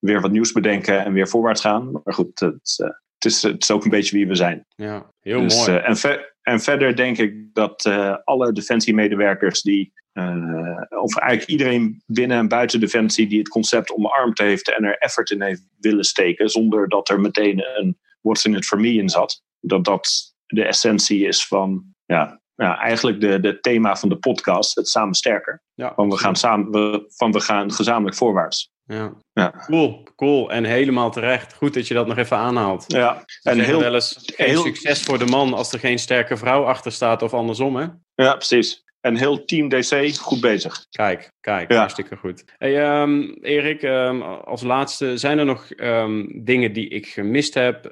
weer 0.00 0.20
wat 0.20 0.30
nieuws 0.30 0.52
bedenken 0.52 1.04
en 1.04 1.12
weer 1.12 1.28
voorwaarts 1.28 1.60
gaan. 1.60 1.90
Maar 1.90 2.14
goed, 2.14 2.40
het, 2.40 2.76
het, 3.14 3.24
is, 3.24 3.42
het 3.42 3.62
is 3.62 3.70
ook 3.70 3.84
een 3.84 3.90
beetje 3.90 4.16
wie 4.16 4.28
we 4.28 4.34
zijn. 4.34 4.66
Ja, 4.68 5.10
heel 5.20 5.40
dus, 5.40 5.66
mooi. 5.66 5.78
en 5.78 5.96
ver, 5.96 6.36
en 6.48 6.60
verder 6.60 6.96
denk 6.96 7.18
ik 7.18 7.54
dat 7.54 7.84
uh, 7.84 8.16
alle 8.24 8.52
defensiemedewerkers 8.52 9.62
die, 9.62 9.92
uh, 10.12 10.80
of 10.88 11.16
eigenlijk 11.16 11.50
iedereen 11.50 12.02
binnen 12.06 12.38
en 12.38 12.48
buiten 12.48 12.80
defensie 12.80 13.26
die 13.26 13.38
het 13.38 13.48
concept 13.48 13.92
omarmd 13.92 14.38
heeft 14.38 14.76
en 14.76 14.84
er 14.84 14.98
effort 14.98 15.30
in 15.30 15.42
heeft 15.42 15.62
willen 15.78 16.04
steken, 16.04 16.48
zonder 16.48 16.88
dat 16.88 17.08
er 17.08 17.20
meteen 17.20 17.62
een 17.76 17.98
what's 18.20 18.44
in 18.44 18.54
it 18.54 18.66
for 18.66 18.80
me 18.80 18.92
in 18.92 19.08
zat, 19.08 19.42
dat 19.60 19.84
dat 19.84 20.34
de 20.46 20.64
essentie 20.64 21.26
is 21.26 21.46
van, 21.46 21.84
ja, 22.04 22.40
ja 22.54 22.78
eigenlijk 22.78 23.20
de, 23.20 23.40
de 23.40 23.60
thema 23.60 23.96
van 23.96 24.08
de 24.08 24.18
podcast, 24.18 24.74
het 24.74 24.88
samen 24.88 25.14
sterker. 25.14 25.62
Ja, 25.74 25.94
van, 25.94 26.08
we 26.08 26.16
gaan 26.16 26.36
samen, 26.36 26.70
we, 26.70 27.04
van 27.08 27.32
we 27.32 27.40
gaan 27.40 27.72
gezamenlijk 27.72 28.16
voorwaarts. 28.16 28.72
Ja. 28.88 29.12
ja. 29.32 29.64
Cool, 29.66 30.02
cool. 30.16 30.50
En 30.50 30.64
helemaal 30.64 31.10
terecht. 31.10 31.54
Goed 31.54 31.74
dat 31.74 31.88
je 31.88 31.94
dat 31.94 32.06
nog 32.06 32.16
even 32.16 32.36
aanhaalt. 32.36 32.84
Ja. 32.86 33.24
En 33.42 33.60
heel, 33.60 33.80
wel 33.80 33.94
eens 33.94 34.32
geen 34.36 34.48
heel... 34.48 34.62
succes 34.62 35.02
voor 35.02 35.18
de 35.18 35.26
man 35.26 35.54
als 35.54 35.72
er 35.72 35.78
geen 35.78 35.98
sterke 35.98 36.36
vrouw 36.36 36.64
achter 36.64 36.92
staat 36.92 37.22
of 37.22 37.34
andersom, 37.34 37.76
hè? 37.76 37.86
Ja, 38.14 38.34
precies. 38.34 38.86
En 39.00 39.16
heel 39.16 39.44
Team 39.44 39.68
DC 39.68 40.16
goed 40.16 40.40
bezig. 40.40 40.86
Kijk, 40.90 41.32
kijk, 41.40 41.72
hartstikke 41.72 42.16
goed. 42.16 42.44
Hey, 42.56 43.00
um, 43.00 43.38
Erik, 43.40 43.82
um, 43.82 44.22
als 44.22 44.62
laatste, 44.62 45.16
zijn 45.16 45.38
er 45.38 45.44
nog 45.44 45.68
um, 45.76 46.44
dingen 46.44 46.72
die 46.72 46.88
ik 46.88 47.06
gemist 47.06 47.54
heb? 47.54 47.90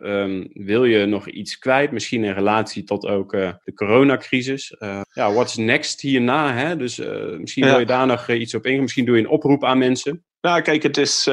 wil 0.52 0.84
je 0.84 1.06
nog 1.06 1.28
iets 1.28 1.58
kwijt? 1.58 1.90
Misschien 1.90 2.24
in 2.24 2.32
relatie 2.32 2.84
tot 2.84 3.06
ook 3.06 3.32
uh, 3.32 3.50
de 3.64 3.72
coronacrisis. 3.72 4.76
Uh, 4.78 5.00
ja, 5.12 5.32
what's 5.32 5.56
next 5.56 6.00
hierna? 6.00 6.54
Hè? 6.54 6.76
Dus 6.76 6.98
uh, 6.98 7.38
misschien 7.38 7.64
ja. 7.64 7.70
wil 7.70 7.78
je 7.78 7.86
daar 7.86 8.06
nog 8.06 8.30
iets 8.30 8.54
op 8.54 8.66
ingaan. 8.66 8.82
Misschien 8.82 9.04
doe 9.04 9.16
je 9.16 9.22
een 9.22 9.28
oproep 9.28 9.64
aan 9.64 9.78
mensen. 9.78 10.24
Nou, 10.46 10.60
kijk, 10.60 10.82
het 10.82 10.96
is, 10.96 11.26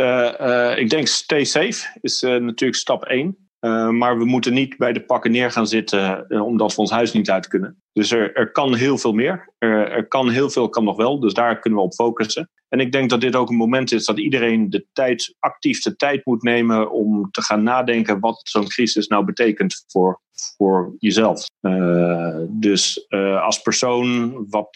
ik 0.75 0.89
denk 0.89 1.07
stay 1.07 1.43
safe 1.43 1.99
is 2.01 2.21
natuurlijk 2.21 2.75
stap 2.75 3.03
1. 3.03 3.37
Uh, 3.59 3.89
maar 3.89 4.17
we 4.17 4.25
moeten 4.25 4.53
niet 4.53 4.77
bij 4.77 4.93
de 4.93 5.05
pakken 5.05 5.31
neer 5.31 5.51
gaan 5.51 5.67
zitten 5.67 6.25
omdat 6.41 6.75
we 6.75 6.81
ons 6.81 6.91
huis 6.91 7.13
niet 7.13 7.29
uit 7.29 7.47
kunnen. 7.47 7.81
Dus 7.91 8.11
er, 8.11 8.35
er 8.35 8.51
kan 8.51 8.75
heel 8.75 8.97
veel 8.97 9.13
meer. 9.13 9.53
Er, 9.57 9.91
er, 9.91 10.07
kan 10.07 10.29
heel 10.29 10.49
veel, 10.49 10.69
kan 10.69 10.83
nog 10.83 10.97
wel. 10.97 11.19
Dus 11.19 11.33
daar 11.33 11.59
kunnen 11.59 11.79
we 11.79 11.85
op 11.85 11.93
focussen. 11.93 12.49
En 12.69 12.79
ik 12.79 12.91
denk 12.91 13.09
dat 13.09 13.21
dit 13.21 13.35
ook 13.35 13.49
een 13.49 13.55
moment 13.55 13.91
is 13.91 14.05
dat 14.05 14.19
iedereen 14.19 14.69
de 14.69 14.85
tijd, 14.93 15.35
actief 15.39 15.81
de 15.81 15.95
tijd 15.95 16.25
moet 16.25 16.43
nemen 16.43 16.91
om 16.91 17.31
te 17.31 17.41
gaan 17.41 17.63
nadenken 17.63 18.19
wat 18.19 18.41
zo'n 18.43 18.67
crisis 18.67 19.07
nou 19.07 19.25
betekent 19.25 19.83
voor, 19.87 20.21
voor 20.57 20.95
jezelf. 20.97 21.45
Uh, 21.61 22.37
dus 22.49 23.07
als 23.41 23.61
persoon, 23.61 24.35
wat, 24.49 24.69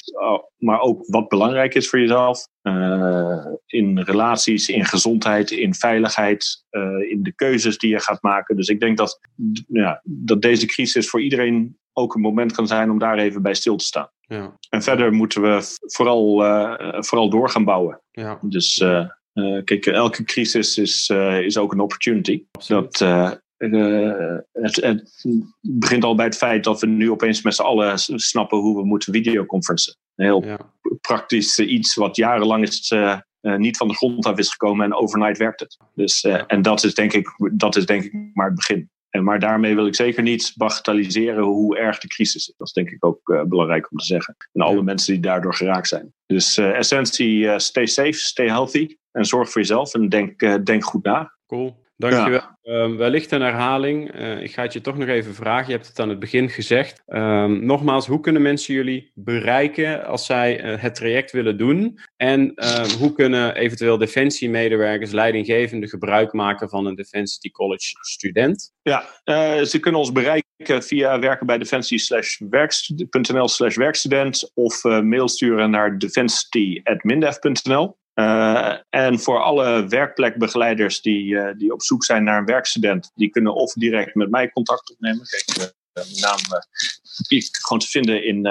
maar 0.58 0.80
ook 0.80 1.06
wat 1.08 1.28
belangrijk 1.28 1.76
is 1.76 1.90
voor 1.90 2.00
jezelf. 2.00 2.48
in 3.66 4.00
relaties, 4.00 4.70
in 4.70 4.86
gezondheid, 4.86 5.52
in 5.52 5.74
veiligheid, 5.74 6.64
in 7.10 7.24
de 7.24 7.34
keuzes 7.36 7.78
die 7.78 7.90
je 7.90 8.00
gaat 8.00 8.22
maken. 8.22 8.56
Dus 8.56 8.68
ik 8.68 8.80
denk 8.80 8.98
dat, 8.98 9.20
ja, 9.68 10.02
dat 10.04 10.42
deze 10.42 10.66
crisis 10.66 11.10
voor 11.10 11.22
iedereen 11.22 11.78
ook 11.94 12.16
een 12.16 12.22
moment 12.22 12.52
kan 12.52 12.68
zijn 12.68 12.92
om 12.92 13.00
daar 13.00 13.18
even 13.18 13.42
bij 13.42 13.54
stil 13.54 13.76
te 13.76 13.86
staan. 13.86 14.10
Ja. 14.20 14.58
En 14.70 14.82
verder 14.82 15.14
moeten 15.14 15.42
we 15.42 15.76
vooral, 15.80 16.36
vooral 17.04 17.30
door 17.30 17.50
gaan 17.50 17.66
bouwen. 17.66 18.02
Ja. 18.12 18.40
Dus 18.42 18.78
uh, 18.78 19.08
kijk, 19.64 19.86
elke 19.86 20.24
crisis 20.24 20.78
is, 20.78 21.10
is 21.42 21.58
ook 21.58 21.72
een 21.72 21.80
opportunity. 21.80 22.44
Dat, 22.68 23.06
het, 23.58 24.76
het, 24.76 25.26
begint 25.62 26.04
al 26.04 26.16
bij 26.16 26.26
het 26.26 26.38
feit 26.38 26.64
dat 26.64 26.82
we 26.82 26.88
nu 26.88 27.12
opeens 27.12 27.42
met 27.42 27.56
z'n 27.56 27.62
allen 27.62 28.00
snappen 28.00 28.58
hoe 28.58 28.76
we 28.76 28.86
moeten 28.86 29.14
videoconferencen. 29.14 29.96
Een 30.16 30.26
heel 30.26 30.46
ja. 30.46 30.60
praktisch 31.02 31.60
iets 31.60 31.96
wat 31.96 32.16
jarenlang 32.16 32.64
is, 32.64 32.94
niet 33.42 33.78
van 33.78 33.88
de 33.88 33.96
grond 33.96 34.26
af 34.26 34.38
is 34.38 34.50
gekomen 34.50 34.86
en 34.86 34.94
overnight 34.94 35.38
werkt 35.38 35.60
het. 35.60 35.78
Dus, 35.94 36.24
en 36.24 36.62
dat 36.62 36.84
is, 36.84 36.94
denk 36.94 37.14
ik, 37.14 37.28
dat 37.54 37.76
is 37.76 37.86
denk 37.86 38.04
ik 38.04 38.14
maar 38.34 38.46
het 38.46 38.56
begin. 38.56 38.90
Maar 39.22 39.40
daarmee 39.40 39.76
wil 39.76 39.88
ik 39.88 39.96
zeker 39.96 40.24
niet 40.24 40.54
bagatelliseren 40.56 41.44
hoe 41.44 41.78
erg 41.78 42.00
de 42.00 42.08
crisis 42.08 42.48
is. 42.48 42.54
Dat 42.58 42.68
is 42.68 42.74
denk 42.74 42.90
ik 42.90 43.06
ook 43.06 43.46
belangrijk 43.48 43.92
om 43.92 43.98
te 43.98 44.06
zeggen. 44.06 44.36
En 44.54 44.62
alle 44.62 44.84
mensen 44.84 45.14
die 45.14 45.22
daardoor 45.22 45.54
geraakt 45.54 45.88
zijn. 45.88 46.14
Dus 46.26 46.58
essentie, 46.58 47.60
stay 47.60 47.86
safe, 47.86 48.14
stay 48.14 48.48
healthy. 48.48 48.96
En 49.12 49.26
zorg 49.26 49.50
voor 49.50 49.62
jezelf 49.62 49.94
en 49.94 50.10
denk, 50.10 50.66
denk 50.66 50.84
goed 50.84 51.04
na. 51.04 51.38
Cool. 51.48 51.86
Dankjewel. 51.98 52.42
Ja. 52.62 52.84
Um, 52.84 52.98
wellicht 52.98 53.32
een 53.32 53.42
herhaling. 53.42 54.16
Uh, 54.16 54.42
ik 54.42 54.54
ga 54.54 54.62
het 54.62 54.74
je 54.74 54.82
toch 54.82 54.98
nog 54.98 55.08
even 55.08 55.34
vragen. 55.34 55.66
Je 55.66 55.72
hebt 55.72 55.88
het 55.88 56.00
aan 56.00 56.10
het 56.10 56.20
begin 56.20 56.50
gezegd. 56.50 57.04
Um, 57.08 57.66
nogmaals, 57.66 58.08
hoe 58.08 58.20
kunnen 58.20 58.42
mensen 58.42 58.74
jullie 58.74 59.12
bereiken 59.16 60.06
als 60.06 60.26
zij 60.26 60.64
uh, 60.64 60.82
het 60.82 60.96
traject 60.96 61.32
willen 61.32 61.58
doen? 61.58 62.00
En 62.18 62.52
uh, 62.56 62.84
hoe 62.84 63.14
kunnen 63.14 63.56
eventueel 63.56 63.98
defensiemedewerkers, 63.98 65.12
leidinggevenden 65.12 65.90
gebruik 65.90 66.34
maken 66.34 66.70
van 66.70 66.86
een 66.86 66.96
Defensie 66.96 67.52
College 67.52 67.96
student? 68.02 68.74
Ja, 68.82 69.06
eh, 69.24 69.62
ze 69.62 69.80
kunnen 69.80 70.00
ons 70.00 70.12
bereiken 70.12 70.84
via 70.84 71.20
werken 71.20 71.46
bij 71.46 71.58
defensie.nl 71.58 73.48
slash 73.48 73.76
werkstudent 73.76 74.52
of 74.54 74.84
mail 74.84 75.28
sturen 75.28 75.70
naar 75.70 75.98
defensie.mindef.nl. 75.98 77.98
Uh, 78.20 78.76
en 78.90 79.20
voor 79.20 79.44
alle 79.44 79.88
werkplekbegeleiders 79.88 81.02
die, 81.02 81.26
uh, 81.26 81.50
die 81.58 81.74
op 81.74 81.82
zoek 81.82 82.04
zijn 82.04 82.24
naar 82.24 82.38
een 82.38 82.46
werkstudent, 82.46 83.12
die 83.16 83.30
kunnen 83.30 83.56
of 83.56 83.74
direct 83.74 84.16
met 84.16 84.30
mij 84.30 84.50
contact 84.50 84.92
opnemen. 84.92 85.26
Kijk, 85.26 85.58
uh, 85.58 85.66
mijn 85.94 86.20
naam 86.20 86.40
is 87.28 87.50
gewoon 87.52 87.80
te 87.80 87.88
vinden 87.88 88.26
in, 88.26 88.42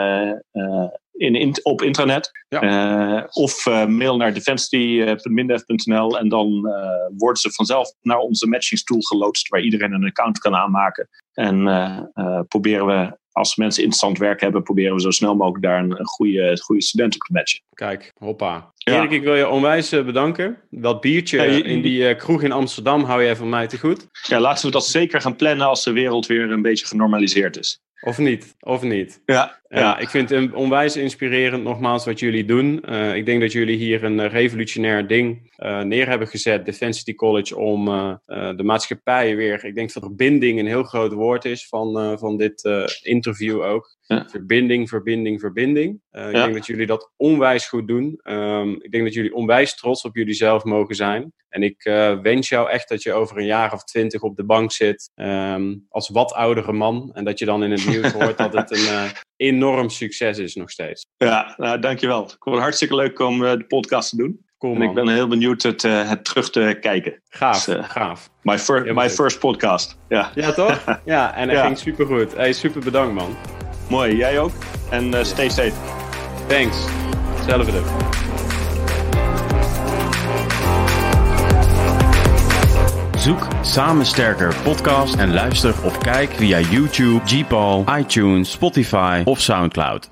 in, 1.16 1.34
in, 1.34 1.54
op 1.62 1.82
intranet. 1.82 2.30
Ja. 2.48 3.28
of 3.30 3.66
mail 3.86 4.16
naar 4.16 4.34
defensie.mindef.nl 4.34 6.18
en 6.18 6.28
dan 6.28 6.60
worden 7.16 7.36
ze 7.36 7.50
vanzelf 7.52 7.92
naar 8.02 8.18
onze 8.18 8.46
matchingstool 8.46 9.00
geloodst, 9.00 9.48
waar 9.48 9.60
iedereen 9.60 9.92
een 9.92 10.04
account 10.04 10.38
kan 10.38 10.54
aanmaken. 10.54 11.08
En 11.32 11.64
proberen 12.48 12.86
we 12.86 13.16
als 13.36 13.56
mensen 13.56 13.82
interessant 13.82 14.18
werk 14.18 14.40
hebben, 14.40 14.62
proberen 14.62 14.94
we 14.94 15.00
zo 15.00 15.10
snel 15.10 15.34
mogelijk 15.34 15.64
daar 15.64 15.78
een, 15.78 16.06
goede, 16.06 16.60
goede 16.62 16.82
student 16.82 17.14
op 17.14 17.20
te 17.20 17.32
matchen. 17.32 17.60
Kijk, 17.74 18.12
hoppa. 18.18 18.72
Ja. 18.74 18.92
Erik, 18.92 19.10
ik 19.10 19.22
wil 19.22 19.34
je 19.34 19.48
onwijs 19.48 19.90
bedanken. 19.90 20.58
Dat 20.70 21.00
biertje 21.00 21.38
hey, 21.38 21.60
in 21.60 21.82
die 21.82 22.16
kroeg 22.16 22.42
in 22.42 22.52
Amsterdam 22.52 23.04
hou 23.04 23.22
jij 23.22 23.36
van 23.36 23.48
mij 23.48 23.66
te 23.66 23.78
goed. 23.78 24.06
Ja, 24.22 24.40
laten 24.40 24.66
we 24.66 24.72
dat 24.72 24.86
zeker 24.86 25.20
gaan 25.20 25.36
plannen 25.36 25.66
als 25.66 25.84
de 25.84 25.92
wereld 25.92 26.26
weer 26.26 26.50
een 26.50 26.62
beetje 26.62 26.86
genormaliseerd 26.86 27.58
is. 27.58 27.80
Of 28.00 28.18
niet, 28.18 28.56
of 28.60 28.82
niet. 28.82 29.22
Ja, 29.26 29.60
ja. 29.68 29.98
ik 29.98 30.08
vind 30.08 30.30
het 30.30 30.52
onwijs 30.52 30.96
inspirerend 30.96 31.62
nogmaals 31.62 32.04
wat 32.04 32.20
jullie 32.20 32.44
doen. 32.44 32.82
Uh, 32.88 33.14
ik 33.14 33.26
denk 33.26 33.40
dat 33.40 33.52
jullie 33.52 33.76
hier 33.76 34.04
een 34.04 34.28
revolutionair 34.28 35.06
ding 35.06 35.52
uh, 35.58 35.82
neer 35.82 36.08
hebben 36.08 36.28
gezet, 36.28 36.64
Defensity 36.64 37.14
College, 37.14 37.56
om 37.56 37.88
uh, 37.88 38.14
de 38.26 38.62
maatschappij 38.62 39.36
weer... 39.36 39.64
Ik 39.64 39.74
denk 39.74 39.92
dat 39.92 40.02
verbinding 40.02 40.58
een 40.58 40.66
heel 40.66 40.82
groot 40.82 41.12
woord 41.12 41.44
is 41.44 41.68
van, 41.68 42.18
van 42.18 42.36
dit 42.36 42.68
interview 43.02 43.62
ook. 43.62 43.95
Ja. 44.06 44.26
Verbinding, 44.28 44.88
verbinding, 44.88 45.40
verbinding. 45.40 46.00
Uh, 46.12 46.26
ik 46.26 46.32
denk 46.34 46.54
dat 46.54 46.66
jullie 46.66 46.86
dat 46.86 47.12
onwijs 47.16 47.68
goed 47.68 47.88
doen. 47.88 48.20
Um, 48.22 48.82
ik 48.82 48.90
denk 48.90 49.04
dat 49.04 49.14
jullie 49.14 49.34
onwijs 49.34 49.76
trots 49.76 50.02
op 50.02 50.16
jullie 50.16 50.34
zelf 50.34 50.64
mogen 50.64 50.94
zijn. 50.94 51.32
En 51.48 51.62
ik 51.62 51.84
uh, 51.84 52.20
wens 52.20 52.48
jou 52.48 52.70
echt 52.70 52.88
dat 52.88 53.02
je 53.02 53.12
over 53.12 53.38
een 53.38 53.46
jaar 53.46 53.72
of 53.72 53.84
twintig 53.84 54.22
op 54.22 54.36
de 54.36 54.44
bank 54.44 54.72
zit 54.72 55.10
um, 55.14 55.86
als 55.88 56.08
wat 56.08 56.32
oudere 56.32 56.72
man. 56.72 57.10
En 57.14 57.24
dat 57.24 57.38
je 57.38 57.44
dan 57.44 57.62
in 57.62 57.70
het 57.70 57.86
nieuws 57.90 58.12
hoort 58.12 58.38
dat 58.38 58.52
het 58.52 58.70
een 58.70 58.92
uh, 58.92 59.10
enorm 59.36 59.88
succes 59.88 60.38
is 60.38 60.54
nog 60.54 60.70
steeds. 60.70 61.06
Ja, 61.16 61.54
nou, 61.56 61.78
dankjewel. 61.78 62.22
Ik 62.22 62.36
vond 62.38 62.54
het 62.54 62.64
hartstikke 62.64 62.94
leuk 62.94 63.18
om 63.18 63.38
de 63.38 63.64
podcast 63.68 64.10
te 64.10 64.16
doen. 64.16 64.44
Cool, 64.58 64.74
en 64.74 64.82
ik 64.82 64.94
ben 64.94 65.08
heel 65.08 65.28
benieuwd 65.28 65.62
het, 65.62 65.82
het 65.82 66.24
terug 66.24 66.50
te 66.50 66.76
kijken. 66.80 67.22
Gaaf, 67.28 67.64
dus, 67.64 67.86
gaaf. 67.86 68.30
My, 68.42 68.58
fir 68.58 68.94
my 68.94 69.10
first 69.10 69.38
podcast. 69.38 69.98
Ja, 70.08 70.30
ja 70.34 70.52
toch? 70.52 70.84
Ja, 71.04 71.34
en 71.34 71.48
het 71.48 71.58
ja. 71.58 71.64
ging 71.64 71.78
super 71.78 72.06
goed. 72.06 72.36
Hey, 72.36 72.52
super 72.52 72.80
bedankt 72.80 73.14
man. 73.14 73.55
Mooi, 73.88 74.16
jij 74.16 74.38
ook. 74.38 74.50
En 74.88 75.14
uh, 75.14 75.22
stay 75.22 75.48
safe. 75.48 75.72
Thanks. 76.46 76.76
Hetzelfde. 77.34 77.82
Zoek 83.18 83.46
Samen 83.62 84.06
Sterker 84.06 84.54
podcast 84.62 85.14
en 85.14 85.32
luister 85.32 85.74
of 85.84 85.98
kijk 85.98 86.30
via 86.30 86.60
YouTube, 86.60 87.20
Gpal, 87.24 87.84
iTunes, 87.98 88.50
Spotify 88.50 89.22
of 89.24 89.40
Soundcloud. 89.40 90.04